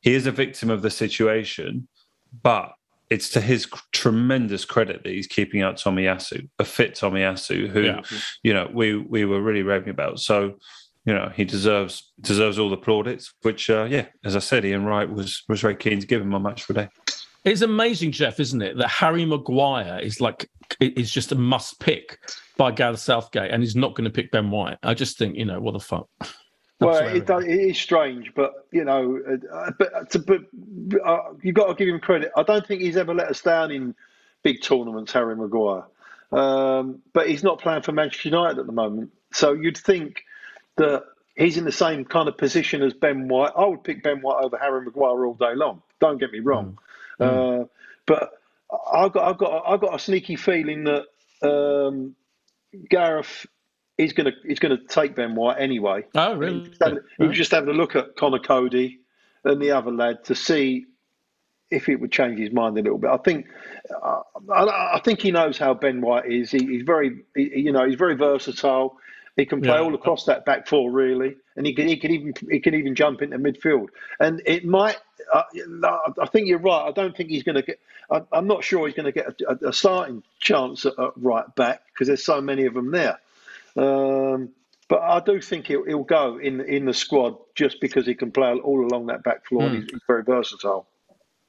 he 0.00 0.14
is 0.14 0.26
a 0.26 0.32
victim 0.32 0.70
of 0.70 0.82
the 0.82 0.90
situation, 0.90 1.88
but 2.42 2.72
it's 3.10 3.28
to 3.30 3.40
his 3.40 3.68
tremendous 3.92 4.64
credit 4.64 5.02
that 5.02 5.12
he's 5.12 5.26
keeping 5.26 5.62
out 5.62 5.76
Tommy 5.76 6.04
Tomiyasu, 6.04 6.48
a 6.58 6.64
fit 6.64 6.94
Tommy 6.94 7.20
Tomiyasu, 7.20 7.68
who, 7.68 7.82
yeah. 7.82 8.00
you 8.42 8.54
know, 8.54 8.70
we 8.72 8.96
we 8.96 9.24
were 9.24 9.42
really 9.42 9.62
raving 9.62 9.90
about. 9.90 10.20
So, 10.20 10.56
you 11.04 11.14
know, 11.14 11.30
he 11.34 11.44
deserves 11.44 12.12
deserves 12.20 12.58
all 12.58 12.70
the 12.70 12.76
plaudits. 12.76 13.32
Which, 13.42 13.68
uh, 13.68 13.86
yeah, 13.88 14.06
as 14.24 14.36
I 14.36 14.40
said, 14.40 14.64
Ian 14.64 14.84
Wright 14.84 15.08
was 15.08 15.44
was 15.48 15.60
very 15.60 15.76
keen 15.76 16.00
to 16.00 16.06
give 16.06 16.22
him 16.22 16.34
on 16.34 16.42
match 16.42 16.64
for 16.64 16.72
day. 16.72 16.88
It's 17.44 17.60
amazing, 17.60 18.12
Geoff, 18.12 18.40
isn't 18.40 18.62
it, 18.62 18.78
that 18.78 18.88
Harry 18.88 19.26
Maguire 19.26 20.00
is 20.02 20.20
like 20.20 20.48
is 20.80 21.10
just 21.10 21.30
a 21.30 21.34
must 21.34 21.78
pick 21.78 22.18
by 22.56 22.70
Gareth 22.70 23.00
Southgate, 23.00 23.50
and 23.50 23.62
he's 23.62 23.76
not 23.76 23.94
going 23.94 24.04
to 24.04 24.10
pick 24.10 24.30
Ben 24.30 24.50
White. 24.50 24.78
I 24.82 24.94
just 24.94 25.18
think, 25.18 25.36
you 25.36 25.44
know, 25.44 25.60
what 25.60 25.72
the 25.72 25.80
fuck. 25.80 26.08
well, 26.80 27.06
it, 27.06 27.26
does, 27.26 27.44
it 27.44 27.50
is 27.50 27.78
strange, 27.78 28.32
but 28.34 28.52
you 28.72 28.84
know, 28.84 29.20
uh, 29.52 29.70
but 29.78 30.10
to, 30.10 30.18
but 30.18 30.40
uh, 31.04 31.32
you've 31.42 31.54
got 31.54 31.68
to 31.68 31.74
give 31.74 31.92
him 31.92 32.00
credit. 32.00 32.30
I 32.36 32.42
don't 32.42 32.66
think 32.66 32.82
he's 32.82 32.96
ever 32.96 33.14
let 33.14 33.28
us 33.28 33.40
down 33.40 33.70
in 33.70 33.94
big 34.42 34.62
tournaments, 34.62 35.12
Harry 35.12 35.36
Maguire. 35.36 35.84
Um, 36.32 37.00
but 37.12 37.28
he's 37.28 37.44
not 37.44 37.60
playing 37.60 37.82
for 37.82 37.92
Manchester 37.92 38.28
United 38.28 38.58
at 38.58 38.66
the 38.66 38.72
moment, 38.72 39.12
so 39.32 39.52
you'd 39.52 39.78
think 39.78 40.24
that 40.76 41.04
he's 41.36 41.56
in 41.56 41.64
the 41.64 41.72
same 41.72 42.04
kind 42.04 42.28
of 42.28 42.36
position 42.36 42.82
as 42.82 42.92
Ben 42.92 43.28
White. 43.28 43.52
I 43.56 43.66
would 43.66 43.84
pick 43.84 44.02
Ben 44.02 44.20
White 44.20 44.42
over 44.42 44.58
Harry 44.58 44.84
Maguire 44.84 45.26
all 45.26 45.34
day 45.34 45.54
long. 45.54 45.82
Don't 46.00 46.18
get 46.18 46.32
me 46.32 46.40
wrong, 46.40 46.78
mm. 47.20 47.62
uh, 47.62 47.66
but 48.06 48.32
I've 48.92 49.12
got 49.12 49.28
I've 49.28 49.38
got 49.38 49.62
I've 49.66 49.80
got 49.80 49.94
a 49.94 49.98
sneaky 49.98 50.36
feeling 50.36 50.84
that 50.84 51.04
um, 51.42 52.16
Gareth 52.88 53.46
is 53.98 54.12
going 54.12 54.26
to 54.26 54.32
he's 54.46 54.58
going 54.58 54.76
to 54.76 54.84
take 54.86 55.14
Ben 55.14 55.34
White 55.34 55.58
anyway. 55.58 56.04
Oh, 56.14 56.34
really? 56.34 56.70
He 57.18 57.26
was 57.26 57.36
just 57.36 57.52
having, 57.52 57.70
a 57.70 57.72
look 57.72 57.96
at 57.96 58.16
Conor 58.16 58.40
Coady 58.40 59.00
and 59.44 59.60
the 59.60 59.70
other 59.70 59.92
lad 59.92 60.24
to 60.24 60.34
see 60.34 60.86
if 61.70 61.88
it 61.88 61.96
would 61.96 62.12
change 62.12 62.38
his 62.38 62.52
mind 62.52 62.78
a 62.78 62.82
little 62.82 62.98
bit. 62.98 63.10
I 63.10 63.16
think 63.18 63.46
uh, 64.02 64.20
I, 64.52 64.94
I, 64.94 65.00
think 65.04 65.20
he 65.20 65.30
knows 65.30 65.58
how 65.58 65.74
Ben 65.74 66.00
White 66.00 66.30
is. 66.30 66.50
He, 66.50 66.58
he's 66.58 66.82
very, 66.82 67.24
he, 67.34 67.60
you 67.60 67.72
know, 67.72 67.86
he's 67.86 67.96
very 67.96 68.14
versatile. 68.14 68.96
He 69.36 69.44
can 69.44 69.60
play 69.60 69.74
yeah. 69.74 69.82
all 69.82 69.94
across 69.94 70.24
that 70.26 70.44
back 70.44 70.68
four 70.68 70.92
really, 70.92 71.36
and 71.56 71.66
he 71.66 71.74
can 71.74 71.88
he 71.88 71.96
can 71.96 72.12
even 72.12 72.34
he 72.50 72.60
can 72.60 72.74
even 72.74 72.94
jump 72.94 73.20
into 73.22 73.38
midfield. 73.38 73.88
And 74.20 74.40
it 74.46 74.64
might. 74.64 74.96
Uh, 75.32 75.42
I 76.20 76.26
think 76.26 76.48
you're 76.48 76.58
right. 76.58 76.86
I 76.86 76.90
don't 76.92 77.16
think 77.16 77.30
he's 77.30 77.42
going 77.42 77.56
to 77.56 77.62
get. 77.62 77.78
I, 78.10 78.22
am 78.32 78.46
not 78.46 78.64
sure 78.64 78.86
he's 78.86 78.96
going 78.96 79.06
to 79.06 79.12
get 79.12 79.40
a, 79.48 79.68
a, 79.68 79.72
starting 79.72 80.22
chance 80.40 80.84
at, 80.84 80.98
at 80.98 81.10
right 81.16 81.52
back 81.54 81.82
because 81.92 82.08
there's 82.08 82.24
so 82.24 82.40
many 82.40 82.66
of 82.66 82.74
them 82.74 82.90
there. 82.90 83.18
Um, 83.76 84.50
but 84.88 85.00
I 85.00 85.20
do 85.20 85.40
think 85.40 85.66
he'll, 85.66 85.84
he'll, 85.84 86.04
go 86.04 86.38
in 86.38 86.60
in 86.60 86.84
the 86.84 86.94
squad 86.94 87.36
just 87.54 87.80
because 87.80 88.06
he 88.06 88.14
can 88.14 88.30
play 88.30 88.52
all 88.52 88.86
along 88.86 89.06
that 89.06 89.24
back 89.24 89.46
floor. 89.46 89.62
Mm. 89.62 89.66
And 89.66 89.76
he's, 89.76 89.90
he's 89.90 90.00
very 90.06 90.22
versatile. 90.22 90.86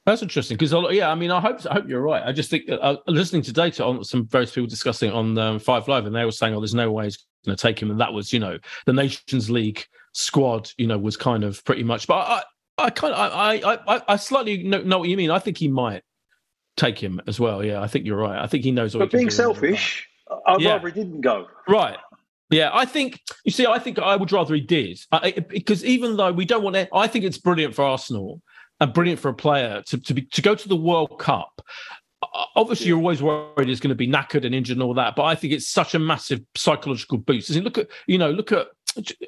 That's 0.06 0.22
interesting 0.22 0.56
because 0.56 0.72
yeah, 0.94 1.10
I 1.10 1.16
mean, 1.16 1.32
I 1.32 1.40
hope 1.40 1.58
I 1.68 1.74
hope 1.74 1.88
you're 1.88 2.00
right. 2.00 2.22
I 2.24 2.30
just 2.30 2.48
think 2.48 2.70
uh, 2.70 2.96
listening 3.08 3.42
to 3.42 3.52
data 3.52 3.84
on 3.84 4.04
some 4.04 4.24
various 4.28 4.52
people 4.52 4.68
discussing 4.68 5.10
on 5.10 5.36
um, 5.36 5.58
Five 5.58 5.88
Live, 5.88 6.06
and 6.06 6.14
they 6.14 6.24
were 6.24 6.30
saying, 6.30 6.54
"Oh, 6.54 6.60
there's 6.60 6.74
no 6.74 6.92
way 6.92 7.04
he's 7.04 7.18
going 7.44 7.56
to 7.56 7.60
take 7.60 7.82
him," 7.82 7.90
and 7.90 8.00
that 8.00 8.12
was, 8.12 8.32
you 8.32 8.38
know, 8.38 8.56
the 8.86 8.92
Nations 8.92 9.50
League 9.50 9.84
squad, 10.12 10.70
you 10.78 10.86
know, 10.86 10.96
was 10.96 11.16
kind 11.16 11.42
of 11.42 11.64
pretty 11.64 11.82
much. 11.82 12.06
But 12.06 12.14
I, 12.14 12.42
I 12.78 12.90
kind 12.90 13.14
of, 13.14 13.32
I, 13.32 13.78
I, 13.86 14.02
I 14.08 14.16
slightly 14.16 14.62
know, 14.62 14.82
know, 14.82 14.98
what 14.98 15.08
you 15.08 15.16
mean. 15.16 15.30
I 15.30 15.38
think 15.38 15.56
he 15.56 15.68
might 15.68 16.02
take 16.76 16.98
him 16.98 17.20
as 17.26 17.40
well. 17.40 17.64
Yeah, 17.64 17.80
I 17.80 17.86
think 17.86 18.04
you're 18.04 18.18
right. 18.18 18.38
I 18.38 18.46
think 18.46 18.64
he 18.64 18.70
knows 18.70 18.94
what. 18.94 19.10
But 19.10 19.16
being 19.16 19.30
selfish, 19.30 20.08
I'd 20.46 20.60
yeah. 20.60 20.72
rather 20.72 20.88
he 20.88 20.94
didn't 20.94 21.22
go. 21.22 21.46
Right. 21.68 21.96
Yeah, 22.50 22.70
I 22.72 22.84
think 22.84 23.22
you 23.44 23.50
see. 23.50 23.66
I 23.66 23.78
think 23.78 23.98
I 23.98 24.14
would 24.14 24.30
rather 24.30 24.54
he 24.54 24.60
did 24.60 25.00
I, 25.10 25.32
because 25.32 25.84
even 25.84 26.16
though 26.16 26.30
we 26.30 26.44
don't 26.44 26.62
want 26.62 26.76
to, 26.76 26.88
I 26.94 27.08
think 27.08 27.24
it's 27.24 27.38
brilliant 27.38 27.74
for 27.74 27.84
Arsenal 27.84 28.40
and 28.78 28.92
brilliant 28.92 29.18
for 29.18 29.30
a 29.30 29.34
player 29.34 29.82
to 29.86 29.98
to 29.98 30.14
be 30.14 30.22
to 30.22 30.42
go 30.42 30.54
to 30.54 30.68
the 30.68 30.76
World 30.76 31.18
Cup. 31.18 31.60
Obviously, 32.54 32.86
you're 32.86 32.98
always 32.98 33.22
worried 33.22 33.68
he's 33.68 33.80
going 33.80 33.88
to 33.88 33.96
be 33.96 34.06
knackered 34.06 34.44
and 34.44 34.54
injured 34.54 34.76
and 34.76 34.82
all 34.82 34.94
that, 34.94 35.16
but 35.16 35.24
I 35.24 35.34
think 35.34 35.52
it's 35.52 35.66
such 35.66 35.94
a 35.94 35.98
massive 35.98 36.40
psychological 36.54 37.18
boost. 37.18 37.50
I 37.50 37.54
mean, 37.54 37.64
look 37.64 37.78
at 37.78 37.88
you 38.06 38.18
know, 38.18 38.30
look 38.30 38.52
at 38.52 38.68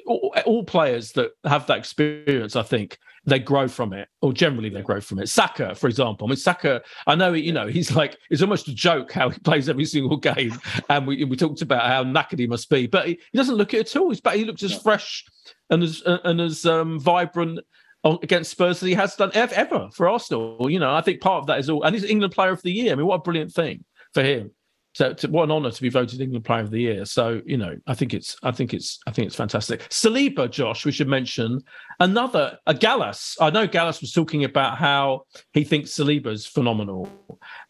all, 0.05 0.33
all 0.45 0.63
players 0.63 1.11
that 1.13 1.31
have 1.43 1.67
that 1.67 1.77
experience. 1.77 2.55
I 2.55 2.63
think 2.63 2.97
they 3.29 3.39
grow 3.39 3.67
from 3.67 3.93
it, 3.93 4.07
or 4.21 4.33
generally 4.33 4.69
they 4.69 4.81
grow 4.81 5.01
from 5.01 5.19
it. 5.19 5.29
Saka, 5.29 5.75
for 5.75 5.87
example, 5.87 6.27
I 6.27 6.29
mean, 6.29 6.37
Saka, 6.37 6.81
I 7.07 7.15
know, 7.15 7.33
you 7.33 7.53
know, 7.53 7.67
he's 7.67 7.95
like, 7.95 8.17
it's 8.29 8.41
almost 8.41 8.67
a 8.67 8.73
joke 8.73 9.11
how 9.11 9.29
he 9.29 9.39
plays 9.43 9.69
every 9.69 9.85
single 9.85 10.17
game. 10.17 10.53
And 10.89 11.05
we, 11.05 11.23
we 11.23 11.35
talked 11.37 11.61
about 11.61 11.85
how 11.85 12.03
knackered 12.03 12.39
he 12.39 12.47
must 12.47 12.69
be, 12.69 12.87
but 12.87 13.07
he, 13.07 13.19
he 13.31 13.37
doesn't 13.37 13.55
look 13.55 13.73
it 13.73 13.81
at 13.81 13.95
all. 13.95 14.09
He's, 14.09 14.21
he 14.33 14.43
looks 14.43 14.63
as 14.63 14.81
fresh 14.81 15.23
and 15.69 15.83
as, 15.83 16.01
and 16.05 16.41
as 16.41 16.65
um, 16.65 16.99
vibrant 16.99 17.59
against 18.03 18.51
Spurs 18.51 18.81
as 18.81 18.87
he 18.87 18.93
has 18.93 19.15
done 19.15 19.31
ever 19.33 19.89
for 19.93 20.07
Arsenal. 20.07 20.69
You 20.69 20.79
know, 20.79 20.93
I 20.93 21.01
think 21.01 21.21
part 21.21 21.41
of 21.41 21.47
that 21.47 21.59
is 21.59 21.69
all, 21.69 21.83
and 21.83 21.93
he's 21.93 22.05
England 22.05 22.33
Player 22.33 22.51
of 22.51 22.61
the 22.61 22.71
Year. 22.71 22.91
I 22.91 22.95
mean, 22.95 23.05
what 23.05 23.15
a 23.15 23.19
brilliant 23.19 23.51
thing 23.51 23.83
for 24.13 24.23
him. 24.23 24.51
So, 24.99 25.13
to, 25.13 25.29
what 25.29 25.45
an 25.45 25.51
honour 25.51 25.71
to 25.71 25.81
be 25.81 25.87
voted 25.87 26.19
England 26.19 26.43
Player 26.43 26.59
of 26.59 26.71
the 26.71 26.81
Year. 26.81 27.05
So, 27.05 27.41
you 27.45 27.55
know, 27.55 27.77
I 27.87 27.93
think 27.93 28.13
it's, 28.13 28.35
I 28.43 28.51
think 28.51 28.73
it's, 28.73 28.99
I 29.07 29.11
think 29.11 29.27
it's 29.27 29.35
fantastic. 29.37 29.87
Saliba, 29.87 30.51
Josh, 30.51 30.85
we 30.85 30.91
should 30.91 31.07
mention 31.07 31.61
another, 32.01 32.59
a 32.67 32.73
Gallas. 32.73 33.37
I 33.39 33.49
know 33.49 33.65
Gallas 33.65 34.01
was 34.01 34.11
talking 34.11 34.43
about 34.43 34.77
how 34.77 35.21
he 35.53 35.63
thinks 35.63 35.91
Saliba's 35.91 36.45
phenomenal, 36.45 37.07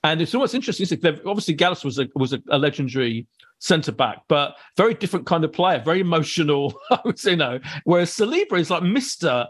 and 0.04 0.24
it's 0.24 0.34
almost 0.34 0.56
interesting. 0.56 0.88
Obviously, 1.24 1.54
Gallas 1.54 1.84
was 1.84 2.00
a 2.00 2.08
was 2.16 2.34
a, 2.34 2.42
a 2.50 2.58
legendary 2.58 3.28
centre 3.60 3.92
back, 3.92 4.24
but 4.28 4.56
very 4.76 4.96
different 4.96 5.28
kind 5.28 5.44
of 5.44 5.54
player, 5.54 5.84
very 5.86 6.00
emotional. 6.00 6.74
You 7.24 7.36
know, 7.36 7.60
whereas 7.84 8.10
Saliba 8.10 8.60
is 8.60 8.72
like 8.72 8.82
Mister. 8.82 9.46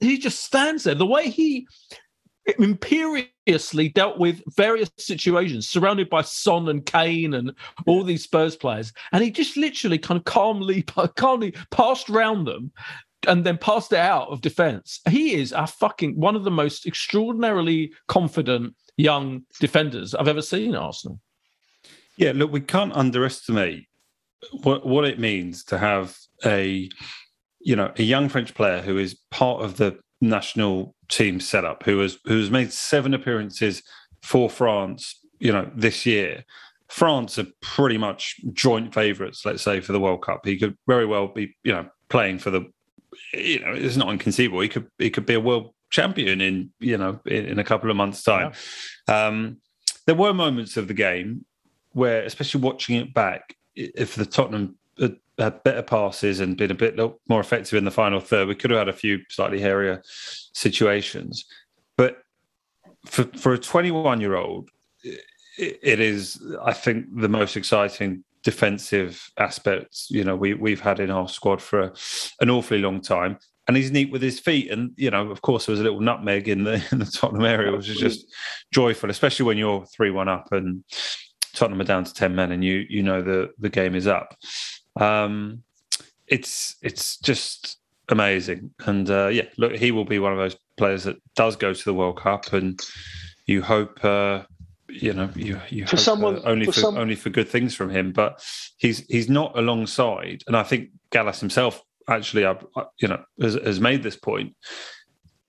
He 0.00 0.18
just 0.18 0.44
stands 0.44 0.84
there. 0.84 0.94
The 0.94 1.06
way 1.06 1.30
he 1.30 1.66
imperiously 2.58 3.88
dealt 3.88 4.18
with 4.18 4.42
various 4.56 4.90
situations, 4.98 5.68
surrounded 5.68 6.10
by 6.10 6.22
Son 6.22 6.68
and 6.68 6.84
Kane 6.84 7.34
and 7.34 7.52
all 7.86 8.02
these 8.04 8.24
Spurs 8.24 8.56
players, 8.56 8.92
and 9.12 9.22
he 9.22 9.30
just 9.30 9.56
literally 9.56 9.98
kind 9.98 10.18
of 10.18 10.24
calmly, 10.24 10.82
calmly 11.16 11.54
passed 11.70 12.10
around 12.10 12.44
them 12.44 12.72
and 13.28 13.44
then 13.44 13.58
passed 13.58 13.92
it 13.92 13.98
out 13.98 14.28
of 14.28 14.40
defence. 14.40 15.00
He 15.08 15.34
is 15.34 15.52
a 15.52 15.66
fucking 15.66 16.18
one 16.18 16.36
of 16.36 16.44
the 16.44 16.50
most 16.50 16.86
extraordinarily 16.86 17.92
confident 18.08 18.74
young 18.96 19.42
defenders 19.60 20.14
I've 20.14 20.28
ever 20.28 20.42
seen 20.42 20.74
at 20.74 20.80
Arsenal. 20.80 21.20
Yeah, 22.16 22.32
look, 22.34 22.52
we 22.52 22.60
can't 22.60 22.92
underestimate 22.92 23.86
what 24.62 24.84
what 24.86 25.04
it 25.04 25.18
means 25.18 25.64
to 25.64 25.78
have 25.78 26.18
a 26.44 26.88
you 27.60 27.76
know 27.76 27.92
a 27.96 28.02
young 28.02 28.28
French 28.28 28.54
player 28.54 28.82
who 28.82 28.98
is 28.98 29.18
part 29.30 29.62
of 29.62 29.76
the 29.76 29.98
national 30.22 30.94
team 31.08 31.40
setup, 31.40 31.82
who 31.82 31.98
has 31.98 32.18
who 32.24 32.38
has 32.38 32.50
made 32.50 32.72
seven 32.72 33.12
appearances 33.12 33.82
for 34.22 34.48
France, 34.48 35.20
you 35.38 35.52
know, 35.52 35.70
this 35.74 36.06
year. 36.06 36.44
France 36.88 37.38
are 37.38 37.46
pretty 37.60 37.98
much 37.98 38.36
joint 38.52 38.94
favourites, 38.94 39.44
let's 39.44 39.62
say, 39.62 39.80
for 39.80 39.92
the 39.92 40.00
World 40.00 40.22
Cup. 40.22 40.44
He 40.44 40.58
could 40.58 40.76
very 40.86 41.06
well 41.06 41.28
be, 41.28 41.56
you 41.64 41.72
know, 41.72 41.88
playing 42.08 42.38
for 42.38 42.50
the, 42.50 42.70
you 43.32 43.60
know, 43.60 43.72
it's 43.72 43.96
not 43.96 44.10
inconceivable. 44.10 44.60
He 44.60 44.68
could 44.68 44.88
he 44.98 45.10
could 45.10 45.26
be 45.26 45.34
a 45.34 45.40
world 45.40 45.74
champion 45.90 46.40
in, 46.40 46.70
you 46.78 46.96
know, 46.96 47.20
in, 47.26 47.46
in 47.46 47.58
a 47.58 47.64
couple 47.64 47.90
of 47.90 47.96
months' 47.96 48.22
time. 48.22 48.52
Yeah. 49.08 49.26
Um, 49.26 49.58
there 50.06 50.14
were 50.14 50.32
moments 50.32 50.76
of 50.76 50.88
the 50.88 50.94
game 50.94 51.44
where, 51.92 52.22
especially 52.24 52.60
watching 52.60 52.96
it 52.96 53.12
back, 53.12 53.56
if 53.74 54.14
the 54.14 54.26
Tottenham 54.26 54.76
had, 54.98 55.62
better 55.64 55.82
passes 55.82 56.40
and 56.40 56.56
been 56.56 56.70
a 56.70 56.74
bit 56.74 56.96
more 57.28 57.40
effective 57.40 57.76
in 57.76 57.84
the 57.84 57.90
final 57.90 58.20
third, 58.20 58.48
we 58.48 58.54
could 58.54 58.70
have 58.70 58.78
had 58.78 58.88
a 58.88 58.92
few 58.92 59.20
slightly 59.28 59.60
hairier 59.60 60.02
situations. 60.04 61.44
But 61.96 62.18
for 63.06 63.24
for 63.36 63.52
a 63.52 63.58
21 63.58 64.20
year 64.20 64.36
old, 64.36 64.70
it 65.58 66.00
is, 66.00 66.42
I 66.62 66.72
think, 66.72 67.06
the 67.14 67.28
most 67.28 67.56
exciting 67.56 68.24
defensive 68.42 69.30
aspects 69.38 70.08
you 70.10 70.24
know 70.24 70.34
we 70.34 70.54
we've 70.54 70.80
had 70.80 70.98
in 70.98 71.10
our 71.10 71.28
squad 71.28 71.62
for 71.62 71.80
a, 71.80 71.92
an 72.40 72.50
awfully 72.50 72.80
long 72.80 73.00
time. 73.00 73.38
And 73.68 73.76
he's 73.76 73.92
neat 73.92 74.10
with 74.10 74.22
his 74.22 74.40
feet 74.40 74.70
and 74.70 74.90
you 74.96 75.10
know 75.10 75.30
of 75.30 75.42
course 75.42 75.66
there 75.66 75.72
was 75.72 75.80
a 75.80 75.84
little 75.84 76.00
nutmeg 76.00 76.48
in 76.48 76.64
the 76.64 76.84
in 76.92 76.98
the 76.98 77.04
Tottenham 77.04 77.44
area 77.44 77.70
which 77.70 77.88
is 77.88 77.96
just 77.96 78.26
joyful 78.72 79.08
especially 79.08 79.46
when 79.46 79.56
you're 79.56 79.82
3-1 79.82 80.28
up 80.28 80.50
and 80.50 80.82
Tottenham 81.54 81.80
are 81.80 81.84
down 81.84 82.04
to 82.04 82.12
10 82.12 82.34
men 82.34 82.50
and 82.50 82.64
you 82.64 82.84
you 82.88 83.02
know 83.02 83.22
the 83.22 83.50
the 83.60 83.68
game 83.68 83.94
is 83.94 84.08
up 84.08 84.36
um 84.96 85.62
it's 86.26 86.76
it's 86.82 87.18
just 87.18 87.78
amazing. 88.08 88.70
And 88.86 89.08
uh, 89.10 89.28
yeah, 89.28 89.44
look, 89.58 89.74
he 89.74 89.90
will 89.90 90.04
be 90.04 90.18
one 90.18 90.32
of 90.32 90.38
those 90.38 90.56
players 90.76 91.04
that 91.04 91.16
does 91.34 91.56
go 91.56 91.72
to 91.72 91.84
the 91.84 91.94
World 91.94 92.18
Cup, 92.18 92.52
and 92.52 92.80
you 93.46 93.62
hope. 93.62 94.04
Uh, 94.04 94.42
you 94.88 95.14
know, 95.14 95.30
you, 95.34 95.58
you 95.70 95.86
for 95.86 95.96
hope, 95.96 96.00
someone 96.00 96.36
uh, 96.36 96.42
only 96.44 96.66
for, 96.66 96.72
for 96.72 96.80
some... 96.80 96.98
only 96.98 97.14
for 97.14 97.30
good 97.30 97.48
things 97.48 97.74
from 97.74 97.88
him, 97.88 98.12
but 98.12 98.44
he's 98.76 98.98
he's 99.06 99.28
not 99.28 99.56
alongside, 99.58 100.42
and 100.46 100.56
I 100.56 100.62
think 100.62 100.90
Gallas 101.10 101.40
himself 101.40 101.82
actually, 102.08 102.44
uh, 102.44 102.54
you 102.98 103.08
know, 103.08 103.22
has, 103.40 103.54
has 103.54 103.80
made 103.80 104.02
this 104.02 104.16
point 104.16 104.54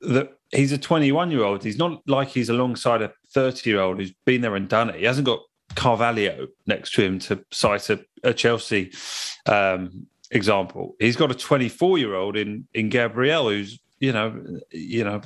that 0.02 0.30
he's 0.52 0.72
a 0.72 0.78
21 0.78 1.32
year 1.32 1.44
old. 1.44 1.64
He's 1.64 1.78
not 1.78 2.02
like 2.08 2.30
he's 2.30 2.50
alongside 2.50 3.02
a 3.02 3.12
30 3.34 3.70
year 3.70 3.82
old 3.82 3.98
who's 4.00 4.14
been 4.26 4.42
there 4.42 4.56
and 4.56 4.70
done 4.70 4.90
it. 4.90 4.98
He 4.98 5.06
hasn't 5.06 5.26
got 5.26 5.40
Carvalho 5.76 6.48
next 6.66 6.94
to 6.94 7.04
him 7.04 7.20
to 7.20 7.44
cite 7.52 7.90
a, 7.90 8.04
a 8.24 8.34
Chelsea 8.34 8.92
um, 9.46 10.08
example. 10.32 10.96
He's 11.00 11.16
got 11.16 11.32
a 11.32 11.36
24 11.36 11.98
year 11.98 12.16
old 12.16 12.38
in 12.38 12.68
in 12.74 12.90
Gabriel 12.90 13.50
who's 13.50 13.80
you 14.00 14.12
know 14.12 14.44
you 14.72 15.04
know 15.04 15.22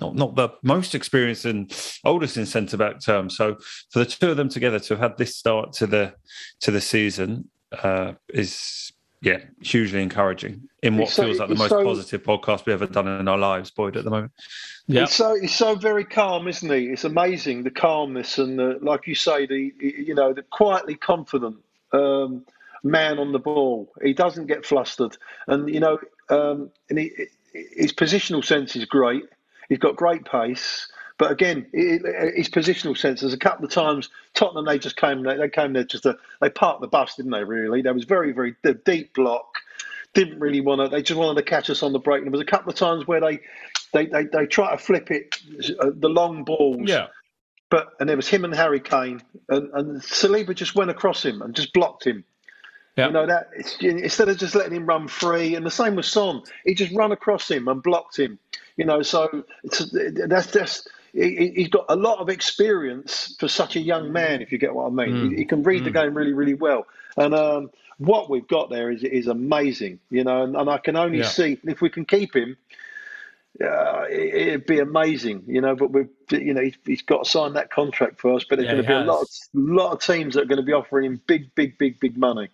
not, 0.00 0.14
not 0.14 0.34
the 0.34 0.50
most 0.62 0.94
experienced 0.94 1.44
and 1.44 1.72
oldest 2.04 2.36
in 2.36 2.46
centre 2.46 2.76
back 2.76 3.00
terms. 3.00 3.36
So 3.36 3.56
for 3.90 3.98
the 4.00 4.06
two 4.06 4.30
of 4.30 4.36
them 4.36 4.48
together 4.48 4.78
to 4.80 4.94
have 4.94 5.10
had 5.10 5.18
this 5.18 5.36
start 5.36 5.72
to 5.74 5.86
the 5.86 6.14
to 6.60 6.70
the 6.70 6.80
season 6.80 7.48
uh, 7.82 8.12
is 8.28 8.92
yeah 9.22 9.38
hugely 9.60 10.02
encouraging 10.02 10.68
in 10.82 10.98
what 10.98 11.08
so, 11.08 11.22
feels 11.22 11.38
like 11.38 11.48
the 11.48 11.54
most 11.54 11.70
so, 11.70 11.82
positive 11.82 12.22
podcast 12.22 12.66
we've 12.66 12.74
ever 12.74 12.86
done 12.86 13.06
in 13.06 13.28
our 13.28 13.38
lives, 13.38 13.70
Boyd. 13.70 13.96
At 13.96 14.04
the 14.04 14.10
moment, 14.10 14.32
yeah, 14.86 15.04
it's 15.04 15.14
so 15.14 15.34
it's 15.34 15.54
so 15.54 15.74
very 15.74 16.04
calm, 16.04 16.48
isn't 16.48 16.70
he? 16.70 16.88
It's 16.88 17.04
amazing 17.04 17.62
the 17.62 17.70
calmness 17.70 18.38
and 18.38 18.58
the 18.58 18.78
like 18.82 19.06
you 19.06 19.14
say 19.14 19.46
the 19.46 19.72
you 19.80 20.14
know 20.14 20.32
the 20.34 20.42
quietly 20.42 20.96
confident. 20.96 21.56
Um, 21.92 22.44
man 22.84 23.18
on 23.18 23.32
the 23.32 23.38
ball. 23.38 23.92
He 24.02 24.12
doesn't 24.12 24.46
get 24.46 24.66
flustered, 24.66 25.16
and 25.46 25.72
you 25.72 25.80
know, 25.80 25.98
um, 26.28 26.70
and 26.90 26.98
he, 26.98 27.12
his 27.52 27.92
positional 27.92 28.44
sense 28.44 28.76
is 28.76 28.84
great. 28.84 29.24
He's 29.68 29.78
got 29.78 29.96
great 29.96 30.24
pace. 30.24 30.90
But 31.18 31.30
again, 31.30 31.66
his 31.72 32.48
positional 32.48 32.96
sense. 32.96 33.20
There's 33.20 33.32
a 33.32 33.38
couple 33.38 33.64
of 33.64 33.70
times 33.70 34.08
Tottenham 34.34 34.64
they 34.64 34.78
just 34.78 34.96
came 34.96 35.22
they 35.22 35.48
came 35.48 35.72
there 35.72 35.84
just 35.84 36.04
to 36.04 36.16
they 36.40 36.50
parked 36.50 36.80
the 36.80 36.88
bus, 36.88 37.16
didn't 37.16 37.32
they? 37.32 37.44
Really, 37.44 37.82
there 37.82 37.94
was 37.94 38.04
very 38.04 38.32
very 38.32 38.56
the 38.62 38.74
deep 38.74 39.14
block. 39.14 39.46
Didn't 40.14 40.40
really 40.40 40.60
want 40.60 40.80
to. 40.80 40.88
They 40.88 41.02
just 41.02 41.18
wanted 41.18 41.40
to 41.40 41.48
catch 41.48 41.70
us 41.70 41.82
on 41.82 41.92
the 41.92 41.98
break. 41.98 42.18
And 42.18 42.26
there 42.26 42.32
was 42.32 42.40
a 42.40 42.44
couple 42.44 42.70
of 42.70 42.76
times 42.76 43.06
where 43.06 43.20
they 43.20 43.40
they 43.92 44.06
they, 44.06 44.24
they 44.24 44.46
try 44.46 44.70
to 44.70 44.78
flip 44.78 45.10
it, 45.10 45.36
uh, 45.80 45.90
the 45.94 46.08
long 46.08 46.44
balls. 46.44 46.88
Yeah. 46.88 47.06
But 47.70 47.94
and 48.00 48.08
there 48.08 48.16
was 48.16 48.28
him 48.28 48.44
and 48.44 48.54
Harry 48.54 48.80
Kane, 48.80 49.22
and, 49.48 49.70
and 49.72 50.02
Saliba 50.02 50.54
just 50.54 50.74
went 50.74 50.90
across 50.90 51.24
him 51.24 51.40
and 51.40 51.54
just 51.54 51.72
blocked 51.72 52.06
him. 52.06 52.24
You 52.96 53.10
know 53.10 53.26
that 53.26 53.48
instead 53.80 54.28
of 54.28 54.36
just 54.36 54.54
letting 54.54 54.74
him 54.74 54.84
run 54.84 55.08
free, 55.08 55.54
and 55.54 55.64
the 55.64 55.70
same 55.70 55.96
with 55.96 56.04
Son, 56.04 56.42
he 56.66 56.74
just 56.74 56.94
run 56.94 57.10
across 57.10 57.50
him 57.50 57.66
and 57.66 57.82
blocked 57.82 58.18
him. 58.18 58.38
You 58.76 58.84
know, 58.84 59.00
so 59.00 59.44
that's 59.64 60.48
that's 60.52 60.86
he, 61.12 61.54
has 61.58 61.68
got 61.68 61.86
a 61.88 61.96
lot 61.96 62.18
of 62.18 62.28
experience 62.28 63.36
for 63.38 63.48
such 63.48 63.76
a 63.76 63.80
young 63.80 64.12
man. 64.12 64.40
If 64.40 64.52
you 64.52 64.58
get 64.58 64.74
what 64.74 64.86
I 64.86 64.90
mean, 64.90 65.14
mm. 65.14 65.30
he, 65.30 65.36
he, 65.38 65.44
can 65.44 65.62
read 65.62 65.82
mm. 65.82 65.84
the 65.84 65.90
game 65.90 66.14
really, 66.14 66.32
really 66.32 66.54
well. 66.54 66.86
And 67.16 67.34
um, 67.34 67.70
what 67.98 68.30
we've 68.30 68.46
got 68.46 68.70
there 68.70 68.90
is 68.90 69.02
is 69.04 69.26
amazing, 69.26 70.00
you 70.10 70.24
know. 70.24 70.42
And, 70.42 70.56
and 70.56 70.70
I 70.70 70.78
can 70.78 70.96
only 70.96 71.18
yeah. 71.18 71.28
see 71.28 71.58
if 71.64 71.80
we 71.80 71.90
can 71.90 72.04
keep 72.04 72.34
him. 72.34 72.56
Uh, 73.62 74.04
it, 74.08 74.52
would 74.52 74.66
be 74.66 74.78
amazing, 74.78 75.44
you 75.46 75.60
know. 75.60 75.76
But 75.76 75.90
we've, 75.90 76.08
you 76.30 76.54
know, 76.54 76.62
he's, 76.62 76.76
he's 76.86 77.02
got 77.02 77.24
to 77.24 77.30
sign 77.30 77.52
that 77.54 77.70
contract 77.70 78.18
for 78.18 78.34
us. 78.34 78.44
But 78.48 78.56
there's 78.56 78.66
yeah, 78.66 78.72
going 78.72 78.84
to 78.84 78.88
be 78.88 78.94
has. 78.94 79.06
a 79.06 79.10
lot, 79.10 79.22
of, 79.22 79.28
lot 79.54 79.92
of 79.92 80.00
teams 80.00 80.34
that 80.34 80.44
are 80.44 80.46
going 80.46 80.60
to 80.60 80.64
be 80.64 80.72
offering 80.72 81.04
him 81.04 81.20
big, 81.26 81.54
big, 81.54 81.76
big, 81.76 82.00
big 82.00 82.16
money. 82.16 82.48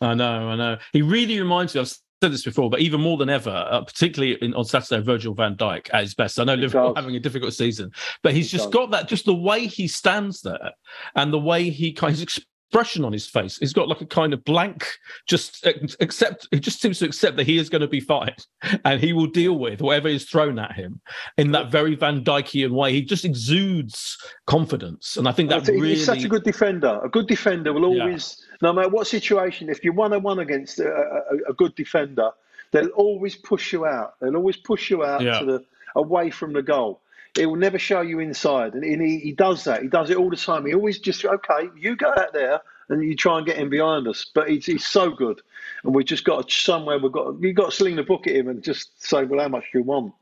I 0.00 0.14
know, 0.14 0.48
I 0.48 0.56
know. 0.56 0.78
He 0.92 1.02
really 1.02 1.40
reminds 1.40 1.74
me. 1.74 1.80
I've 1.80 1.96
said 2.24 2.32
this 2.32 2.44
before, 2.44 2.70
but 2.70 2.80
even 2.80 3.02
more 3.02 3.18
than 3.18 3.28
ever, 3.28 3.50
uh, 3.50 3.82
particularly 3.82 4.38
in, 4.40 4.54
on 4.54 4.64
Saturday, 4.64 5.02
Virgil 5.02 5.34
Van 5.34 5.56
Dijk 5.56 5.92
at 5.92 6.00
his 6.00 6.14
best. 6.14 6.40
I 6.40 6.44
know 6.44 6.54
Liverpool 6.54 6.94
having 6.94 7.16
a 7.16 7.20
difficult 7.20 7.52
season, 7.52 7.90
but 8.22 8.32
he's 8.32 8.50
just 8.50 8.70
got 8.70 8.90
that. 8.92 9.08
Just 9.08 9.26
the 9.26 9.34
way 9.34 9.66
he 9.66 9.86
stands 9.86 10.40
there, 10.40 10.70
and 11.16 11.30
the 11.32 11.38
way 11.38 11.68
he 11.68 11.92
kind 11.92 12.14
of 12.14 12.22
expression 12.22 13.04
on 13.04 13.12
his 13.12 13.28
face. 13.28 13.58
He's 13.58 13.74
got 13.74 13.88
like 13.88 14.00
a 14.00 14.06
kind 14.06 14.32
of 14.32 14.42
blank, 14.44 14.86
just 15.28 15.66
accept. 16.00 16.48
He 16.50 16.60
just 16.60 16.80
seems 16.80 16.98
to 17.00 17.04
accept 17.04 17.36
that 17.36 17.46
he 17.46 17.58
is 17.58 17.68
going 17.68 17.82
to 17.82 17.88
be 17.88 18.00
fine, 18.00 18.34
and 18.86 19.00
he 19.00 19.12
will 19.12 19.26
deal 19.26 19.58
with 19.58 19.82
whatever 19.82 20.08
is 20.08 20.24
thrown 20.24 20.58
at 20.58 20.72
him 20.72 21.02
in 21.36 21.52
that 21.52 21.70
very 21.70 21.94
Van 21.94 22.24
Dijkian 22.24 22.70
way. 22.70 22.92
He 22.92 23.02
just 23.02 23.26
exudes 23.26 24.16
confidence, 24.46 25.18
and 25.18 25.28
I 25.28 25.32
think 25.32 25.50
that 25.50 25.66
really... 25.68 25.90
he's 25.90 26.06
such 26.06 26.24
a 26.24 26.28
good 26.28 26.44
defender. 26.44 27.00
A 27.04 27.08
good 27.10 27.26
defender 27.26 27.74
will 27.74 27.84
always. 27.84 28.43
No 28.64 28.72
matter 28.72 28.88
what 28.88 29.06
situation, 29.06 29.68
if 29.68 29.84
you're 29.84 29.92
one 29.92 30.14
on 30.14 30.22
one 30.22 30.38
against 30.38 30.78
a, 30.78 30.88
a, 30.88 31.50
a, 31.50 31.52
good 31.52 31.74
defender, 31.74 32.30
they'll 32.70 32.88
always 32.88 33.36
push 33.36 33.74
you 33.74 33.84
out. 33.84 34.14
They'll 34.20 34.36
always 34.36 34.56
push 34.56 34.90
you 34.90 35.04
out 35.04 35.20
yeah. 35.20 35.38
to 35.38 35.44
the 35.44 35.64
away 35.94 36.30
from 36.30 36.54
the 36.54 36.62
goal. 36.62 37.02
It 37.36 37.44
will 37.44 37.56
never 37.56 37.78
show 37.78 38.00
you 38.00 38.20
inside. 38.20 38.72
And, 38.72 39.02
he, 39.02 39.18
he 39.18 39.32
does 39.32 39.64
that. 39.64 39.82
He 39.82 39.88
does 39.88 40.08
it 40.08 40.16
all 40.16 40.30
the 40.30 40.36
time. 40.36 40.64
He 40.64 40.72
always 40.72 40.98
just, 40.98 41.24
okay, 41.24 41.68
you 41.76 41.94
go 41.94 42.08
out 42.16 42.32
there 42.32 42.62
and 42.88 43.04
you 43.04 43.14
try 43.14 43.36
and 43.36 43.46
get 43.46 43.58
him 43.58 43.68
behind 43.68 44.08
us. 44.08 44.24
But 44.34 44.48
he's, 44.48 44.64
he's 44.64 44.86
so 44.86 45.10
good. 45.10 45.42
And 45.82 45.94
we've 45.94 46.06
just 46.06 46.24
got 46.24 46.50
somewhere, 46.50 46.98
we've 46.98 47.12
got, 47.12 47.34
you've 47.40 47.56
got 47.56 47.70
to 47.70 47.76
sling 47.76 47.96
the 47.96 48.02
book 48.02 48.26
at 48.26 48.34
him 48.34 48.48
and 48.48 48.62
just 48.62 49.06
say, 49.06 49.24
well, 49.24 49.40
how 49.40 49.48
much 49.48 49.64
do 49.72 49.80
you 49.80 49.84
want? 49.84 50.14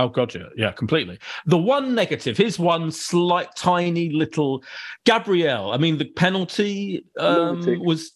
Oh 0.00 0.08
god, 0.08 0.34
yeah, 0.56 0.72
completely. 0.72 1.18
The 1.44 1.58
one 1.58 1.94
negative, 1.94 2.38
his 2.38 2.58
one 2.58 2.90
slight, 2.90 3.54
tiny 3.54 4.08
little 4.08 4.64
Gabriel. 5.04 5.72
I 5.72 5.76
mean, 5.76 5.98
the 5.98 6.06
penalty 6.06 7.04
um, 7.18 7.60
was 7.84 8.12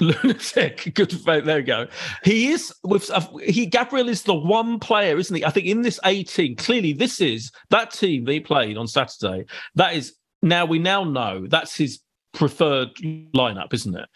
lunatic. 0.00 0.90
Good. 0.94 1.12
There 1.12 1.58
we 1.58 1.62
go. 1.62 1.86
He 2.24 2.48
is 2.48 2.74
with 2.82 3.08
uh, 3.10 3.20
he. 3.40 3.66
Gabriel 3.66 4.08
is 4.08 4.24
the 4.24 4.34
one 4.34 4.80
player, 4.80 5.16
isn't 5.16 5.36
he? 5.36 5.44
I 5.44 5.50
think 5.50 5.66
in 5.66 5.82
this 5.82 6.00
18, 6.04 6.56
clearly 6.56 6.92
this 6.92 7.20
is 7.20 7.52
that 7.70 7.92
team 7.92 8.24
they 8.24 8.40
played 8.40 8.76
on 8.76 8.88
Saturday. 8.88 9.44
That 9.76 9.94
is 9.94 10.16
now 10.42 10.64
we 10.64 10.80
now 10.80 11.04
know 11.04 11.46
that's 11.46 11.76
his 11.76 12.00
preferred 12.34 12.96
lineup, 13.32 13.72
isn't 13.72 13.94
it? 13.96 14.08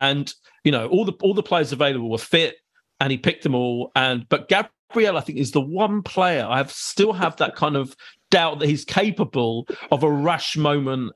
And 0.00 0.32
you 0.64 0.72
know 0.72 0.88
all 0.88 1.04
the 1.04 1.12
all 1.20 1.34
the 1.34 1.42
players 1.42 1.72
available 1.72 2.08
were 2.08 2.16
fit, 2.16 2.56
and 3.00 3.10
he 3.10 3.18
picked 3.18 3.42
them 3.42 3.54
all. 3.54 3.92
And 3.94 4.26
but 4.30 4.48
Gabriel, 4.48 4.72
I 4.96 5.20
think, 5.20 5.38
is 5.38 5.52
the 5.52 5.60
one 5.60 6.02
player 6.02 6.46
I 6.48 6.58
have 6.58 6.72
still 6.72 7.12
have 7.12 7.36
that 7.36 7.54
kind 7.54 7.76
of 7.76 7.94
doubt 8.30 8.58
that 8.60 8.68
he's 8.68 8.84
capable 8.84 9.66
of 9.90 10.02
a 10.02 10.10
rash 10.10 10.56
moment 10.56 11.12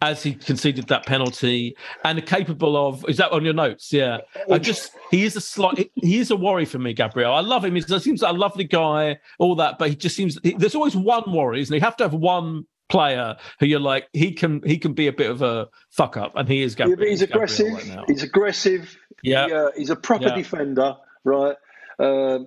as 0.00 0.22
he 0.22 0.32
conceded 0.34 0.86
that 0.88 1.04
penalty 1.06 1.76
and 2.04 2.24
capable 2.24 2.76
of 2.76 3.04
is 3.08 3.16
that 3.16 3.32
on 3.32 3.44
your 3.44 3.54
notes? 3.54 3.92
Yeah. 3.92 4.18
I 4.50 4.58
just 4.58 4.92
he 5.10 5.24
is 5.24 5.34
a 5.34 5.40
slight 5.40 5.90
he 5.94 6.18
is 6.18 6.30
a 6.30 6.36
worry 6.36 6.64
for 6.64 6.78
me 6.78 6.92
gabriel. 6.92 7.34
I 7.34 7.40
love 7.40 7.64
him. 7.64 7.74
He 7.74 7.80
seems 7.80 8.22
like 8.22 8.32
a 8.32 8.36
lovely 8.36 8.64
guy 8.64 9.18
all 9.38 9.56
that 9.56 9.78
but 9.78 9.90
he 9.90 9.96
just 9.96 10.14
seems 10.14 10.38
there's 10.56 10.74
always 10.74 10.94
one 10.94 11.32
worry 11.32 11.60
isn't 11.60 11.72
he? 11.72 11.78
You 11.78 11.84
have 11.84 11.96
to 11.96 12.04
have 12.04 12.14
one 12.14 12.66
player 12.88 13.36
who 13.60 13.66
you're 13.66 13.80
like 13.80 14.08
he 14.12 14.32
can 14.32 14.62
he 14.64 14.78
can 14.78 14.92
be 14.92 15.08
a 15.08 15.12
bit 15.12 15.30
of 15.30 15.42
a 15.42 15.68
fuck 15.90 16.16
up 16.16 16.32
and 16.36 16.48
he 16.48 16.62
is 16.62 16.74
Gabriel, 16.74 17.00
yeah, 17.02 17.08
he's 17.10 17.22
aggressive. 17.22 17.72
right 17.72 18.04
he's 18.06 18.22
aggressive. 18.22 18.96
Yeah. 19.22 19.46
He, 19.46 19.52
uh, 19.52 19.70
he's 19.76 19.90
a 19.90 19.96
proper 19.96 20.28
yeah. 20.28 20.34
defender 20.36 20.96
right? 21.24 21.56
Uh, 21.98 22.38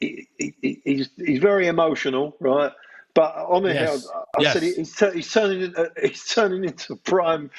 he, 0.00 0.28
he, 0.38 0.80
he's 0.84 1.10
he's 1.16 1.38
very 1.38 1.66
emotional 1.66 2.36
right 2.40 2.72
but 3.14 3.36
on 3.36 3.62
the 3.62 3.72
yes. 3.72 4.02
hill, 4.02 4.26
I 4.36 4.42
yes. 4.42 4.52
said 4.52 4.62
he's, 4.62 4.76
he's, 5.12 5.32
turning 5.32 5.76
uh, 5.76 5.84
he's 6.02 6.24
turning 6.26 6.64
into 6.64 6.96
prime 6.96 7.50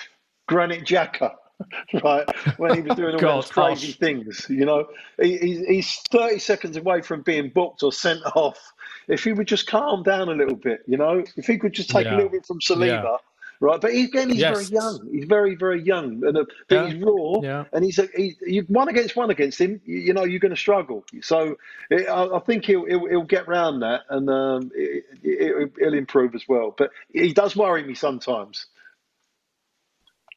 Granit 0.47 0.85
Xhaka, 0.85 1.33
right? 2.03 2.27
When 2.57 2.75
he 2.75 2.81
was 2.81 2.95
doing 2.95 3.15
all 3.15 3.19
God, 3.19 3.35
those 3.37 3.51
crazy 3.51 3.87
harsh. 3.87 3.97
things, 3.97 4.45
you 4.49 4.65
know, 4.65 4.87
he, 5.21 5.63
he's 5.65 5.95
thirty 6.11 6.39
seconds 6.39 6.75
away 6.75 7.01
from 7.01 7.21
being 7.21 7.49
booked 7.49 7.83
or 7.83 7.93
sent 7.93 8.21
off. 8.35 8.73
If 9.07 9.23
he 9.23 9.31
would 9.31 9.47
just 9.47 9.67
calm 9.67 10.03
down 10.03 10.29
a 10.29 10.33
little 10.33 10.55
bit, 10.55 10.81
you 10.87 10.97
know, 10.97 11.23
if 11.37 11.47
he 11.47 11.57
could 11.57 11.73
just 11.73 11.89
take 11.89 12.05
yeah. 12.05 12.15
a 12.15 12.17
little 12.17 12.31
bit 12.31 12.45
from 12.45 12.59
Saliba. 12.59 13.03
Yeah 13.03 13.17
right? 13.65 13.81
But 13.81 13.91
again, 13.91 14.29
he's 14.29 14.39
yes. 14.39 14.53
very 14.55 14.65
young. 14.65 15.09
He's 15.11 15.25
very, 15.25 15.55
very 15.55 15.81
young, 15.81 16.23
and 16.23 16.37
uh, 16.37 16.45
yeah. 16.69 16.87
he's 16.87 17.01
raw. 17.01 17.41
Yeah. 17.41 17.63
And 17.73 17.83
he's 17.83 17.97
a, 17.97 18.07
he, 18.15 18.35
you 18.41 18.63
one 18.67 18.87
against 18.87 19.15
one 19.15 19.31
against 19.31 19.59
him. 19.59 19.81
You, 19.85 19.97
you 19.97 20.13
know, 20.13 20.23
you're 20.23 20.39
going 20.39 20.53
to 20.53 20.59
struggle. 20.59 21.03
So 21.21 21.57
it, 21.89 22.07
I, 22.07 22.37
I, 22.37 22.39
think 22.41 22.65
he'll, 22.65 22.85
he'll, 22.85 23.07
he'll 23.07 23.23
get 23.23 23.47
round 23.47 23.81
that, 23.81 24.01
and 24.09 24.29
um, 24.29 24.71
it, 24.75 25.03
it, 25.23 25.71
he'll 25.79 25.93
improve 25.93 26.35
as 26.35 26.43
well. 26.47 26.75
But 26.77 26.91
he 27.11 27.33
does 27.33 27.55
worry 27.55 27.83
me 27.83 27.95
sometimes. 27.95 28.67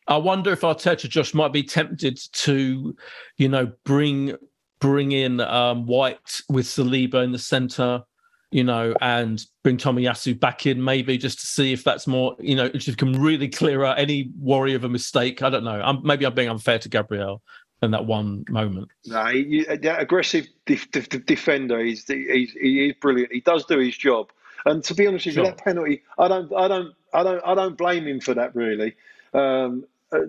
I 0.06 0.16
wonder 0.16 0.52
if 0.52 0.62
Arteta 0.62 1.06
just 1.06 1.34
might 1.34 1.52
be 1.52 1.62
tempted 1.62 2.18
to, 2.32 2.96
you 3.36 3.48
know, 3.48 3.70
bring 3.84 4.34
bring 4.80 5.12
in 5.12 5.40
um, 5.40 5.86
White 5.86 6.40
with 6.48 6.64
Saliba 6.64 7.22
in 7.22 7.32
the 7.32 7.38
centre 7.38 8.04
you 8.50 8.64
know, 8.64 8.94
and 9.00 9.44
bring 9.62 9.76
Tomiyasu 9.76 10.38
back 10.38 10.66
in 10.66 10.82
maybe 10.82 11.18
just 11.18 11.38
to 11.40 11.46
see 11.46 11.72
if 11.72 11.84
that's 11.84 12.06
more, 12.06 12.34
you 12.38 12.56
know, 12.56 12.70
if 12.72 12.88
you 12.88 12.96
can 12.96 13.12
really 13.20 13.48
clear 13.48 13.84
out 13.84 13.98
any 13.98 14.30
worry 14.40 14.74
of 14.74 14.84
a 14.84 14.88
mistake. 14.88 15.42
I 15.42 15.50
don't 15.50 15.64
know. 15.64 15.80
I'm, 15.82 16.02
maybe 16.02 16.24
I'm 16.24 16.34
being 16.34 16.48
unfair 16.48 16.78
to 16.78 16.88
Gabriel 16.88 17.42
in 17.82 17.90
that 17.90 18.06
one 18.06 18.44
moment. 18.48 18.88
No, 19.06 19.26
he, 19.26 19.64
that 19.64 20.00
aggressive 20.00 20.46
def, 20.66 20.90
def, 20.90 21.08
defender. 21.26 21.84
He's, 21.84 22.06
he's 22.06 22.52
he 22.52 22.88
is 22.88 22.94
brilliant. 23.00 23.32
He 23.32 23.40
does 23.40 23.64
do 23.66 23.78
his 23.78 23.96
job. 23.96 24.30
And 24.64 24.82
to 24.84 24.94
be 24.94 25.06
honest 25.06 25.26
with 25.26 25.36
you, 25.36 25.44
that 25.44 25.58
penalty, 25.58 26.02
I 26.18 26.28
don't, 26.28 26.52
I 26.54 26.68
don't, 26.68 26.94
I 27.12 27.22
don't, 27.22 27.42
I 27.44 27.54
don't 27.54 27.76
blame 27.76 28.06
him 28.06 28.20
for 28.20 28.34
that 28.34 28.54
really. 28.54 28.96
Um, 29.34 29.84
uh, 30.12 30.20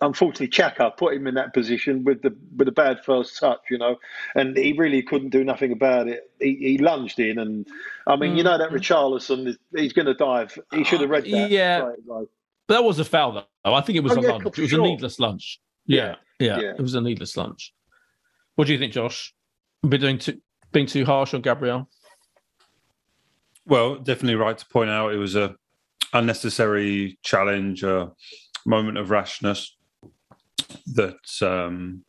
unfortunately, 0.00 0.48
Xhaka 0.48 0.96
put 0.96 1.14
him 1.14 1.26
in 1.26 1.34
that 1.34 1.54
position 1.54 2.04
with 2.04 2.22
the 2.22 2.36
with 2.56 2.66
a 2.68 2.72
bad 2.72 3.04
first 3.04 3.38
touch, 3.38 3.60
you 3.70 3.78
know, 3.78 3.96
and 4.34 4.56
he 4.56 4.72
really 4.72 5.02
couldn't 5.02 5.30
do 5.30 5.44
nothing 5.44 5.70
about 5.70 6.08
it. 6.08 6.30
He, 6.40 6.56
he 6.56 6.78
lunged 6.78 7.20
in, 7.20 7.38
and 7.38 7.66
I 8.06 8.16
mean, 8.16 8.34
mm. 8.34 8.38
you 8.38 8.42
know 8.42 8.58
that 8.58 8.70
Richarlison, 8.70 9.56
he's 9.76 9.92
going 9.92 10.06
to 10.06 10.14
dive. 10.14 10.58
He 10.72 10.84
should 10.84 11.00
have 11.00 11.10
read 11.10 11.24
that. 11.24 11.50
Yeah, 11.50 11.78
right, 11.78 11.98
right. 12.06 12.26
but 12.66 12.74
that 12.74 12.84
was 12.84 12.98
a 12.98 13.04
foul, 13.04 13.32
though. 13.32 13.74
I 13.74 13.80
think 13.80 13.96
it 13.96 14.02
was 14.02 14.12
oh, 14.16 14.20
a 14.20 14.22
yeah, 14.22 14.28
lunge. 14.30 14.46
It 14.46 14.58
was 14.58 14.70
sure. 14.70 14.80
a 14.80 14.82
needless 14.82 15.20
lunge. 15.20 15.60
Yeah, 15.86 16.16
yeah, 16.40 16.58
yeah, 16.60 16.72
it 16.76 16.82
was 16.82 16.94
a 16.94 17.00
needless 17.00 17.36
lunge. 17.36 17.72
What 18.56 18.66
do 18.66 18.72
you 18.72 18.78
think, 18.78 18.92
Josh? 18.92 19.32
Been 19.88 20.00
doing 20.00 20.18
too, 20.18 20.40
being 20.72 20.86
too 20.86 21.04
harsh 21.04 21.32
on 21.32 21.42
Gabriel? 21.42 21.88
Well, 23.66 23.96
definitely 23.96 24.34
right 24.34 24.58
to 24.58 24.66
point 24.66 24.90
out 24.90 25.12
it 25.12 25.18
was 25.18 25.36
a 25.36 25.54
unnecessary 26.12 27.18
challenge. 27.22 27.84
Uh, 27.84 28.08
moment 28.68 28.98
of 28.98 29.10
rashness 29.10 29.76
that 30.86 31.42
um, 31.42 32.04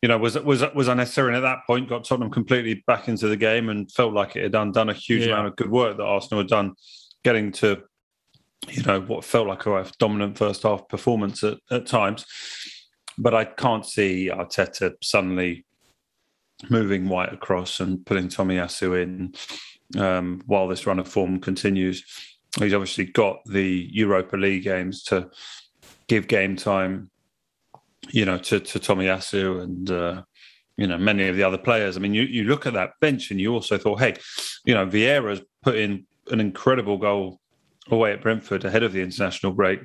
you 0.00 0.08
know 0.08 0.18
was 0.18 0.38
was 0.38 0.64
was 0.74 0.88
unnecessary. 0.88 1.28
And 1.28 1.36
at 1.36 1.48
that 1.48 1.66
point, 1.66 1.88
got 1.88 2.04
Tottenham 2.04 2.30
completely 2.30 2.82
back 2.86 3.08
into 3.08 3.28
the 3.28 3.36
game 3.36 3.68
and 3.68 3.90
felt 3.92 4.14
like 4.14 4.34
it 4.34 4.42
had 4.42 4.52
done 4.52 4.72
done 4.72 4.88
a 4.88 4.94
huge 4.94 5.26
yeah. 5.26 5.34
amount 5.34 5.48
of 5.48 5.56
good 5.56 5.70
work 5.70 5.96
that 5.96 6.04
Arsenal 6.04 6.40
had 6.40 6.48
done, 6.48 6.72
getting 7.22 7.52
to 7.52 7.82
you 8.68 8.82
know 8.82 9.00
what 9.00 9.24
felt 9.24 9.48
like 9.48 9.66
a 9.66 9.90
dominant 9.98 10.38
first 10.38 10.62
half 10.62 10.88
performance 10.88 11.44
at, 11.44 11.58
at 11.70 11.86
times. 11.86 12.24
But 13.18 13.34
I 13.34 13.44
can't 13.44 13.84
see 13.84 14.30
Arteta 14.32 14.94
suddenly 15.02 15.66
moving 16.70 17.08
White 17.08 17.32
across 17.32 17.80
and 17.80 18.04
putting 18.06 18.28
Tomiyasu 18.28 19.02
in 19.02 19.34
um, 20.00 20.40
while 20.46 20.68
this 20.68 20.86
run 20.86 20.98
of 20.98 21.08
form 21.08 21.40
continues 21.40 22.04
he's 22.58 22.74
obviously 22.74 23.06
got 23.06 23.44
the 23.46 23.88
Europa 23.90 24.36
League 24.36 24.64
games 24.64 25.02
to 25.04 25.30
give 26.06 26.28
game 26.28 26.56
time, 26.56 27.10
you 28.10 28.24
know, 28.24 28.38
to, 28.38 28.60
to 28.60 28.78
Tomiyasu 28.78 29.62
and, 29.62 29.90
uh, 29.90 30.22
you 30.76 30.86
know, 30.86 30.98
many 30.98 31.28
of 31.28 31.36
the 31.36 31.42
other 31.42 31.58
players. 31.58 31.96
I 31.96 32.00
mean, 32.00 32.14
you, 32.14 32.22
you 32.22 32.44
look 32.44 32.66
at 32.66 32.74
that 32.74 32.92
bench 33.00 33.30
and 33.30 33.40
you 33.40 33.52
also 33.52 33.78
thought, 33.78 34.00
hey, 34.00 34.16
you 34.64 34.74
know, 34.74 34.86
Vieira's 34.86 35.40
put 35.62 35.76
in 35.76 36.06
an 36.30 36.40
incredible 36.40 36.98
goal 36.98 37.40
away 37.90 38.12
at 38.12 38.22
Brentford 38.22 38.64
ahead 38.64 38.82
of 38.82 38.92
the 38.92 39.02
international 39.02 39.52
break. 39.52 39.80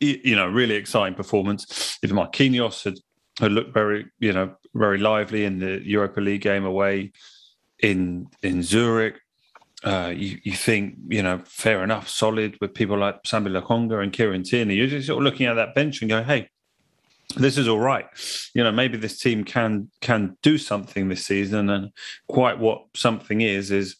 You 0.00 0.36
know, 0.36 0.46
really 0.46 0.74
exciting 0.76 1.16
performance. 1.16 1.98
If 2.02 2.10
Marquinhos 2.10 2.84
had, 2.84 2.94
had 3.40 3.52
looked 3.52 3.74
very, 3.74 4.06
you 4.20 4.32
know, 4.32 4.54
very 4.74 4.98
lively 4.98 5.44
in 5.44 5.58
the 5.58 5.80
Europa 5.84 6.20
League 6.20 6.42
game 6.42 6.64
away 6.64 7.12
in 7.80 8.28
in 8.42 8.62
Zurich, 8.62 9.18
uh, 9.84 10.12
you, 10.16 10.38
you 10.42 10.52
think, 10.52 10.96
you 11.08 11.22
know, 11.22 11.42
fair 11.44 11.84
enough, 11.84 12.08
solid 12.08 12.56
with 12.60 12.72
people 12.72 12.98
like 12.98 13.22
Sambi 13.24 13.48
Lokonga 13.48 14.02
and 14.02 14.12
Kieran 14.12 14.42
Tierney. 14.42 14.74
You're 14.74 14.86
just 14.86 15.06
sort 15.06 15.18
of 15.18 15.24
looking 15.24 15.46
at 15.46 15.54
that 15.54 15.74
bench 15.74 16.00
and 16.00 16.08
going, 16.08 16.24
hey, 16.24 16.48
this 17.36 17.58
is 17.58 17.68
all 17.68 17.78
right. 17.78 18.06
You 18.54 18.64
know, 18.64 18.72
maybe 18.72 18.96
this 18.96 19.18
team 19.18 19.44
can 19.44 19.90
can 20.00 20.36
do 20.42 20.56
something 20.56 21.08
this 21.08 21.26
season, 21.26 21.70
and 21.70 21.90
quite 22.28 22.58
what 22.58 22.84
something 22.94 23.40
is 23.40 23.70
is 23.70 23.96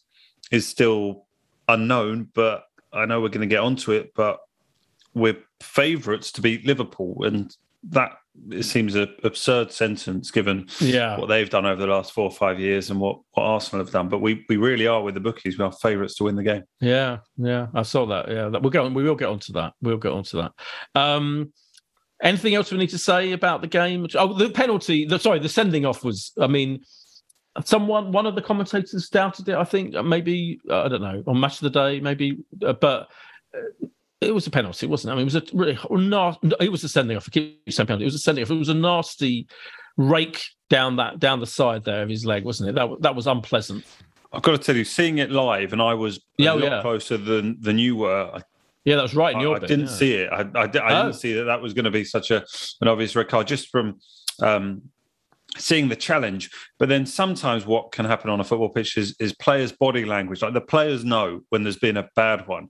is 0.51 0.67
still 0.67 1.27
unknown, 1.69 2.29
but 2.35 2.65
I 2.93 3.07
know 3.07 3.21
we're 3.21 3.29
going 3.29 3.49
to 3.49 3.55
get 3.55 3.63
onto 3.63 3.93
it. 3.93 4.13
But 4.15 4.39
we're 5.15 5.39
favourites 5.61 6.33
to 6.33 6.43
beat 6.43 6.67
Liverpool, 6.67 7.25
and 7.25 7.55
that 7.91 8.13
it 8.51 8.65
seems 8.65 8.95
an 8.97 9.09
absurd 9.23 9.71
sentence 9.71 10.31
given 10.31 10.67
yeah. 10.81 11.19
what 11.19 11.29
they've 11.29 11.51
done 11.51 11.65
over 11.65 11.81
the 11.81 11.87
last 11.87 12.13
four 12.13 12.25
or 12.25 12.31
five 12.31 12.59
years 12.59 12.91
and 12.91 12.99
what, 12.99 13.21
what 13.33 13.45
Arsenal 13.45 13.85
have 13.85 13.93
done. 13.93 14.09
But 14.09 14.19
we 14.19 14.45
we 14.49 14.57
really 14.57 14.87
are 14.87 15.03
with 15.03 15.15
the 15.15 15.21
bookies. 15.21 15.59
We 15.59 15.65
are 15.65 15.73
favourites 15.73 16.17
to 16.17 16.25
win 16.25 16.37
the 16.37 16.43
game. 16.43 16.65
Yeah, 16.81 17.19
yeah, 17.37 17.69
I 17.75 17.83
saw 17.83 18.07
that. 18.07 18.29
Yeah, 18.29 18.49
we'll 18.49 18.71
go. 18.71 18.89
We 18.89 19.05
will 19.05 19.15
get 19.15 19.29
onto 19.29 19.53
that. 19.53 19.75
We'll 19.81 19.99
get 19.99 20.13
onto 20.13 20.43
that. 20.43 20.53
Um, 20.95 21.53
anything 22.23 22.55
else 22.55 22.73
we 22.73 22.79
need 22.79 22.91
to 22.91 22.99
say 22.99 23.33
about 23.33 23.61
the 23.61 23.69
game? 23.69 24.07
Oh, 24.15 24.37
the 24.37 24.51
penalty. 24.51 25.05
The, 25.05 25.19
sorry, 25.19 25.39
the 25.39 25.49
sending 25.49 25.87
off 25.87 26.03
was. 26.03 26.33
I 26.41 26.49
mean, 26.49 26.81
someone, 27.65 28.11
one 28.11 28.27
of 28.27 28.35
the 28.35 28.43
commentators 28.43 29.09
doubted 29.11 29.49
it. 29.49 29.55
I 29.55 29.65
think 29.65 29.95
maybe 30.05 30.61
I 30.71 30.89
don't 30.89 31.03
know 31.03 31.23
on 31.27 31.39
Match 31.39 31.63
of 31.63 31.73
the 31.73 31.79
Day, 31.79 32.01
maybe, 32.01 32.39
uh, 32.67 32.73
but. 32.73 33.09
It 34.21 34.33
was 34.35 34.47
a 34.47 34.51
penalty, 34.51 34.87
wasn't 34.87 35.11
it? 35.11 35.13
I 35.13 35.17
mean, 35.17 35.23
it 35.23 35.35
was 35.35 35.37
a 35.37 35.43
really 35.53 35.79
nasty. 36.09 36.51
It 36.61 36.73
was 36.73 36.85
a 36.85 36.89
sending 36.89 37.17
off. 37.17 37.27
I 37.29 37.31
keep 37.31 37.63
saying 37.71 37.87
penalty. 37.87 38.05
It 38.05 38.07
was 38.07 38.15
a 38.15 38.19
sending 38.19 38.43
off. 38.45 38.51
It 38.51 38.55
was 38.55 38.69
a 38.71 38.75
nasty 38.75 39.47
rake 39.97 40.43
down 40.71 40.97
that 40.97 41.19
down 41.21 41.41
the 41.41 41.47
side 41.47 41.85
there 41.85 42.03
of 42.03 42.09
his 42.09 42.25
leg, 42.25 42.45
wasn't 42.45 42.71
it? 42.71 42.75
That 42.75 42.89
that 43.01 43.15
was 43.15 43.27
unpleasant. 43.27 43.85
I've 44.33 44.43
got 44.43 44.53
to 44.53 44.59
tell 44.59 44.77
you, 44.77 44.85
seeing 44.85 45.19
it 45.19 45.31
live, 45.31 45.73
and 45.73 45.81
I 45.83 45.95
was 45.95 46.17
a 46.17 46.21
Yeah, 46.39 46.53
oh, 46.53 46.57
lot 46.57 46.73
yeah. 46.73 46.81
closer 46.83 47.17
than 47.17 47.57
than 47.61 47.79
you 47.79 47.97
were. 47.97 48.31
I, 48.35 48.41
Yeah, 48.85 48.97
that 48.97 49.03
was 49.03 49.15
right 49.15 49.33
in 49.35 49.41
I, 49.41 49.43
your 49.43 49.57
I 49.57 49.59
bit. 49.61 49.69
didn't 49.69 49.87
yeah. 49.87 49.93
see 49.93 50.15
it. 50.15 50.31
I, 50.33 50.41
I, 50.41 50.63
I 50.63 50.65
Oh. 50.65 51.03
didn't 51.05 51.15
see 51.15 51.35
that 51.35 51.45
that 51.45 51.61
was 51.61 51.75
going 51.75 51.85
to 51.85 51.91
be 51.91 52.05
such 52.05 52.31
a 52.31 52.45
an 52.81 52.89
obvious 52.89 53.15
red 53.15 53.29
card 53.29 53.47
just 53.47 53.69
from 53.69 53.99
um, 54.41 54.83
seeing 55.57 55.89
the 55.89 55.97
challenge. 55.97 56.51
But 56.79 56.89
then 56.89 57.07
sometimes 57.07 57.67
what 57.67 57.93
can 57.93 58.07
happen 58.07 58.31
on 58.31 58.41
a 58.41 58.45
football 58.45 58.71
pitch 58.71 58.97
is 58.97 59.15
is 59.21 59.33
players' 59.35 59.73
body 59.73 60.05
language. 60.05 60.43
Like 60.43 60.55
the 60.55 60.61
players 60.61 61.05
know 61.05 61.41
when 61.51 61.63
there's 61.63 61.79
been 61.79 61.97
a 61.99 62.09
bad 62.17 62.47
one, 62.49 62.69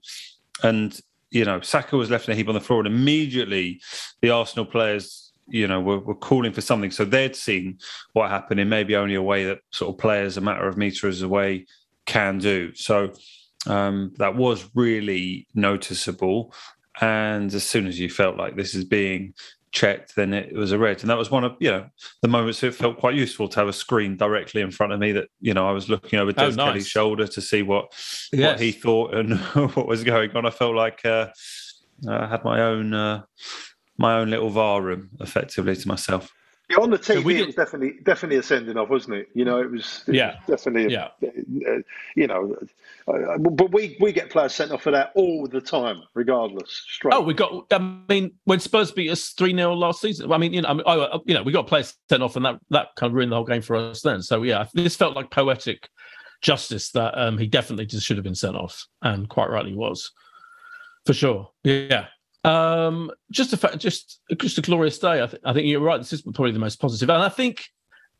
and 0.63 0.99
you 1.35 1.45
know 1.45 1.59
Saka 1.61 1.97
was 1.97 2.09
left 2.09 2.27
in 2.27 2.31
a 2.31 2.35
heap 2.35 2.47
on 2.47 2.55
the 2.55 2.61
floor, 2.61 2.79
and 2.79 2.87
immediately 2.87 3.81
the 4.21 4.29
Arsenal 4.29 4.65
players. 4.65 5.21
You 5.47 5.67
know, 5.67 5.79
were, 5.79 5.99
were 5.99 6.15
calling 6.15 6.53
for 6.53 6.61
something, 6.61 6.89
so 6.89 7.05
they'd 7.05 7.35
seen 7.35 7.77
what 8.13 8.31
happened 8.31 8.59
in 8.59 8.67
maybe 8.67 8.95
only 8.95 9.13
a 9.13 9.21
way 9.21 9.45
that 9.45 9.59
sort 9.71 9.93
of 9.93 9.99
players 9.99 10.37
a 10.37 10.41
matter 10.41 10.67
of 10.67 10.75
meters 10.75 11.21
away 11.21 11.67
can 12.07 12.39
do. 12.39 12.73
So 12.73 13.13
um, 13.67 14.11
that 14.17 14.35
was 14.35 14.67
really 14.73 15.45
noticeable. 15.53 16.51
And 16.99 17.53
as 17.53 17.63
soon 17.63 17.85
as 17.85 17.99
you 17.99 18.09
felt 18.09 18.37
like 18.37 18.55
this 18.55 18.73
is 18.73 18.85
being 18.85 19.35
checked, 19.75 20.15
then 20.15 20.33
it 20.33 20.55
was 20.55 20.71
a 20.71 20.79
red. 20.79 21.01
And 21.01 21.09
that 21.11 21.17
was 21.17 21.29
one 21.29 21.43
of 21.43 21.55
you 21.59 21.69
know 21.69 21.85
the 22.23 22.27
moments 22.27 22.63
it 22.63 22.73
felt 22.73 22.97
quite 22.97 23.13
useful 23.15 23.47
to 23.49 23.59
have 23.59 23.67
a 23.67 23.73
screen 23.73 24.17
directly 24.17 24.61
in 24.61 24.71
front 24.71 24.93
of 24.93 24.99
me 24.99 25.11
that 25.11 25.27
you 25.41 25.53
know 25.53 25.67
I 25.67 25.71
was 25.71 25.89
looking 25.89 26.17
over 26.17 26.33
Oh, 26.37 26.47
nice. 26.49 26.55
Kelly's 26.55 26.87
shoulder 26.87 27.27
to 27.27 27.41
see 27.41 27.61
what 27.61 27.93
Yes. 28.33 28.53
what 28.53 28.59
he 28.59 28.71
thought 28.71 29.13
and 29.13 29.37
what 29.75 29.87
was 29.87 30.03
going 30.03 30.35
on. 30.35 30.45
I 30.47 30.49
felt 30.49 30.75
like 30.75 31.05
uh, 31.05 31.27
I 32.09 32.25
had 32.27 32.43
my 32.43 32.61
own 32.61 32.93
uh, 32.93 33.23
my 33.97 34.17
own 34.19 34.29
little 34.31 34.49
VAR 34.49 34.81
room 34.81 35.09
effectively 35.19 35.75
to 35.75 35.87
myself. 35.87 36.31
Yeah, 36.69 36.77
on 36.77 36.89
the 36.89 36.97
TV, 36.97 37.23
we 37.23 37.41
it 37.41 37.45
was 37.45 37.55
definitely 37.55 37.99
definitely 38.03 38.37
a 38.37 38.43
sending 38.43 38.75
off, 38.75 38.89
wasn't 38.89 39.15
it? 39.17 39.27
You 39.35 39.45
know, 39.45 39.61
it 39.61 39.69
was, 39.69 40.03
it 40.07 40.15
Yeah. 40.15 40.37
was 40.47 40.57
definitely. 40.59 40.93
A, 40.95 41.09
Yeah. 41.21 41.29
uh, 41.69 41.77
you 42.15 42.25
know, 42.25 42.55
uh, 43.07 43.37
but 43.37 43.71
we 43.71 43.95
we 43.99 44.11
get 44.11 44.31
players 44.31 44.55
sent 44.55 44.71
off 44.71 44.81
for 44.81 44.89
that 44.91 45.11
all 45.15 45.47
the 45.47 45.61
time, 45.61 46.01
regardless. 46.15 46.71
Straight. 46.87 47.13
Oh, 47.13 47.21
we 47.21 47.35
got. 47.35 47.67
I 47.71 47.77
mean, 48.09 48.31
when 48.45 48.59
Spurs 48.59 48.91
beat 48.91 49.11
us 49.11 49.29
three 49.29 49.53
0 49.55 49.75
last 49.75 50.01
season. 50.01 50.31
I 50.31 50.39
mean, 50.39 50.53
you 50.53 50.61
know, 50.63 50.69
I 50.69 50.73
mean, 50.73 50.83
oh, 50.87 51.21
you 51.25 51.35
know, 51.35 51.43
we 51.43 51.51
got 51.51 51.67
players 51.67 51.93
sent 52.09 52.23
off, 52.23 52.35
and 52.35 52.45
that 52.45 52.59
that 52.71 52.87
kind 52.97 53.11
of 53.11 53.15
ruined 53.15 53.31
the 53.31 53.35
whole 53.35 53.45
game 53.45 53.61
for 53.61 53.75
us 53.75 54.01
then. 54.01 54.23
So 54.23 54.41
yeah, 54.41 54.65
this 54.73 54.95
felt 54.95 55.15
like 55.15 55.29
poetic 55.29 55.87
justice 56.41 56.89
that 56.91 57.15
um, 57.15 57.37
he 57.37 57.45
definitely 57.45 57.85
just 57.85 58.05
should 58.07 58.17
have 58.17 58.23
been 58.23 58.33
sent 58.33 58.55
off, 58.55 58.87
and 59.03 59.29
quite 59.29 59.51
rightly 59.51 59.75
was, 59.75 60.11
for 61.05 61.13
sure. 61.13 61.51
Yeah. 61.63 62.07
Um, 62.45 63.11
just 63.31 63.53
a 63.53 63.57
fa- 63.57 63.77
just 63.77 64.21
just 64.37 64.57
a 64.57 64.61
glorious 64.61 64.99
day. 64.99 65.23
I, 65.23 65.27
th- 65.27 65.41
I 65.45 65.53
think 65.53 65.67
you're 65.67 65.81
right. 65.81 65.97
This 65.97 66.13
is 66.13 66.21
probably 66.21 66.51
the 66.51 66.59
most 66.59 66.79
positive. 66.79 67.09
and 67.09 67.23
I 67.23 67.29
think 67.29 67.65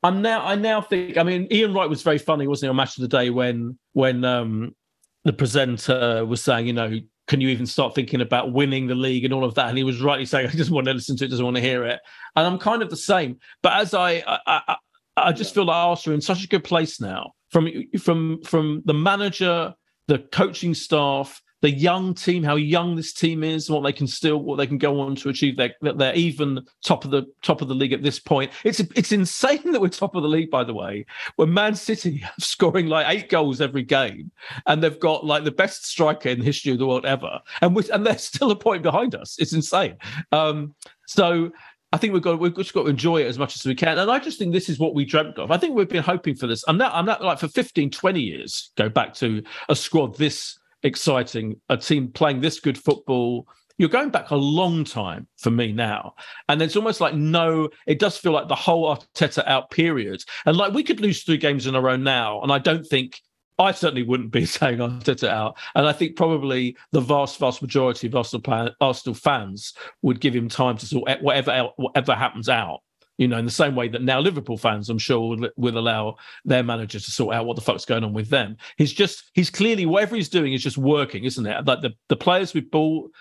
I'm 0.03 0.21
now. 0.21 0.45
I 0.45 0.55
now 0.55 0.81
think. 0.81 1.17
I 1.17 1.23
mean, 1.23 1.47
Ian 1.51 1.73
Wright 1.73 1.89
was 1.89 2.01
very 2.01 2.17
funny, 2.17 2.47
wasn't 2.47 2.67
he, 2.67 2.69
on 2.69 2.75
Match 2.75 2.97
of 2.97 3.01
the 3.01 3.07
Day 3.07 3.29
when 3.29 3.77
when 3.93 4.23
um, 4.25 4.75
the 5.23 5.33
presenter 5.33 6.25
was 6.25 6.43
saying, 6.43 6.67
you 6.67 6.73
know, 6.73 6.99
can 7.27 7.41
you 7.41 7.49
even 7.49 7.65
start 7.65 7.95
thinking 7.95 8.21
about 8.21 8.51
winning 8.51 8.87
the 8.87 8.95
league 8.95 9.25
and 9.25 9.33
all 9.33 9.43
of 9.43 9.55
that? 9.55 9.69
And 9.69 9.77
he 9.77 9.83
was 9.83 10.01
rightly 10.01 10.25
saying, 10.25 10.47
I 10.51 10.51
just 10.51 10.71
want 10.71 10.87
to 10.87 10.93
listen 10.93 11.17
to 11.17 11.25
it, 11.25 11.29
doesn't 11.29 11.45
want 11.45 11.57
to 11.57 11.61
hear 11.61 11.83
it. 11.85 11.99
And 12.35 12.45
I'm 12.45 12.59
kind 12.59 12.81
of 12.81 12.89
the 12.89 12.97
same. 12.97 13.39
But 13.61 13.73
as 13.73 13.93
I, 13.93 14.23
I, 14.27 14.39
I, 14.67 14.75
I 15.17 15.31
just 15.31 15.53
feel 15.53 15.65
like 15.65 15.75
Arsenal 15.75 16.13
are 16.13 16.15
in 16.15 16.21
such 16.21 16.43
a 16.43 16.47
good 16.47 16.63
place 16.63 16.99
now 16.99 17.31
from 17.49 17.69
from 17.99 18.41
from 18.43 18.81
the 18.85 18.93
manager, 18.93 19.73
the 20.07 20.19
coaching 20.19 20.73
staff, 20.73 21.41
the 21.61 21.71
young 21.71 22.13
team, 22.13 22.43
how 22.43 22.55
young 22.55 22.95
this 22.95 23.13
team 23.13 23.43
is, 23.43 23.69
what 23.69 23.83
they 23.83 23.93
can 23.93 24.07
still, 24.07 24.37
what 24.41 24.57
they 24.57 24.67
can 24.67 24.77
go 24.77 24.99
on 24.99 25.15
to 25.15 25.29
achieve. 25.29 25.57
They're, 25.57 25.73
they're 25.81 26.13
even 26.13 26.61
top 26.83 27.05
of 27.05 27.11
the 27.11 27.23
top 27.41 27.61
of 27.61 27.67
the 27.67 27.75
league 27.75 27.93
at 27.93 28.03
this 28.03 28.19
point. 28.19 28.51
It's 28.63 28.79
it's 28.79 29.11
insane 29.11 29.61
that 29.71 29.81
we're 29.81 29.89
top 29.89 30.15
of 30.15 30.23
the 30.23 30.29
league, 30.29 30.51
by 30.51 30.63
the 30.63 30.73
way. 30.73 31.05
When 31.37 31.53
Man 31.53 31.75
City 31.75 32.23
are 32.25 32.31
scoring 32.39 32.87
like 32.87 33.07
eight 33.09 33.29
goals 33.29 33.61
every 33.61 33.83
game, 33.83 34.31
and 34.65 34.83
they've 34.83 34.99
got 34.99 35.25
like 35.25 35.43
the 35.43 35.51
best 35.51 35.85
striker 35.85 36.29
in 36.29 36.39
the 36.39 36.45
history 36.45 36.71
of 36.71 36.79
the 36.79 36.87
world 36.87 37.05
ever, 37.05 37.39
and 37.61 37.75
we 37.75 37.89
and 37.91 38.05
they're 38.05 38.17
still 38.17 38.51
a 38.51 38.55
point 38.55 38.83
behind 38.83 39.15
us. 39.15 39.35
It's 39.39 39.53
insane. 39.53 39.97
Um, 40.31 40.75
so 41.07 41.51
I 41.91 41.97
think 41.97 42.13
we've 42.13 42.21
got 42.21 42.39
we've 42.39 42.55
just 42.55 42.73
got 42.73 42.83
to 42.83 42.89
enjoy 42.89 43.21
it 43.21 43.27
as 43.27 43.39
much 43.39 43.55
as 43.55 43.65
we 43.65 43.73
can. 43.73 43.97
And 43.97 44.11
I 44.11 44.19
just 44.19 44.37
think 44.37 44.51
this 44.51 44.69
is 44.69 44.79
what 44.79 44.93
we 44.93 45.05
dreamt 45.05 45.37
of. 45.37 45.51
I 45.51 45.57
think 45.57 45.75
we've 45.75 45.87
been 45.87 46.03
hoping 46.03 46.35
for 46.35 46.45
this. 46.45 46.63
I'm 46.67 46.77
not 46.77 46.93
I'm 46.93 47.05
not 47.05 47.23
like 47.23 47.39
for 47.39 47.47
15, 47.47 47.89
20 47.89 48.19
years, 48.19 48.71
go 48.75 48.89
back 48.89 49.13
to 49.15 49.41
a 49.69 49.75
squad 49.75 50.17
this 50.17 50.59
exciting, 50.85 51.59
a 51.67 51.75
team 51.75 52.09
playing 52.09 52.39
this 52.39 52.59
good 52.59 52.77
football. 52.77 53.47
You're 53.77 53.89
going 53.89 54.09
back 54.09 54.31
a 54.31 54.35
long 54.35 54.85
time 54.85 55.27
for 55.37 55.51
me 55.51 55.73
now. 55.73 56.15
And 56.47 56.61
it's 56.61 56.77
almost 56.77 57.01
like 57.01 57.13
no, 57.13 57.69
it 57.87 57.99
does 57.99 58.17
feel 58.17 58.31
like 58.31 58.47
the 58.47 58.55
whole 58.55 58.95
Arteta 58.95 59.45
out 59.47 59.69
period. 59.71 60.23
And 60.45 60.55
like 60.55 60.73
we 60.73 60.83
could 60.83 61.01
lose 61.01 61.23
three 61.23 61.37
games 61.37 61.67
in 61.67 61.75
a 61.75 61.81
row 61.81 61.97
now. 61.97 62.41
And 62.41 62.53
I 62.53 62.59
don't 62.59 62.85
think 62.85 63.19
I 63.57 63.71
certainly 63.71 64.03
wouldn't 64.03 64.31
be 64.31 64.45
saying 64.45 64.77
Arteta 64.77 65.27
out. 65.27 65.57
And 65.73 65.87
I 65.87 65.91
think 65.91 66.15
probably 66.15 66.77
the 66.91 67.01
vast, 67.01 67.39
vast 67.39 67.61
majority 67.61 68.07
of 68.07 68.15
Arsenal, 68.15 68.69
Arsenal 68.79 69.15
fans 69.15 69.73
would 70.03 70.21
give 70.21 70.35
him 70.35 70.47
time 70.47 70.77
to 70.77 70.85
sort 70.85 71.21
whatever 71.21 71.69
whatever 71.75 72.15
happens 72.15 72.47
out. 72.47 72.81
You 73.17 73.27
know, 73.27 73.37
in 73.37 73.45
the 73.45 73.51
same 73.51 73.75
way 73.75 73.87
that 73.89 74.01
now 74.01 74.19
Liverpool 74.19 74.57
fans, 74.57 74.89
I'm 74.89 74.97
sure, 74.97 75.37
will, 75.37 75.49
will 75.55 75.77
allow 75.77 76.17
their 76.43 76.63
manager 76.63 76.99
to 76.99 77.11
sort 77.11 77.35
out 77.35 77.45
what 77.45 77.55
the 77.55 77.61
fuck's 77.61 77.85
going 77.85 78.03
on 78.03 78.13
with 78.13 78.29
them. 78.29 78.57
He's 78.77 78.91
just, 78.91 79.31
he's 79.33 79.49
clearly, 79.49 79.85
whatever 79.85 80.15
he's 80.15 80.29
doing 80.29 80.53
is 80.53 80.63
just 80.63 80.77
working, 80.77 81.23
isn't 81.23 81.45
it? 81.45 81.65
Like 81.65 81.81
the, 81.81 81.93
the 82.09 82.17
players 82.17 82.53
we've 82.53 82.69
bought, 82.69 83.11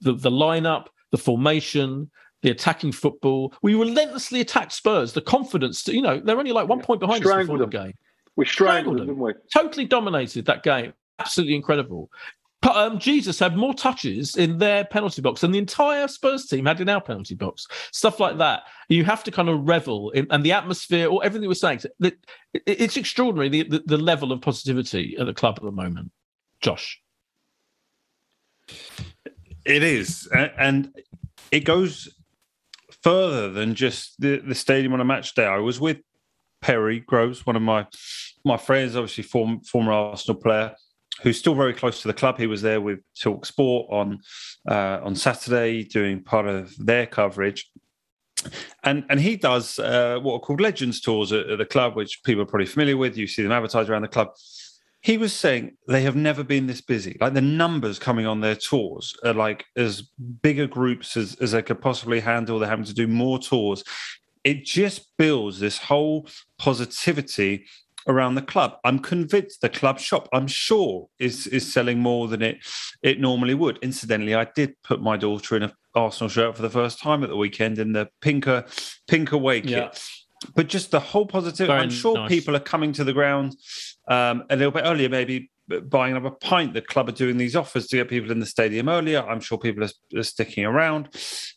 the, 0.00 0.12
the 0.12 0.30
lineup, 0.30 0.86
the 1.12 1.18
formation, 1.18 2.10
the 2.42 2.50
attacking 2.50 2.92
football. 2.92 3.54
We 3.62 3.74
relentlessly 3.74 4.40
attacked 4.40 4.72
Spurs. 4.72 5.12
The 5.12 5.20
confidence, 5.20 5.84
to, 5.84 5.94
you 5.94 6.02
know, 6.02 6.18
they're 6.18 6.38
only 6.38 6.52
like 6.52 6.68
one 6.68 6.80
point 6.80 7.00
behind 7.00 7.22
us 7.24 7.30
Strangled 7.30 7.60
before 7.60 7.70
the 7.70 7.84
game 7.86 7.94
we 8.36 8.44
strangled 8.44 8.96
strangled 8.96 8.98
them, 8.98 9.06
them. 9.06 9.16
didn't 9.16 9.22
we? 9.22 9.32
totally 9.52 9.84
dominated 9.84 10.46
that 10.46 10.62
game. 10.62 10.92
Absolutely 11.18 11.54
incredible. 11.54 12.10
Um, 12.64 12.98
Jesus 12.98 13.38
had 13.38 13.56
more 13.56 13.74
touches 13.74 14.36
in 14.36 14.58
their 14.58 14.84
penalty 14.84 15.20
box 15.20 15.42
than 15.42 15.52
the 15.52 15.58
entire 15.58 16.08
Spurs 16.08 16.46
team 16.46 16.66
had 16.66 16.80
in 16.80 16.88
our 16.88 17.00
penalty 17.00 17.34
box. 17.34 17.66
Stuff 17.92 18.20
like 18.20 18.38
that. 18.38 18.62
You 18.88 19.04
have 19.04 19.24
to 19.24 19.30
kind 19.30 19.48
of 19.48 19.68
revel 19.68 20.10
in, 20.10 20.26
and 20.30 20.44
the 20.44 20.52
atmosphere, 20.52 21.08
or 21.08 21.24
everything 21.24 21.48
we're 21.48 21.54
saying. 21.54 21.80
That 22.00 22.14
it, 22.52 22.62
it's 22.66 22.96
extraordinary 22.96 23.48
the, 23.48 23.62
the 23.64 23.82
the 23.86 23.98
level 23.98 24.32
of 24.32 24.40
positivity 24.40 25.16
at 25.18 25.26
the 25.26 25.34
club 25.34 25.56
at 25.58 25.64
the 25.64 25.72
moment. 25.72 26.10
Josh, 26.60 27.00
It 29.64 29.82
is, 29.82 30.28
and 30.32 30.94
it 31.50 31.60
goes 31.60 32.08
further 33.02 33.50
than 33.50 33.74
just 33.74 34.20
the, 34.20 34.38
the 34.38 34.54
stadium 34.54 34.92
on 34.92 35.00
a 35.00 35.04
match 35.04 35.34
day. 35.34 35.46
I 35.46 35.58
was 35.58 35.80
with 35.80 35.98
Perry 36.60 37.00
Groves, 37.00 37.46
one 37.46 37.56
of 37.56 37.62
my 37.62 37.86
my 38.44 38.56
friends, 38.56 38.96
obviously 38.96 39.24
form, 39.24 39.60
former 39.60 39.92
Arsenal 39.92 40.40
player, 40.40 40.74
who's 41.22 41.38
still 41.38 41.54
very 41.54 41.72
close 41.72 42.02
to 42.02 42.08
the 42.08 42.14
club. 42.14 42.38
He 42.38 42.46
was 42.46 42.62
there 42.62 42.80
with 42.80 43.00
Talk 43.20 43.46
Sport 43.46 43.88
on 43.90 44.20
uh, 44.68 45.00
on 45.02 45.14
Saturday, 45.14 45.84
doing 45.84 46.22
part 46.22 46.46
of 46.46 46.74
their 46.78 47.06
coverage. 47.06 47.70
And 48.82 49.04
and 49.08 49.20
he 49.20 49.36
does 49.36 49.78
uh, 49.78 50.18
what 50.22 50.34
are 50.34 50.40
called 50.40 50.60
Legends 50.60 51.00
tours 51.00 51.32
at, 51.32 51.48
at 51.48 51.58
the 51.58 51.66
club, 51.66 51.96
which 51.96 52.22
people 52.24 52.42
are 52.42 52.46
probably 52.46 52.66
familiar 52.66 52.96
with. 52.96 53.16
You 53.16 53.26
see 53.26 53.42
them 53.42 53.52
advertised 53.52 53.88
around 53.88 54.02
the 54.02 54.08
club 54.08 54.30
he 55.04 55.18
was 55.18 55.34
saying 55.34 55.76
they 55.86 56.00
have 56.00 56.16
never 56.16 56.42
been 56.42 56.66
this 56.66 56.80
busy. 56.80 57.18
Like 57.20 57.34
the 57.34 57.42
numbers 57.42 57.98
coming 57.98 58.26
on 58.26 58.40
their 58.40 58.56
tours 58.56 59.14
are 59.22 59.34
like 59.34 59.66
as 59.76 60.00
bigger 60.40 60.66
groups 60.66 61.14
as, 61.18 61.34
as 61.42 61.52
they 61.52 61.60
could 61.60 61.82
possibly 61.82 62.20
handle. 62.20 62.58
They're 62.58 62.70
having 62.70 62.86
to 62.86 62.94
do 62.94 63.06
more 63.06 63.38
tours. 63.38 63.84
It 64.44 64.64
just 64.64 65.14
builds 65.18 65.60
this 65.60 65.76
whole 65.76 66.26
positivity 66.58 67.66
around 68.06 68.34
the 68.34 68.42
club. 68.42 68.76
I'm 68.84 68.98
convinced 68.98 69.60
the 69.60 69.68
club 69.68 69.98
shop, 69.98 70.28
I'm 70.32 70.46
sure, 70.46 71.08
is 71.18 71.46
is 71.46 71.72
selling 71.72 71.98
more 71.98 72.28
than 72.28 72.42
it 72.42 72.58
it 73.02 73.20
normally 73.20 73.54
would. 73.54 73.78
Incidentally, 73.82 74.34
I 74.34 74.44
did 74.44 74.74
put 74.82 75.00
my 75.00 75.16
daughter 75.16 75.56
in 75.56 75.64
a 75.64 75.72
Arsenal 75.94 76.28
shirt 76.28 76.56
for 76.56 76.62
the 76.62 76.70
first 76.70 76.98
time 76.98 77.22
at 77.22 77.28
the 77.30 77.36
weekend 77.36 77.78
in 77.78 77.92
the 77.92 78.08
pinker 78.20 78.64
pink 79.06 79.32
away 79.32 79.60
kit. 79.60 79.70
Yeah. 79.70 79.90
But 80.54 80.68
just 80.68 80.90
the 80.90 81.00
whole 81.00 81.26
positivity. 81.26 81.68
Very 81.68 81.80
I'm 81.80 81.90
sure 81.90 82.16
nice. 82.16 82.28
people 82.28 82.54
are 82.56 82.60
coming 82.60 82.92
to 82.94 83.04
the 83.04 83.12
ground 83.12 83.56
um, 84.08 84.44
a 84.50 84.56
little 84.56 84.72
bit 84.72 84.82
earlier, 84.84 85.08
maybe 85.08 85.50
buying 85.84 86.14
another 86.14 86.34
pint. 86.34 86.74
The 86.74 86.82
club 86.82 87.08
are 87.08 87.12
doing 87.12 87.38
these 87.38 87.56
offers 87.56 87.86
to 87.88 87.96
get 87.96 88.08
people 88.08 88.30
in 88.30 88.40
the 88.40 88.46
stadium 88.46 88.88
earlier. 88.88 89.22
I'm 89.22 89.40
sure 89.40 89.56
people 89.56 89.84
are, 89.84 90.18
are 90.18 90.22
sticking 90.22 90.64
around 90.64 91.08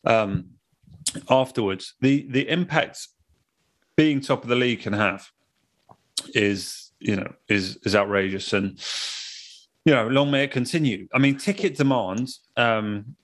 um, 0.06 0.52
afterwards. 1.30 1.96
The 2.00 2.28
the 2.30 2.48
impact 2.48 3.08
being 3.98 4.22
top 4.22 4.44
of 4.44 4.50
the 4.50 4.56
league 4.56 4.82
can 4.82 4.94
have 4.94 5.30
is 6.34 6.92
you 7.00 7.16
know 7.16 7.32
is 7.48 7.78
is 7.84 7.96
outrageous 7.96 8.54
and 8.54 8.80
you 9.86 9.94
know 9.94 10.08
long 10.08 10.32
may 10.32 10.46
it 10.46 10.52
continue. 10.52 11.08
I 11.14 11.20
mean, 11.20 11.38
ticket 11.38 11.78
demand. 11.78 12.30
Um, 12.56 13.16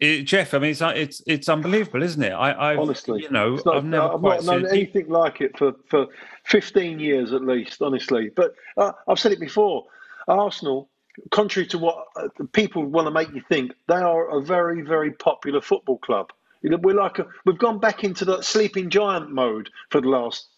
it, 0.00 0.22
Geoff, 0.22 0.54
I 0.54 0.58
mean, 0.58 0.70
it's 0.70 0.80
it's 0.80 1.22
it's 1.26 1.48
unbelievable, 1.48 2.02
isn't 2.02 2.22
it? 2.22 2.32
I, 2.32 2.72
I've, 2.72 2.78
honestly, 2.78 3.22
you 3.22 3.30
know, 3.30 3.56
not, 3.66 3.76
I've 3.76 3.84
never 3.84 4.14
I've 4.14 4.22
not 4.22 4.44
known 4.44 4.66
anything 4.66 5.08
like 5.08 5.42
it 5.42 5.58
for 5.58 5.74
for 5.88 6.06
fifteen 6.44 6.98
years 6.98 7.34
at 7.34 7.42
least, 7.42 7.82
honestly. 7.82 8.30
But 8.34 8.54
uh, 8.78 8.92
I've 9.06 9.18
said 9.18 9.32
it 9.32 9.40
before. 9.40 9.84
Arsenal, 10.26 10.88
contrary 11.32 11.66
to 11.68 11.78
what 11.78 12.06
uh, 12.16 12.28
people 12.52 12.84
want 12.84 13.06
to 13.08 13.10
make 13.10 13.30
you 13.34 13.42
think, 13.48 13.72
they 13.88 13.96
are 13.96 14.38
a 14.38 14.40
very 14.40 14.80
very 14.80 15.12
popular 15.12 15.60
football 15.60 15.98
club. 15.98 16.30
You 16.62 16.70
know, 16.70 16.78
we're 16.78 16.94
like 16.94 17.18
a, 17.18 17.26
we've 17.44 17.58
gone 17.58 17.78
back 17.78 18.02
into 18.02 18.24
that 18.26 18.44
sleeping 18.44 18.88
giant 18.88 19.30
mode 19.30 19.68
for 19.90 20.00
the 20.00 20.08
last 20.08 20.48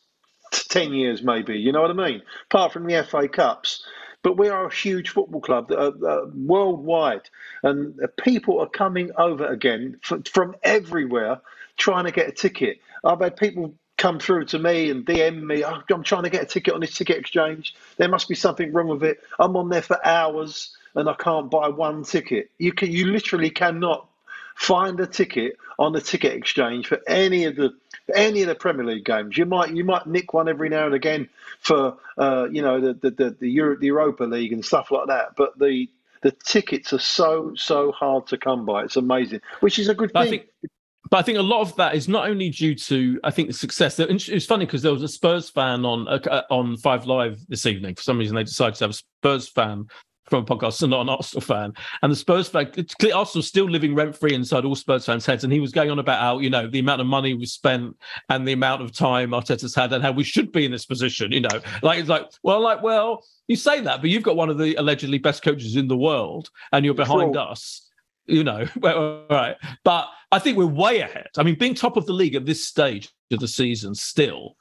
t- 0.52 0.62
ten 0.70 0.94
years, 0.94 1.22
maybe. 1.24 1.58
You 1.58 1.72
know 1.72 1.82
what 1.82 1.92
I 1.92 1.94
mean? 1.94 2.22
Apart 2.50 2.74
from 2.74 2.86
the 2.86 3.04
FA 3.04 3.28
Cups. 3.28 3.84
But 4.24 4.38
we 4.38 4.50
are 4.50 4.66
a 4.68 4.74
huge 4.74 5.10
football 5.10 5.42
club 5.42 5.72
uh, 5.72 5.92
uh, 6.06 6.26
worldwide, 6.34 7.30
and 7.64 8.00
people 8.24 8.60
are 8.60 8.68
coming 8.68 9.12
over 9.18 9.46
again 9.46 10.00
f- 10.10 10.28
from 10.32 10.56
everywhere 10.64 11.40
trying 11.78 12.06
to 12.06 12.12
get 12.12 12.28
a 12.28 12.32
ticket. 12.32 12.80
I've 13.04 13.20
had 13.20 13.36
people 13.38 13.74
come 13.98 14.20
through 14.20 14.46
to 14.46 14.60
me 14.60 14.90
and 14.90 15.06
DM 15.06 15.44
me, 15.44 15.64
oh, 15.64 15.82
I'm 15.90 16.04
trying 16.04 16.24
to 16.24 16.30
get 16.30 16.42
a 16.44 16.46
ticket 16.46 16.74
on 16.74 16.80
this 16.80 16.96
ticket 16.96 17.18
exchange. 17.18 17.76
There 17.98 18.08
must 18.10 18.28
be 18.28 18.36
something 18.36 18.72
wrong 18.72 18.88
with 18.88 19.04
it. 19.04 19.20
I'm 19.40 19.56
on 19.56 19.70
there 19.70 19.82
for 19.82 20.04
hours 20.06 20.76
and 20.96 21.08
I 21.10 21.14
can't 21.14 21.50
buy 21.50 21.68
one 21.68 22.04
ticket. 22.04 22.50
You 22.58 22.72
can, 22.74 22.92
you 22.92 23.06
literally 23.08 23.50
cannot 23.50 24.08
find 24.56 25.00
a 25.00 25.08
ticket 25.08 25.56
on 25.78 25.92
the 25.94 26.02
ticket 26.02 26.34
exchange 26.34 26.88
for 26.88 27.00
any 27.08 27.46
of 27.46 27.56
the 27.56 27.72
any 28.14 28.42
of 28.42 28.48
the 28.48 28.54
Premier 28.54 28.84
League 28.84 29.04
games. 29.04 29.36
You 29.36 29.46
might 29.46 29.74
you 29.74 29.84
might 29.84 30.06
nick 30.06 30.32
one 30.32 30.48
every 30.48 30.68
now 30.68 30.86
and 30.86 30.94
again 30.94 31.28
for 31.60 31.96
uh, 32.18 32.48
you 32.50 32.62
know 32.62 32.80
the 32.80 32.94
the 32.94 33.10
the, 33.10 33.36
the, 33.40 33.50
Euro, 33.50 33.76
the 33.76 33.86
Europa 33.86 34.24
League 34.24 34.52
and 34.52 34.64
stuff 34.64 34.90
like 34.90 35.08
that. 35.08 35.36
But 35.36 35.58
the 35.58 35.88
the 36.22 36.32
tickets 36.32 36.92
are 36.92 36.98
so 36.98 37.52
so 37.54 37.92
hard 37.92 38.26
to 38.28 38.38
come 38.38 38.64
by. 38.64 38.84
It's 38.84 38.96
amazing, 38.96 39.40
which 39.60 39.78
is 39.78 39.88
a 39.88 39.94
good 39.94 40.12
But 40.12 40.20
I 40.20 40.30
thing. 40.30 40.40
think, 40.40 40.72
but 41.10 41.18
I 41.18 41.22
think 41.22 41.38
a 41.38 41.42
lot 41.42 41.60
of 41.60 41.76
that 41.76 41.94
is 41.94 42.08
not 42.08 42.28
only 42.28 42.50
due 42.50 42.74
to 42.74 43.20
I 43.24 43.30
think 43.30 43.48
the 43.48 43.54
success. 43.54 43.98
It's 43.98 44.46
funny 44.46 44.66
because 44.66 44.82
there 44.82 44.92
was 44.92 45.02
a 45.02 45.08
Spurs 45.08 45.50
fan 45.50 45.84
on 45.84 46.08
uh, 46.08 46.42
on 46.50 46.76
Five 46.76 47.06
Live 47.06 47.38
this 47.48 47.66
evening. 47.66 47.94
For 47.94 48.02
some 48.02 48.18
reason, 48.18 48.36
they 48.36 48.44
decided 48.44 48.76
to 48.76 48.84
have 48.84 48.90
a 48.90 48.94
Spurs 48.94 49.48
fan 49.48 49.86
from 50.32 50.44
a 50.44 50.46
podcast 50.46 50.80
and 50.80 50.92
not 50.92 51.02
an 51.02 51.10
Arsenal 51.10 51.42
fan. 51.42 51.74
And 52.00 52.10
the 52.10 52.16
Spurs 52.16 52.48
fan, 52.48 52.70
it's 52.74 52.94
clear 52.94 53.14
Arsenal's 53.14 53.48
still 53.48 53.68
living 53.68 53.94
rent 53.94 54.16
free 54.16 54.32
inside 54.32 54.64
all 54.64 54.74
Spurs 54.74 55.04
fans' 55.04 55.26
heads. 55.26 55.44
And 55.44 55.52
he 55.52 55.60
was 55.60 55.72
going 55.72 55.90
on 55.90 55.98
about 55.98 56.20
how, 56.20 56.38
you 56.38 56.48
know, 56.48 56.66
the 56.66 56.78
amount 56.78 57.02
of 57.02 57.06
money 57.06 57.34
we 57.34 57.44
spent 57.44 57.94
and 58.30 58.48
the 58.48 58.52
amount 58.52 58.80
of 58.80 58.96
time 58.96 59.32
Arteta's 59.32 59.74
had 59.74 59.92
and 59.92 60.02
how 60.02 60.10
we 60.10 60.24
should 60.24 60.50
be 60.50 60.64
in 60.64 60.72
this 60.72 60.86
position, 60.86 61.32
you 61.32 61.42
know. 61.42 61.60
Like, 61.82 62.00
it's 62.00 62.08
like, 62.08 62.30
well, 62.42 62.62
like, 62.62 62.82
well, 62.82 63.22
you 63.46 63.56
say 63.56 63.82
that, 63.82 64.00
but 64.00 64.08
you've 64.08 64.22
got 64.22 64.36
one 64.36 64.48
of 64.48 64.56
the 64.56 64.74
allegedly 64.76 65.18
best 65.18 65.42
coaches 65.42 65.76
in 65.76 65.86
the 65.86 65.98
world 65.98 66.48
and 66.72 66.82
you're 66.82 66.94
behind 66.94 67.36
us. 67.36 67.90
You 68.24 68.44
know, 68.44 68.66
right. 68.80 69.56
But 69.84 70.08
I 70.30 70.38
think 70.38 70.56
we're 70.56 70.64
way 70.64 71.00
ahead. 71.00 71.28
I 71.36 71.42
mean, 71.42 71.58
being 71.58 71.74
top 71.74 71.98
of 71.98 72.06
the 72.06 72.14
league 72.14 72.36
at 72.36 72.46
this 72.46 72.66
stage 72.66 73.10
of 73.30 73.40
the 73.40 73.48
season 73.48 73.94
still, 73.94 74.56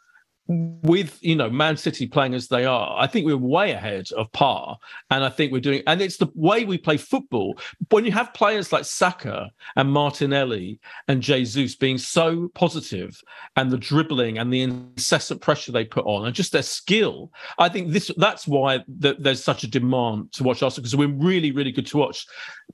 with 0.83 1.17
you 1.21 1.35
know 1.35 1.49
Man 1.49 1.77
City 1.77 2.07
playing 2.07 2.33
as 2.33 2.47
they 2.47 2.65
are, 2.65 2.95
I 2.99 3.07
think 3.07 3.25
we're 3.25 3.37
way 3.37 3.71
ahead 3.71 4.07
of 4.17 4.31
par, 4.31 4.77
and 5.09 5.23
I 5.23 5.29
think 5.29 5.51
we're 5.51 5.59
doing. 5.59 5.83
And 5.87 6.01
it's 6.01 6.17
the 6.17 6.29
way 6.35 6.65
we 6.65 6.77
play 6.77 6.97
football. 6.97 7.57
When 7.89 8.05
you 8.05 8.11
have 8.11 8.33
players 8.33 8.71
like 8.71 8.85
Saka 8.85 9.49
and 9.75 9.91
Martinelli 9.91 10.79
and 11.07 11.21
Jesus 11.21 11.75
being 11.75 11.97
so 11.97 12.49
positive, 12.53 13.21
and 13.55 13.71
the 13.71 13.77
dribbling 13.77 14.37
and 14.37 14.51
the 14.53 14.61
incessant 14.61 15.41
pressure 15.41 15.71
they 15.71 15.85
put 15.85 16.05
on, 16.05 16.25
and 16.25 16.35
just 16.35 16.51
their 16.51 16.61
skill, 16.63 17.31
I 17.57 17.69
think 17.69 17.91
this 17.91 18.11
that's 18.17 18.47
why 18.47 18.83
th- 19.01 19.17
there's 19.19 19.43
such 19.43 19.63
a 19.63 19.67
demand 19.67 20.31
to 20.33 20.43
watch 20.43 20.63
Arsenal 20.63 20.83
because 20.83 20.95
we're 20.95 21.07
really 21.07 21.51
really 21.51 21.71
good 21.71 21.87
to 21.87 21.97
watch. 21.97 22.25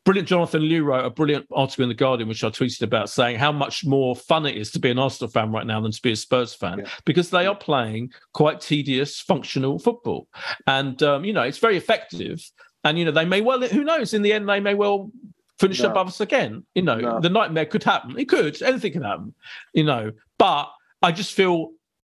Brilliant, 0.04 0.30
Jonathan 0.30 0.62
Liew 0.62 0.86
wrote 0.86 1.06
a 1.06 1.10
brilliant 1.10 1.48
article 1.52 1.84
in 1.84 1.90
the 1.90 1.96
Guardian, 1.96 2.30
which 2.30 2.44
I 2.44 2.50
tweeted 2.50 2.82
about, 2.84 3.10
saying 3.10 3.40
how 3.40 3.52
much 3.52 3.84
more 3.86 4.16
fun 4.16 4.46
it 4.46 4.56
is 4.56 4.72
to 4.72 4.80
be 4.80 4.90
an 4.90 5.00
Arsenal 5.00 5.30
fan 5.30 5.52
right 5.52 5.66
now 5.66 5.82
than 5.82 5.92
to 5.92 6.02
be 6.02 6.12
a 6.12 6.16
Spurs 6.16 6.54
fan 6.54 6.80
Yeah. 6.80 6.86
because 7.04 7.30
they 7.30 7.46
are 7.46 7.56
playing 7.68 8.12
quite 8.34 8.62
tedious, 8.62 9.20
functional 9.32 9.78
football, 9.88 10.28
and 10.66 10.96
um, 11.04 11.26
you 11.28 11.34
know 11.34 11.44
it's 11.50 11.60
very 11.68 11.78
effective. 11.78 12.40
And 12.84 12.98
you 12.98 13.04
know 13.06 13.12
they 13.12 13.26
may 13.26 13.42
well, 13.42 13.60
who 13.62 13.84
knows? 13.84 14.14
In 14.14 14.22
the 14.22 14.34
end, 14.34 14.48
they 14.48 14.62
may 14.62 14.74
well 14.84 15.12
finish 15.60 15.82
No. 15.82 15.90
above 15.92 16.08
us 16.08 16.22
again. 16.22 16.66
You 16.76 16.84
know, 16.84 17.00
No. 17.00 17.20
the 17.20 17.30
nightmare 17.40 17.66
could 17.66 17.84
happen. 17.84 18.18
It 18.18 18.30
could. 18.30 18.62
Anything 18.62 18.94
can 18.94 19.04
happen. 19.04 19.34
You 19.74 19.84
know, 19.84 20.12
but 20.38 20.66
I 21.02 21.12
just 21.12 21.34
feel. 21.34 21.58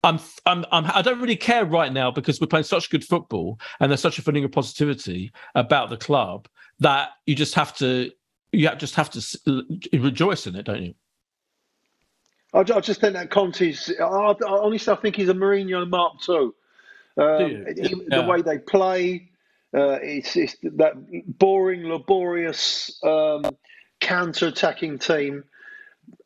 I'm, 0.04 0.18
I'm, 0.46 0.64
I'm, 0.72 0.84
I 0.92 1.00
don't 1.00 1.20
really 1.20 1.36
care 1.50 1.64
right 1.64 1.92
now 1.92 2.10
because 2.10 2.40
we're 2.40 2.48
playing 2.54 2.64
such 2.64 2.90
good 2.90 3.04
football 3.04 3.60
and 3.78 3.88
there's 3.88 4.00
such 4.00 4.18
a 4.18 4.22
feeling 4.22 4.42
of 4.44 4.50
positivity 4.50 5.30
about 5.54 5.90
the 5.90 5.96
club 5.96 6.48
that 6.80 7.10
you 7.26 7.36
just 7.36 7.54
have 7.54 7.72
to, 7.76 8.10
you 8.50 8.66
have- 8.66 8.78
just 8.78 8.96
have 8.96 9.10
to 9.10 9.20
rejoice 9.92 10.48
in 10.48 10.56
it, 10.56 10.64
don't 10.64 10.82
you? 10.82 10.94
I, 12.52 12.60
I 12.60 12.80
just 12.80 13.00
think 13.00 13.14
that 13.14 13.30
Conte's. 13.30 13.90
I, 14.00 14.04
I, 14.04 14.34
honestly, 14.46 14.92
I 14.92 14.96
think 14.96 15.16
he's 15.16 15.28
a 15.28 15.34
Mourinho 15.34 15.88
Mark 15.88 16.20
too. 16.20 16.54
Um, 17.16 17.66
he- 17.76 17.94
Yeah. 18.10 18.20
The 18.22 18.26
way 18.28 18.42
they 18.42 18.58
play, 18.58 19.28
uh, 19.76 19.98
it's, 20.02 20.36
it's 20.36 20.56
that 20.62 20.94
boring, 21.38 21.84
laborious, 21.88 22.98
um, 23.02 23.44
counter-attacking 24.00 24.98
team. 24.98 25.44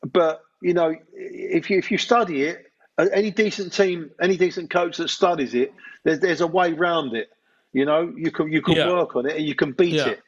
But 0.05 0.43
you 0.63 0.75
know, 0.75 0.95
if 1.13 1.71
you 1.71 1.79
if 1.79 1.91
you 1.91 1.99
study 1.99 2.45
it, 2.45 2.67
any 2.99 3.31
decent 3.31 3.73
team, 3.73 4.11
any 4.21 4.37
decent 4.37 4.71
coach 4.71 4.97
that 4.97 5.11
studies 5.11 5.55
it, 5.55 5.73
there's 6.05 6.21
there's 6.21 6.41
a 6.41 6.47
way 6.47 6.73
round 6.73 7.15
it. 7.15 7.29
You 7.73 7.85
know, 7.85 8.13
you 8.17 8.31
can 8.31 8.51
you 8.51 8.63
can 8.63 8.77
Yeah. 8.77 8.89
work 8.91 9.15
on 9.17 9.27
it 9.27 9.37
and 9.37 9.45
you 9.47 9.55
can 9.55 9.73
beat 9.73 9.95
Yeah. 9.95 10.09
it. 10.09 10.21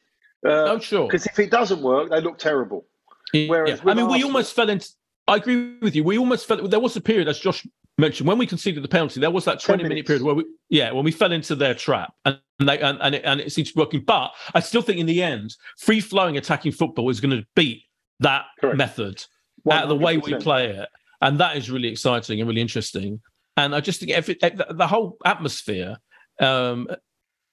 Uh, 0.44 0.72
Oh, 0.72 0.78
sure. 0.78 1.06
Because 1.06 1.26
if 1.26 1.38
it 1.38 1.50
doesn't 1.50 1.82
work, 1.82 2.10
they 2.10 2.20
look 2.20 2.38
terrible. 2.38 2.84
Whereas 3.32 3.80
Yeah. 3.84 3.90
I 3.90 3.94
mean, 3.94 4.08
we 4.08 4.22
almost 4.22 4.54
fell 4.54 4.68
into. 4.68 4.88
I 5.28 5.36
agree 5.36 5.76
with 5.80 5.94
you. 5.94 6.02
We 6.02 6.18
almost 6.18 6.46
felt 6.46 6.68
There 6.70 6.80
was 6.80 6.96
a 6.96 7.00
period, 7.00 7.28
as 7.28 7.38
Josh 7.38 7.66
mentioned, 7.98 8.26
when 8.26 8.38
we 8.38 8.46
conceded 8.46 8.82
the 8.82 8.88
penalty. 8.88 9.20
There 9.20 9.30
was 9.30 9.44
that 9.44 9.60
twenty 9.60 9.84
minute 9.84 10.06
period 10.06 10.22
where 10.22 10.34
we, 10.34 10.44
yeah, 10.70 10.90
when 10.90 11.04
we 11.04 11.12
fell 11.12 11.32
into 11.32 11.54
their 11.54 11.74
trap, 11.74 12.14
and 12.24 12.40
and 12.58 12.68
they, 12.68 12.80
and, 12.80 12.98
and, 13.00 13.14
it, 13.14 13.22
and 13.24 13.40
it 13.40 13.52
seems 13.52 13.68
to 13.68 13.74
be 13.74 13.80
working. 13.80 14.00
But 14.00 14.32
I 14.54 14.60
still 14.60 14.82
think 14.82 14.98
in 14.98 15.06
the 15.06 15.22
end, 15.22 15.54
free 15.78 16.00
flowing 16.00 16.36
attacking 16.36 16.72
football 16.72 17.08
is 17.10 17.20
going 17.20 17.36
to 17.36 17.46
beat 17.54 17.82
that 18.20 18.46
Correct. 18.60 18.76
method 18.76 19.24
out 19.70 19.84
of 19.84 19.88
the 19.88 19.96
way 19.96 20.16
we 20.16 20.34
play 20.36 20.70
it, 20.70 20.88
and 21.20 21.38
that 21.38 21.56
is 21.56 21.70
really 21.70 21.88
exciting 21.88 22.40
and 22.40 22.48
really 22.48 22.62
interesting. 22.62 23.20
And 23.56 23.74
I 23.74 23.80
just 23.80 24.00
think 24.00 24.12
if 24.12 24.26
the, 24.26 24.66
the 24.70 24.86
whole 24.86 25.18
atmosphere 25.24 25.98
um, 26.40 26.88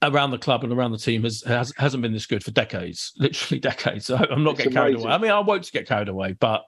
around 0.02 0.32
the 0.32 0.38
club 0.38 0.64
and 0.64 0.72
around 0.72 0.92
the 0.92 0.98
team 0.98 1.24
has, 1.24 1.42
has 1.44 1.74
hasn't 1.78 2.02
been 2.02 2.14
this 2.14 2.26
good 2.26 2.44
for 2.44 2.52
decades, 2.52 3.12
literally 3.18 3.60
decades. 3.60 4.06
So 4.06 4.16
I'm 4.18 4.44
not 4.44 4.52
It's 4.52 4.60
getting 4.60 4.74
carried 4.74 4.96
away. 4.96 5.12
I 5.12 5.18
mean, 5.18 5.32
I 5.32 5.40
won't 5.40 5.70
get 5.72 5.88
carried 5.88 6.10
away, 6.10 6.34
but 6.34 6.64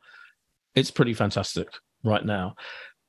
it's 0.77 0.91
pretty 0.91 1.13
fantastic 1.13 1.67
right 2.03 2.23
now. 2.23 2.55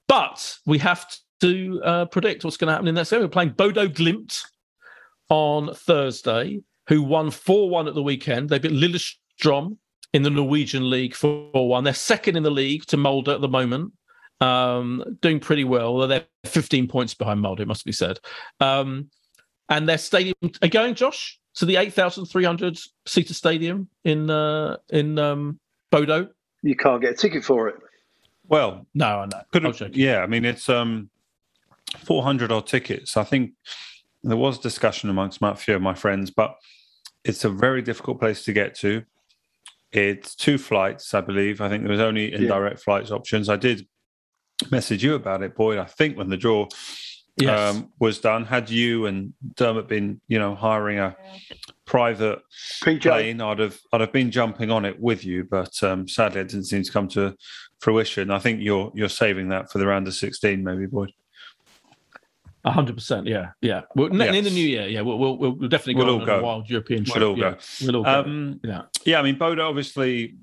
But 0.09 0.57
we 0.65 0.79
have 0.79 1.07
to 1.41 1.83
uh, 1.85 2.05
predict 2.07 2.43
what's 2.43 2.57
going 2.57 2.69
to 2.69 2.73
happen 2.73 2.89
in 2.89 2.95
that 2.95 3.07
series. 3.07 3.25
We're 3.25 3.29
playing 3.29 3.51
Bodo 3.51 3.87
Glimt 3.87 4.43
on 5.29 5.75
Thursday, 5.75 6.61
who 6.89 7.03
won 7.03 7.31
4 7.31 7.69
1 7.69 7.89
at 7.89 7.95
the 7.95 8.03
weekend. 8.03 8.49
They 8.49 8.59
beat 8.59 8.73
Lillestrøm 8.73 9.77
in 10.15 10.23
the 10.23 10.31
Norwegian 10.31 10.89
League 10.89 11.15
4 11.15 11.51
1. 11.53 11.85
They're 11.85 11.93
second 11.93 12.37
in 12.37 12.43
the 12.43 12.51
league 12.51 12.87
to 12.87 12.97
Molde 12.97 13.29
at 13.29 13.43
the 13.43 13.49
moment, 13.49 13.93
um, 14.41 15.05
doing 15.21 15.39
pretty 15.39 15.65
well. 15.65 15.99
They're 16.09 16.25
15 16.47 16.89
points 16.89 17.13
behind 17.13 17.43
Molde, 17.43 17.61
it 17.61 17.69
must 17.69 17.85
be 17.85 17.93
said. 17.93 18.19
Um, 18.61 19.11
and 19.69 19.87
their 19.87 19.99
stadium 19.99 20.35
are 20.63 20.69
going, 20.69 20.95
Josh, 20.95 21.39
to 21.57 21.67
the 21.67 21.77
8,300 21.77 22.79
seater 23.05 23.35
stadium 23.35 23.89
in 24.05 24.31
uh, 24.31 24.79
in 24.89 25.19
um, 25.19 25.61
Bodo. 25.91 26.29
You 26.63 26.77
can't 26.77 27.01
get 27.01 27.13
a 27.13 27.17
ticket 27.17 27.45
for 27.45 27.69
it. 27.69 27.77
Well, 28.49 28.87
No, 28.95 29.21
I 29.21 29.27
know. 29.27 29.43
Could 29.53 29.65
have, 29.65 29.97
yeah, 29.97 30.21
I 30.21 30.27
mean 30.27 30.45
it's 30.45 30.69
um, 30.69 31.11
four 31.99 32.23
hundred 32.23 32.51
odd 32.51 32.67
tickets. 32.67 33.17
I 33.17 33.25
think 33.25 33.53
there 34.23 34.37
was 34.37 34.59
discussion 34.59 35.11
amongst 35.11 35.41
a 35.43 35.55
few 35.55 35.77
of 35.77 35.83
my 35.83 35.95
friends, 35.95 36.31
but 36.31 36.57
it's 37.25 37.45
a 37.45 37.51
very 37.51 37.83
difficult 37.83 38.19
place 38.19 38.45
to 38.45 38.53
get 38.53 38.75
to. 38.77 39.05
It's 39.93 40.35
two 40.35 40.59
flights, 40.59 41.15
I 41.15 41.21
believe. 41.21 41.61
I 41.61 41.69
think 41.69 41.83
there 41.83 41.93
was 41.93 42.01
only 42.01 42.33
indirect 42.33 42.81
flights 42.81 43.11
options. 43.11 43.49
I 43.49 43.57
did 43.57 43.87
message 44.71 45.05
you 45.05 45.15
about 45.15 45.43
it, 45.43 45.55
Boyd. 45.55 45.79
I 45.79 45.85
think 45.85 46.17
when 46.19 46.29
the 46.29 46.37
draw 46.37 46.69
Yes. 47.41 47.77
um, 47.77 47.93
was 47.99 48.19
done, 48.19 48.45
had 48.45 48.69
you 48.69 49.07
and 49.07 49.33
Dermot 49.55 49.87
been, 49.87 50.21
you 50.29 50.39
know, 50.39 50.55
hiring 50.55 50.99
a 50.99 51.17
private 51.89 52.41
PJ, 52.85 53.03
plane, 53.03 53.41
I'd 53.41 53.59
have 53.59 53.79
I'd 53.93 54.01
have 54.01 54.13
been 54.13 54.31
jumping 54.31 54.71
on 54.71 54.85
it 54.85 55.01
with 55.01 55.25
you, 55.25 55.45
but 55.45 55.83
um, 55.83 56.07
sadly 56.07 56.41
it 56.41 56.49
didn't 56.49 56.67
seem 56.67 56.83
to 56.83 56.93
come 56.93 57.09
to 57.09 57.35
fruition. 57.81 58.31
I 58.31 58.39
think 58.39 58.61
you're 58.61 58.93
you're 58.95 59.09
saving 59.09 59.49
that 59.49 59.71
for 59.71 59.79
the 59.79 59.87
round 59.87 60.07
of 60.07 60.15
sixteen, 60.15 60.63
maybe, 60.63 60.87
Boyd. 60.87 61.13
hundred 62.65 62.95
percent. 62.95 63.27
Yeah, 63.27 63.51
yeah. 63.61 63.83
Well, 63.95 64.15
yeah. 64.15 64.33
in 64.33 64.45
the 64.45 64.51
new 64.51 64.69
year, 64.69 64.87
yeah, 64.87 65.01
we'll 65.01 65.19
we'll, 65.19 65.37
we'll 65.37 65.69
definitely 65.69 65.95
go 65.95 66.05
we'll 66.05 66.15
on 66.17 66.21
all 66.21 66.27
go. 66.27 66.39
a 66.39 66.43
wild 66.43 66.71
European 66.71 67.05
trip. 67.05 67.19
We'll 67.19 67.31
all 67.31 67.39
yeah. 67.39 67.51
go. 67.53 67.59
We'll 67.83 67.97
all 67.97 68.05
go. 68.05 68.21
Um, 68.21 68.61
yeah, 68.63 68.83
yeah. 69.05 69.19
I 69.19 69.23
mean, 69.23 69.39
Bodo 69.39 69.67
obviously 69.69 70.37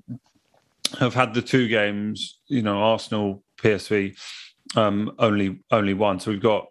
have 0.98 1.14
had 1.14 1.34
the 1.34 1.42
two 1.42 1.68
games. 1.68 2.40
You 2.48 2.62
know, 2.62 2.78
Arsenal, 2.78 3.42
PSV, 3.58 4.18
um, 4.74 5.12
only 5.18 5.60
only 5.70 5.94
one. 5.94 6.18
So 6.18 6.32
we've 6.32 6.40
got 6.40 6.66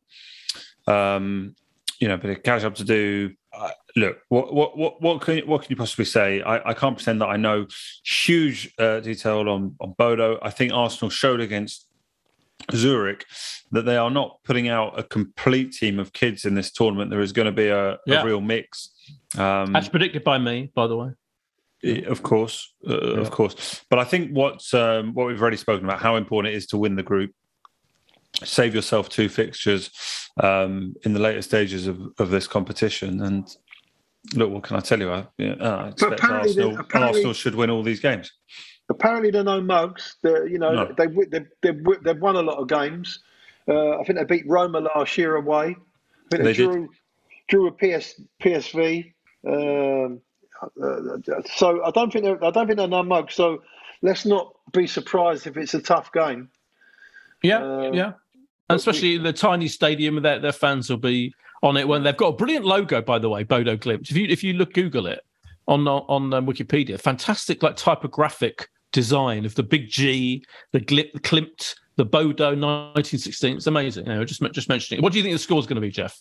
um, 0.88 1.56
you 2.00 2.08
know 2.08 2.16
a 2.16 2.18
bit 2.18 2.32
of 2.38 2.44
catch 2.44 2.64
up 2.64 2.76
to 2.76 2.84
do. 2.84 3.34
Uh, 3.54 3.70
look, 3.96 4.18
what 4.30 4.54
what 4.54 4.78
what 4.78 5.02
what 5.02 5.22
can 5.22 5.40
what 5.48 5.62
can 5.62 5.70
you 5.72 5.76
possibly 5.76 6.06
say? 6.06 6.42
I, 6.42 6.72
I 6.72 6.74
can't 6.74 6.96
pretend 6.96 7.22
that 7.22 7.28
I 7.28 7.38
know 7.38 7.68
huge 8.04 8.74
uh, 8.78 9.00
detail 9.00 9.48
on 9.50 9.76
on 9.80 9.94
Bodo. 9.98 10.40
I 10.42 10.50
think 10.50 10.74
Arsenal 10.74 11.10
showed 11.10 11.40
against 11.40 11.88
Zurich 12.74 13.26
that 13.72 13.84
they 13.86 13.98
are 13.98 14.10
not 14.12 14.40
putting 14.44 14.68
out 14.70 14.98
a 15.00 15.04
complete 15.04 15.74
team 15.74 16.00
of 16.00 16.14
kids 16.14 16.46
in 16.46 16.56
this 16.56 16.72
tournament. 16.72 17.12
There 17.12 17.22
is 17.22 17.32
going 17.32 17.46
to 17.48 17.52
be 17.52 17.68
a, 17.68 17.98
Yeah. 18.06 18.22
a 18.22 18.26
real 18.26 18.42
mix. 18.42 18.90
Um, 19.38 19.76
as 19.76 19.90
predicted 19.90 20.24
by 20.24 20.38
me, 20.38 20.72
by 20.74 20.88
the 20.88 20.96
way. 20.98 21.12
of 22.08 22.24
course, 22.24 22.74
uh, 22.90 22.94
Yeah. 23.14 23.20
of 23.20 23.32
course. 23.32 23.82
But 23.90 24.00
I 24.00 24.04
think 24.06 24.32
what 24.32 24.62
um, 24.74 25.14
what 25.14 25.28
we've 25.28 25.42
already 25.42 25.58
spoken 25.58 25.86
about 25.86 26.00
how 26.02 26.16
important 26.16 26.54
it 26.54 26.58
is 26.58 26.66
to 26.68 26.78
win 26.78 26.96
the 26.96 27.04
group, 27.04 27.32
save 28.44 28.76
yourself 28.76 29.10
two 29.10 29.30
fixtures 29.30 29.90
um, 30.42 30.96
in 31.04 31.14
the 31.14 31.20
later 31.20 31.42
stages 31.42 31.88
of, 31.88 32.00
of 32.20 32.30
this 32.30 32.48
competition. 32.48 33.22
And 33.22 33.48
look, 34.34 34.52
what 34.52 34.64
can 34.64 34.76
I 34.76 34.80
tell 34.80 35.00
you? 35.00 35.12
I, 35.12 35.28
yeah, 35.38 35.54
I 35.60 35.88
expect 35.90 36.14
apparently 36.20 36.64
Arsenal, 36.64 36.86
Arsenal 36.94 37.34
should 37.34 37.56
win 37.56 37.70
all 37.70 37.84
these 37.84 38.00
games. 38.00 38.32
Apparently, 38.90 39.32
they're 39.32 39.44
no 39.44 39.62
mugs. 39.62 40.18
They're, 40.22 40.48
you 40.48 40.60
know, 40.60 40.72
No. 40.72 40.94
they, 40.98 41.08
they, 41.08 41.46
they, 41.64 41.72
they've 42.04 42.20
won 42.22 42.36
a 42.36 42.42
lot 42.42 42.58
of 42.58 42.68
games. 42.68 43.20
Uh, 43.68 43.98
I 44.00 44.04
think 44.04 44.20
they 44.20 44.26
beat 44.26 44.46
Roma 44.48 44.80
last 44.80 45.18
year 45.18 45.36
away. 45.38 45.76
I 45.76 46.28
think 46.30 46.44
they, 46.44 46.54
They 46.54 46.54
drew, 46.54 46.90
drew 47.48 47.68
a 47.68 47.72
PS, 47.72 48.22
PSV. 48.44 49.12
Um, 49.48 50.22
uh, 50.82 51.42
so 51.56 51.84
I 51.84 51.92
don't 51.92 52.12
think 52.14 52.26
they're, 52.26 52.44
I 52.44 52.52
don't 52.52 52.68
think 52.68 52.78
they're 52.78 52.88
no 52.88 53.04
mugs. 53.04 53.34
So 53.34 53.64
let's 54.02 54.26
not 54.26 54.54
be 54.72 54.86
surprised 54.88 55.48
if 55.48 55.58
it's 55.58 55.74
a 55.74 55.82
tough 55.82 56.12
game. 56.12 56.50
Yeah, 57.44 57.64
Uh, 57.64 57.92
yeah. 57.92 58.14
But 58.68 58.74
And 58.74 58.80
especially 58.80 59.18
the 59.18 59.34
tiny 59.34 59.68
stadium, 59.68 60.22
their 60.22 60.40
their 60.40 60.52
fans 60.52 60.90
will 60.90 60.98
be 60.98 61.34
on 61.62 61.78
it 61.78 61.88
when 61.88 62.04
they've 62.04 62.18
got 62.18 62.28
a 62.28 62.34
brilliant 62.34 62.66
logo, 62.66 63.02
by 63.02 63.20
the 63.20 63.30
way, 63.30 63.44
Bodo 63.44 63.78
Glimt. 63.78 64.10
If 64.10 64.18
you 64.18 64.28
if 64.28 64.44
you 64.44 64.54
look 64.54 64.74
Google 64.74 65.08
it 65.08 65.22
on 65.68 65.88
on 65.88 66.34
um, 66.34 66.46
Wikipedia, 66.46 67.00
fantastic 67.00 67.64
like 67.64 67.76
typographic 67.76 68.70
design 68.92 69.46
of 69.46 69.56
the 69.56 69.64
big 69.64 69.90
G, 69.90 70.44
the 70.72 70.80
Glip, 70.80 71.12
the 71.14 71.20
Klimt, 71.20 71.76
the 71.98 72.06
Bodo 72.06 72.46
1916. 72.46 73.58
It's 73.58 73.68
amazing. 73.68 74.08
You 74.08 74.16
know, 74.16 74.26
just 74.26 74.42
just 74.52 74.70
mentioning. 74.70 75.00
it. 75.00 75.04
What 75.04 75.12
do 75.12 75.20
you 75.20 75.24
think 75.24 75.36
the 75.36 75.40
score's 75.40 75.68
going 75.68 75.76
to 75.76 75.82
be, 75.82 75.92
Geoff? 75.92 76.20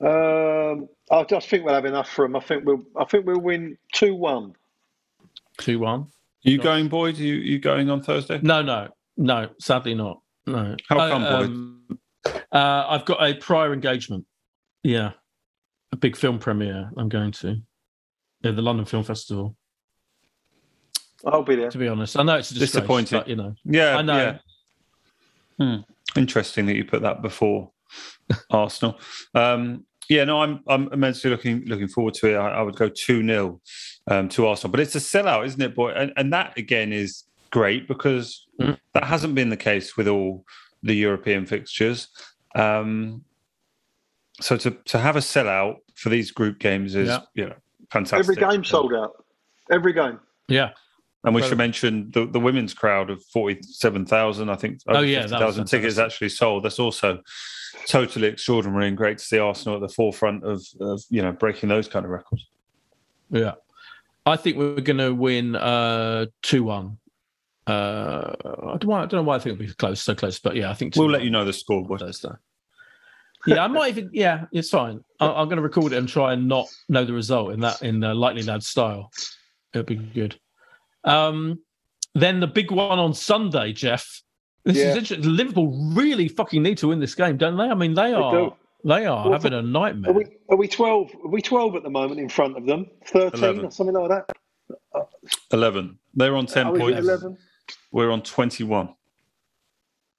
Um, 0.00 0.88
I 1.10 1.22
just 1.24 1.48
think 1.48 1.64
we'll 1.64 1.74
have 1.74 1.84
enough 1.84 2.10
for 2.10 2.26
them. 2.26 2.36
I 2.36 2.40
think 2.40 2.64
we'll 2.64 2.82
I 2.96 3.04
think 3.04 3.26
we'll 3.26 3.40
win 3.40 3.78
two 3.92 4.14
one. 4.14 4.54
Two 5.58 5.78
one. 5.78 6.08
Are 6.46 6.50
you 6.50 6.58
going, 6.58 6.88
Boyd? 6.88 7.18
Are 7.18 7.22
you, 7.22 7.34
you 7.36 7.58
going 7.58 7.88
on 7.88 8.02
Thursday? 8.02 8.38
No, 8.42 8.60
no, 8.60 8.88
no. 9.16 9.48
Sadly, 9.60 9.94
not. 9.94 10.20
No. 10.46 10.76
How 10.88 10.98
I, 10.98 11.10
come, 11.10 11.24
um, 11.24 11.98
uh, 12.52 12.86
I've 12.88 13.04
got 13.04 13.22
a 13.22 13.34
prior 13.34 13.72
engagement. 13.72 14.26
Yeah, 14.82 15.12
a 15.92 15.96
big 15.96 16.16
film 16.16 16.38
premiere. 16.38 16.90
I'm 16.96 17.08
going 17.08 17.32
to. 17.32 17.56
Yeah, 18.42 18.50
the 18.50 18.62
London 18.62 18.84
Film 18.84 19.04
Festival. 19.04 19.56
I'll 21.26 21.42
be 21.42 21.56
there. 21.56 21.70
To 21.70 21.78
be 21.78 21.88
honest, 21.88 22.18
I 22.18 22.22
know 22.22 22.36
it's 22.36 22.50
a 22.50 22.54
disgrace, 22.54 22.72
Disappointing. 22.72 23.18
but, 23.20 23.28
you 23.28 23.36
know, 23.36 23.54
Yeah, 23.64 23.96
I 23.96 24.02
know. 24.02 24.38
yeah. 25.58 25.76
Hmm. 25.76 26.18
Interesting 26.20 26.66
that 26.66 26.76
you 26.76 26.84
put 26.84 27.00
that 27.02 27.22
before 27.22 27.70
Arsenal. 28.50 28.98
Um, 29.34 29.86
yeah, 30.10 30.24
no, 30.24 30.42
I'm 30.42 30.60
I'm 30.68 30.92
immensely 30.92 31.30
looking 31.30 31.64
looking 31.64 31.88
forward 31.88 32.12
to 32.14 32.34
it. 32.34 32.36
I, 32.36 32.56
I 32.56 32.62
would 32.62 32.76
go 32.76 32.90
two 32.90 33.24
0 33.26 33.60
um, 34.10 34.28
to 34.30 34.46
Arsenal, 34.46 34.70
but 34.70 34.80
it's 34.80 34.94
a 34.94 34.98
sellout, 34.98 35.46
isn't 35.46 35.62
it, 35.62 35.74
boy? 35.74 35.92
And, 35.92 36.12
and 36.18 36.30
that 36.34 36.58
again 36.58 36.92
is 36.92 37.24
great 37.50 37.88
because 37.88 38.43
Mm. 38.60 38.78
that 38.92 39.04
hasn't 39.04 39.34
been 39.34 39.48
the 39.48 39.56
case 39.56 39.96
with 39.96 40.06
all 40.06 40.44
the 40.82 40.94
European 40.94 41.44
fixtures. 41.46 42.08
Um, 42.54 43.24
so 44.40 44.56
to 44.56 44.70
to 44.86 44.98
have 44.98 45.16
a 45.16 45.20
sellout 45.20 45.76
for 45.96 46.08
these 46.08 46.30
group 46.30 46.58
games 46.58 46.94
is 46.94 47.08
Yeah. 47.08 47.20
you 47.34 47.46
know 47.46 47.56
fantastic. 47.90 48.20
Every 48.20 48.36
game 48.36 48.64
sold 48.64 48.94
out. 48.94 49.24
Every 49.70 49.92
game. 49.92 50.20
Yeah. 50.48 50.70
And 51.24 51.34
we 51.34 51.40
should 51.42 51.56
mention 51.56 52.10
the, 52.12 52.26
the 52.26 52.38
women's 52.38 52.74
crowd 52.74 53.08
of 53.08 53.24
47,000. 53.32 54.50
I 54.50 54.56
think 54.56 54.80
Oh, 54.86 54.96
over 54.96 55.06
yeah, 55.06 55.20
that 55.20 55.40
was 55.40 55.56
50,000 55.56 55.64
tickets 55.64 55.98
actually 55.98 56.28
sold. 56.28 56.64
That's 56.64 56.78
also 56.78 57.22
totally 57.88 58.28
extraordinary 58.28 58.88
and 58.88 58.96
great 58.96 59.16
to 59.18 59.24
see 59.24 59.38
Arsenal 59.38 59.76
at 59.76 59.80
the 59.80 59.88
forefront 59.88 60.44
of, 60.44 60.62
of 60.80 61.02
you 61.08 61.22
know, 61.22 61.32
breaking 61.32 61.70
those 61.70 61.88
kind 61.88 62.04
of 62.04 62.10
records. 62.10 62.46
Yeah. 63.30 63.52
I 64.26 64.36
think 64.36 64.58
we're 64.58 64.82
going 64.82 64.98
to 64.98 65.14
win 65.14 65.56
uh, 65.56 66.26
2 66.42 66.62
1. 66.64 66.98
Uh, 67.66 68.34
I, 68.44 68.76
don't, 68.78 68.92
I 68.92 69.06
don't 69.06 69.12
know 69.14 69.22
why 69.22 69.36
I 69.36 69.38
think 69.38 69.54
it'll 69.54 69.66
be 69.66 69.72
close, 69.74 70.02
so 70.02 70.14
close, 70.14 70.38
but 70.38 70.54
yeah, 70.54 70.70
I 70.70 70.74
think 70.74 70.96
We'll 70.96 71.08
let 71.10 71.22
you 71.22 71.30
know 71.30 71.44
the 71.44 71.52
score. 71.52 71.84
Boyd. 71.84 72.02
Yeah, 73.46 73.62
I 73.62 73.66
might 73.66 73.88
even. 73.90 74.08
Yeah, 74.14 74.46
it's 74.52 74.70
fine. 74.70 75.04
I, 75.20 75.26
I'm 75.26 75.48
going 75.48 75.56
to 75.58 75.62
record 75.62 75.92
it 75.92 75.98
and 75.98 76.08
try 76.08 76.32
and 76.32 76.48
not 76.48 76.66
know 76.88 77.04
the 77.04 77.12
result 77.12 77.52
in 77.52 77.60
that 77.60 77.82
in 77.82 78.00
the 78.00 78.14
Likely 78.14 78.42
Lad 78.42 78.62
style. 78.62 79.10
It'll 79.74 79.84
be 79.84 79.96
good. 79.96 80.40
Um, 81.04 81.58
then 82.14 82.40
the 82.40 82.46
big 82.46 82.70
one 82.70 82.98
on 82.98 83.12
Sunday, 83.12 83.74
Geoff. 83.74 84.22
This 84.64 84.78
Yeah. 84.78 84.84
is 84.92 84.96
interesting. 84.96 85.30
Liverpool 85.30 85.92
really 85.92 86.26
fucking 86.28 86.62
need 86.62 86.78
to 86.78 86.88
win 86.88 87.00
this 87.00 87.14
game, 87.14 87.36
don't 87.36 87.58
they? 87.58 87.64
I 87.64 87.74
mean, 87.74 87.92
they 87.92 88.14
are 88.14 88.32
do. 88.32 88.54
they 88.82 89.04
are 89.04 89.24
Well, 89.24 89.32
having 89.32 89.52
a 89.52 89.60
nightmare. 89.60 90.12
Are 90.12 90.14
we 90.14 90.24
are 90.48 90.56
we 90.56 90.66
twelve? 90.66 91.10
Are 91.22 91.28
we 91.28 91.42
twelve 91.42 91.76
at 91.76 91.82
the 91.82 91.90
moment 91.90 92.20
in 92.20 92.30
front 92.30 92.56
of 92.56 92.64
them? 92.64 92.86
Thirteen 93.08 93.44
11. 93.44 93.64
or 93.66 93.70
something 93.70 93.94
like 93.94 94.08
that. 94.08 95.06
11. 95.52 95.98
They're 96.14 96.34
on 96.36 96.46
10 96.46 96.78
points. 96.78 96.98
eleven? 96.98 97.36
We're 97.92 98.10
on 98.10 98.22
21. 98.22 98.94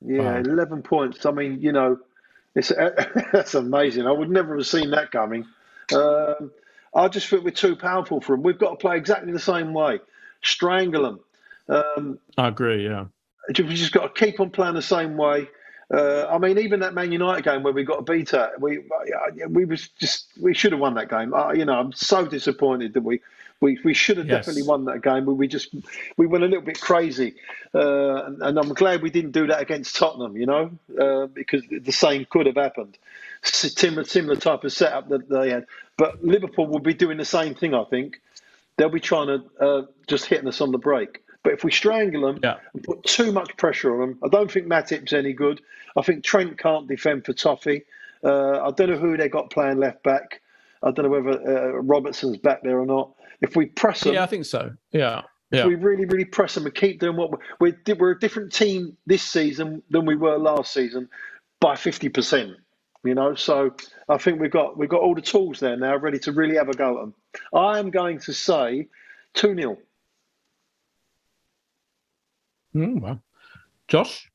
Yeah, 0.01 0.21
Wow. 0.21 0.37
eleven 0.39 0.81
points. 0.81 1.25
I 1.25 1.31
mean, 1.31 1.61
you 1.61 1.71
know, 1.71 1.97
it's 2.55 2.71
that's 3.33 3.55
amazing. 3.55 4.07
I 4.07 4.11
would 4.11 4.29
never 4.29 4.55
have 4.57 4.67
seen 4.67 4.91
that 4.91 5.11
coming. 5.11 5.45
Um, 5.93 6.51
I 6.93 7.07
just 7.07 7.27
think 7.27 7.43
we're 7.43 7.51
too 7.51 7.75
powerful 7.75 8.21
for 8.21 8.35
them. 8.35 8.43
We've 8.43 8.57
got 8.59 8.71
to 8.71 8.75
play 8.77 8.97
exactly 8.97 9.31
the 9.31 9.39
same 9.39 9.73
way, 9.73 9.99
strangle 10.43 11.03
them. 11.03 11.19
Um, 11.67 12.19
I 12.37 12.47
agree. 12.49 12.85
Yeah. 12.85 13.05
we 13.49 13.75
just 13.75 13.91
got 13.91 14.15
to 14.15 14.25
keep 14.25 14.39
on 14.39 14.51
playing 14.51 14.75
the 14.75 14.81
same 14.81 15.17
way. 15.17 15.47
Uh, 15.93 16.25
I 16.27 16.37
mean, 16.39 16.57
even 16.57 16.79
that 16.79 16.93
Man 16.93 17.11
United 17.11 17.43
game 17.43 17.61
where 17.63 17.73
we 17.73 17.83
got 17.83 18.05
beat 18.05 18.33
at, 18.33 18.59
we 18.59 18.79
we 19.49 19.65
was 19.65 19.87
just 19.89 20.27
we 20.41 20.53
should 20.53 20.71
have 20.71 20.81
won 20.81 20.95
that 20.95 21.09
game. 21.09 21.33
Uh, 21.33 21.51
you 21.53 21.65
know, 21.65 21.73
I'm 21.73 21.91
so 21.93 22.25
disappointed 22.25 22.93
that 22.93 23.03
we 23.03 23.21
we, 23.61 23.79
we 23.83 23.93
should 23.93 24.17
have 24.17 24.27
Yes. 24.27 24.45
definitely 24.45 24.67
won 24.67 24.85
that 24.85 25.01
game. 25.01 25.25
But 25.25 25.33
we 25.35 25.47
just 25.47 25.73
we 26.17 26.27
went 26.27 26.43
a 26.43 26.47
little 26.47 26.63
bit 26.63 26.79
crazy, 26.79 27.35
uh, 27.73 28.25
and, 28.25 28.41
and 28.41 28.59
I'm 28.59 28.69
glad 28.73 29.01
we 29.01 29.09
didn't 29.09 29.31
do 29.31 29.47
that 29.47 29.61
against 29.61 29.95
Tottenham. 29.95 30.35
You 30.37 30.45
know, 30.45 30.71
uh, 30.99 31.27
because 31.27 31.63
the 31.69 31.91
same 31.91 32.25
could 32.29 32.45
have 32.45 32.55
happened. 32.55 32.97
Similar 33.43 34.05
similar 34.05 34.35
type 34.35 34.63
of 34.63 34.71
setup 34.73 35.09
that 35.09 35.29
they 35.29 35.51
had, 35.51 35.67
but 35.97 36.23
Liverpool 36.23 36.65
will 36.67 36.79
be 36.79 36.93
doing 36.95 37.17
the 37.17 37.25
same 37.25 37.53
thing. 37.53 37.73
I 37.75 37.83
think 37.83 38.19
they'll 38.77 38.89
be 38.89 38.99
trying 38.99 39.27
to 39.27 39.63
uh, 39.63 39.81
just 40.07 40.25
hitting 40.25 40.47
us 40.47 40.61
on 40.61 40.71
the 40.71 40.77
break. 40.79 41.21
But 41.43 41.53
if 41.53 41.63
we 41.63 41.71
strangle 41.71 42.23
them 42.25 42.39
Yeah. 42.41 42.55
and 42.73 42.83
put 42.83 43.03
too 43.03 43.31
much 43.31 43.55
pressure 43.55 43.93
on 44.01 44.09
them, 44.09 44.19
I 44.23 44.29
don't 44.29 44.51
think 44.51 44.65
Matip's 44.65 45.13
any 45.13 45.31
good. 45.31 45.61
I 45.95 46.01
think 46.01 46.23
Trent 46.23 46.57
can't 46.57 46.87
defend 46.87 47.23
for 47.23 47.33
Toffee. 47.33 47.83
Uh, 48.23 48.61
I 48.67 48.71
don't 48.71 48.89
know 48.89 48.97
who 48.97 49.15
they 49.15 49.29
got 49.29 49.51
playing 49.51 49.77
left 49.77 50.01
back. 50.01 50.41
I 50.81 50.89
don't 50.89 51.05
know 51.05 51.11
whether 51.21 51.39
uh, 51.75 51.81
Robertson's 51.81 52.37
back 52.37 52.63
there 52.63 52.79
or 52.79 52.85
not. 52.87 53.11
If 53.41 53.55
we 53.55 53.67
press 53.67 54.01
them, 54.01 54.13
Yeah, 54.13 54.23
I 54.23 54.27
think 54.27 54.45
so. 54.45 54.71
Yeah. 54.91 55.19
if 55.51 55.59
Yeah. 55.59 55.67
we 55.67 55.75
really, 55.75 56.05
really 56.05 56.25
press 56.25 56.55
them 56.55 56.65
and 56.65 56.73
keep 56.75 56.99
doing 56.99 57.15
what 57.17 57.31
we're, 57.31 57.39
we're, 57.59 57.95
we're 57.97 58.11
a 58.11 58.19
different 58.19 58.51
team 58.53 58.97
this 59.05 59.21
season 59.23 59.81
than 59.89 60.05
we 60.05 60.15
were 60.15 60.37
last 60.37 60.73
season 60.73 61.07
by 61.59 61.75
50%. 61.75 62.55
You 63.03 63.13
know, 63.13 63.35
so 63.35 63.75
I 64.09 64.17
think 64.17 64.39
we've 64.41 64.49
got 64.51 64.79
we've 64.79 64.89
got 64.89 65.01
all 65.01 65.13
the 65.13 65.21
tools 65.21 65.59
there 65.59 65.77
now, 65.77 65.95
ready 65.95 66.17
to 66.19 66.31
really 66.31 66.55
have 66.55 66.69
a 66.69 66.73
go 66.73 66.97
at 66.97 67.01
them. 67.01 67.13
I 67.53 67.77
am 67.77 67.91
going 67.91 68.17
to 68.21 68.33
say 68.33 68.87
two 69.35 69.55
0 69.55 69.77
Mm, 72.75 72.99
well. 73.01 73.21
Josh? 73.87 74.29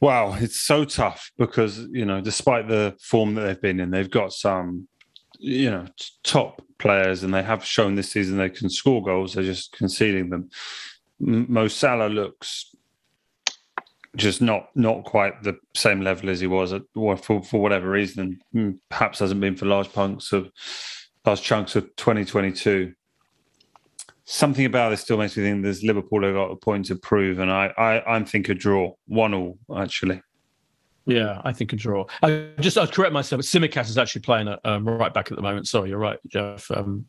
Wow, 0.00 0.34
it's 0.38 0.60
so 0.60 0.84
tough 0.84 1.30
because 1.38 1.78
you 1.90 2.04
know, 2.04 2.20
despite 2.20 2.68
the 2.68 2.96
form 3.00 3.34
that 3.36 3.42
they've 3.42 3.60
been 3.62 3.80
in, 3.80 3.90
they've 3.90 4.10
got 4.10 4.32
some, 4.32 4.88
you 5.44 5.70
know, 5.70 5.86
top 6.22 6.62
players, 6.78 7.22
and 7.22 7.34
they 7.34 7.42
have 7.42 7.64
shown 7.64 7.94
this 7.94 8.10
season 8.10 8.38
they 8.38 8.48
can 8.48 8.70
score 8.70 9.02
goals. 9.02 9.34
They're 9.34 9.44
just 9.44 9.72
conceding 9.72 10.30
them. 10.30 10.48
Mo 11.20 11.68
Salah 11.68 12.08
looks 12.08 12.74
just 14.16 14.40
not 14.40 14.68
not 14.74 15.04
quite 15.04 15.42
the 15.42 15.58
same 15.74 16.00
level 16.00 16.30
as 16.30 16.40
he 16.40 16.46
was 16.46 16.72
at 16.72 16.82
or 16.94 17.16
for 17.16 17.42
for 17.42 17.60
whatever 17.60 17.90
reason. 17.90 18.40
Mm, 18.54 18.78
Perhaps 18.88 19.18
hasn't 19.18 19.40
been 19.40 19.56
for 19.56 19.66
large 19.66 19.92
chunks 19.92 20.32
of 20.32 20.50
large 21.26 21.42
chunks 21.42 21.76
of 21.76 21.94
2022. 21.96 22.94
Something 24.24 24.64
about 24.64 24.88
this 24.90 25.02
still 25.02 25.18
makes 25.18 25.36
me 25.36 25.42
think 25.42 25.62
there's 25.62 25.82
Liverpool 25.82 26.22
have 26.22 26.34
got 26.34 26.50
a 26.50 26.56
point 26.56 26.86
to 26.86 26.96
prove, 26.96 27.38
and 27.38 27.50
I 27.50 27.72
I 27.76 28.14
I'm 28.14 28.24
think 28.24 28.48
a 28.48 28.54
draw 28.54 28.94
one 29.06 29.34
all 29.34 29.58
actually. 29.76 30.22
Yeah, 31.06 31.42
I 31.44 31.52
think 31.52 31.72
a 31.72 31.76
draw. 31.76 32.06
I 32.22 32.48
just 32.60 32.78
I'll 32.78 32.86
correct 32.86 33.12
myself. 33.12 33.42
Tsimikas 33.42 33.88
is 33.90 33.98
actually 33.98 34.22
playing 34.22 34.48
at 34.48 34.60
um, 34.64 34.88
right 34.88 35.12
back 35.12 35.30
at 35.30 35.36
the 35.36 35.42
moment. 35.42 35.68
Sorry, 35.68 35.90
you're 35.90 35.98
right, 35.98 36.18
Geoff. 36.28 36.70
Um, 36.70 37.06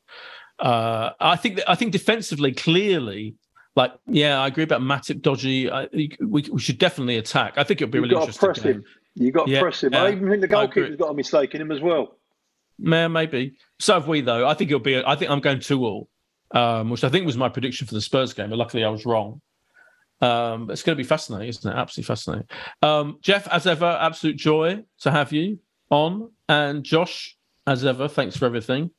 uh, 0.60 1.12
I 1.20 1.36
think 1.38 1.58
that, 1.58 1.70
I 1.70 1.76
think 1.76 1.92
defensively, 1.92 2.52
clearly, 2.52 3.36
like 3.76 3.94
yeah, 4.08 4.42
I 4.42 4.48
agree 4.48 4.64
about 4.64 4.82
Matip 4.82 5.22
dodgy. 5.22 5.72
I, 5.72 5.88
we, 5.94 6.46
we 6.52 6.60
should 6.60 6.78
definitely 6.78 7.18
attack. 7.18 7.54
I 7.58 7.64
think 7.64 7.82
it'll 7.82 7.92
be 7.92 8.00
really 8.00 8.16
interesting. 8.16 8.50
You've 8.50 8.64
really 8.64 8.64
got 8.64 8.66
to 8.66 8.72
interesting. 8.72 8.74
press 8.74 8.76
him. 8.76 9.24
You 9.24 9.32
got 9.32 9.46
to 9.46 9.52
Yeah, 9.52 9.62
press 9.62 9.84
him. 9.84 9.94
yeah, 9.94 10.04
I 10.04 10.12
even 10.12 10.30
think 10.30 10.42
the 10.42 10.48
goalkeeper's 10.48 10.98
got 10.98 11.12
a 11.12 11.14
mistake 11.14 11.56
in 11.56 11.62
him 11.62 11.72
as 11.72 11.80
well. 11.82 12.18
Yeah, 12.78 13.08
maybe. 13.08 13.56
So 13.80 13.94
have 13.94 14.08
we, 14.10 14.20
though. 14.22 14.46
I 14.48 14.54
think 14.54 14.70
it'll 14.72 14.82
be. 14.82 15.04
I 15.04 15.16
think 15.16 15.32
I'm 15.32 15.40
going 15.40 15.62
two 15.62 15.86
all, 15.86 16.10
um, 16.52 16.90
which 16.90 17.06
I 17.06 17.10
think 17.10 17.26
was 17.26 17.38
my 17.38 17.48
prediction 17.48 17.88
for 17.88 17.94
the 17.94 18.02
Spurs 18.02 18.34
game. 18.34 18.50
But 18.50 18.58
luckily, 18.58 18.84
I 18.84 18.90
was 18.90 19.06
wrong. 19.06 19.42
Um, 20.22 20.70
it's 20.72 20.84
going 20.84 20.98
to 20.98 21.04
be 21.04 21.08
fascinating, 21.08 21.50
isn't 21.50 21.72
it? 21.72 21.76
Absolutely 21.76 22.08
fascinating. 22.08 22.48
Um, 22.82 23.20
Geoff, 23.22 23.48
as 23.50 23.68
ever, 23.68 23.86
absolute 23.86 24.38
joy 24.38 24.84
to 25.02 25.12
have 25.12 25.32
you 25.32 25.60
on, 25.90 26.32
and 26.48 26.84
Josh, 26.84 27.38
as 27.68 27.86
ever, 27.86 28.08
thanks 28.08 28.38
for 28.38 28.46
everything. 28.46 28.92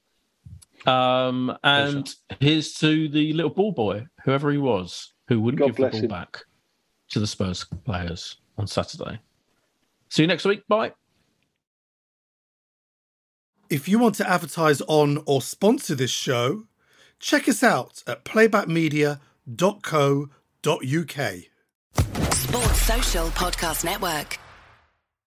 Um, 0.85 1.57
and 1.65 2.15
here's 2.41 2.75
to 2.75 3.09
the 3.09 3.33
little 3.33 3.51
ball 3.51 3.73
boy, 3.73 4.07
whoever 4.25 4.51
he 4.51 4.59
was, 4.59 5.15
who 5.29 5.41
wouldn't 5.41 5.59
God 5.59 5.69
give 5.69 5.77
the 5.77 5.91
ball 5.91 6.01
him. 6.01 6.09
back 6.09 6.45
to 7.11 7.21
the 7.21 7.27
Spurs 7.27 7.65
players 7.85 8.37
on 8.59 8.67
Saturday. 8.67 9.19
See 10.09 10.23
you 10.23 10.29
next 10.29 10.45
week. 10.45 10.67
Bye. 10.69 10.93
If 13.69 13.89
you 13.89 13.99
want 13.99 14.15
to 14.17 14.29
advertise 14.29 14.81
on 14.83 15.23
or 15.27 15.43
sponsor 15.43 15.97
this 15.97 16.13
show, 16.13 16.65
check 17.19 17.49
us 17.49 17.65
out 17.65 18.05
at 18.07 18.25
playbackmedia.co.uk. 18.25 20.31
Sports 22.33 22.83
Social 22.83 23.27
Podcast 23.29 23.85
Network. 23.85 24.46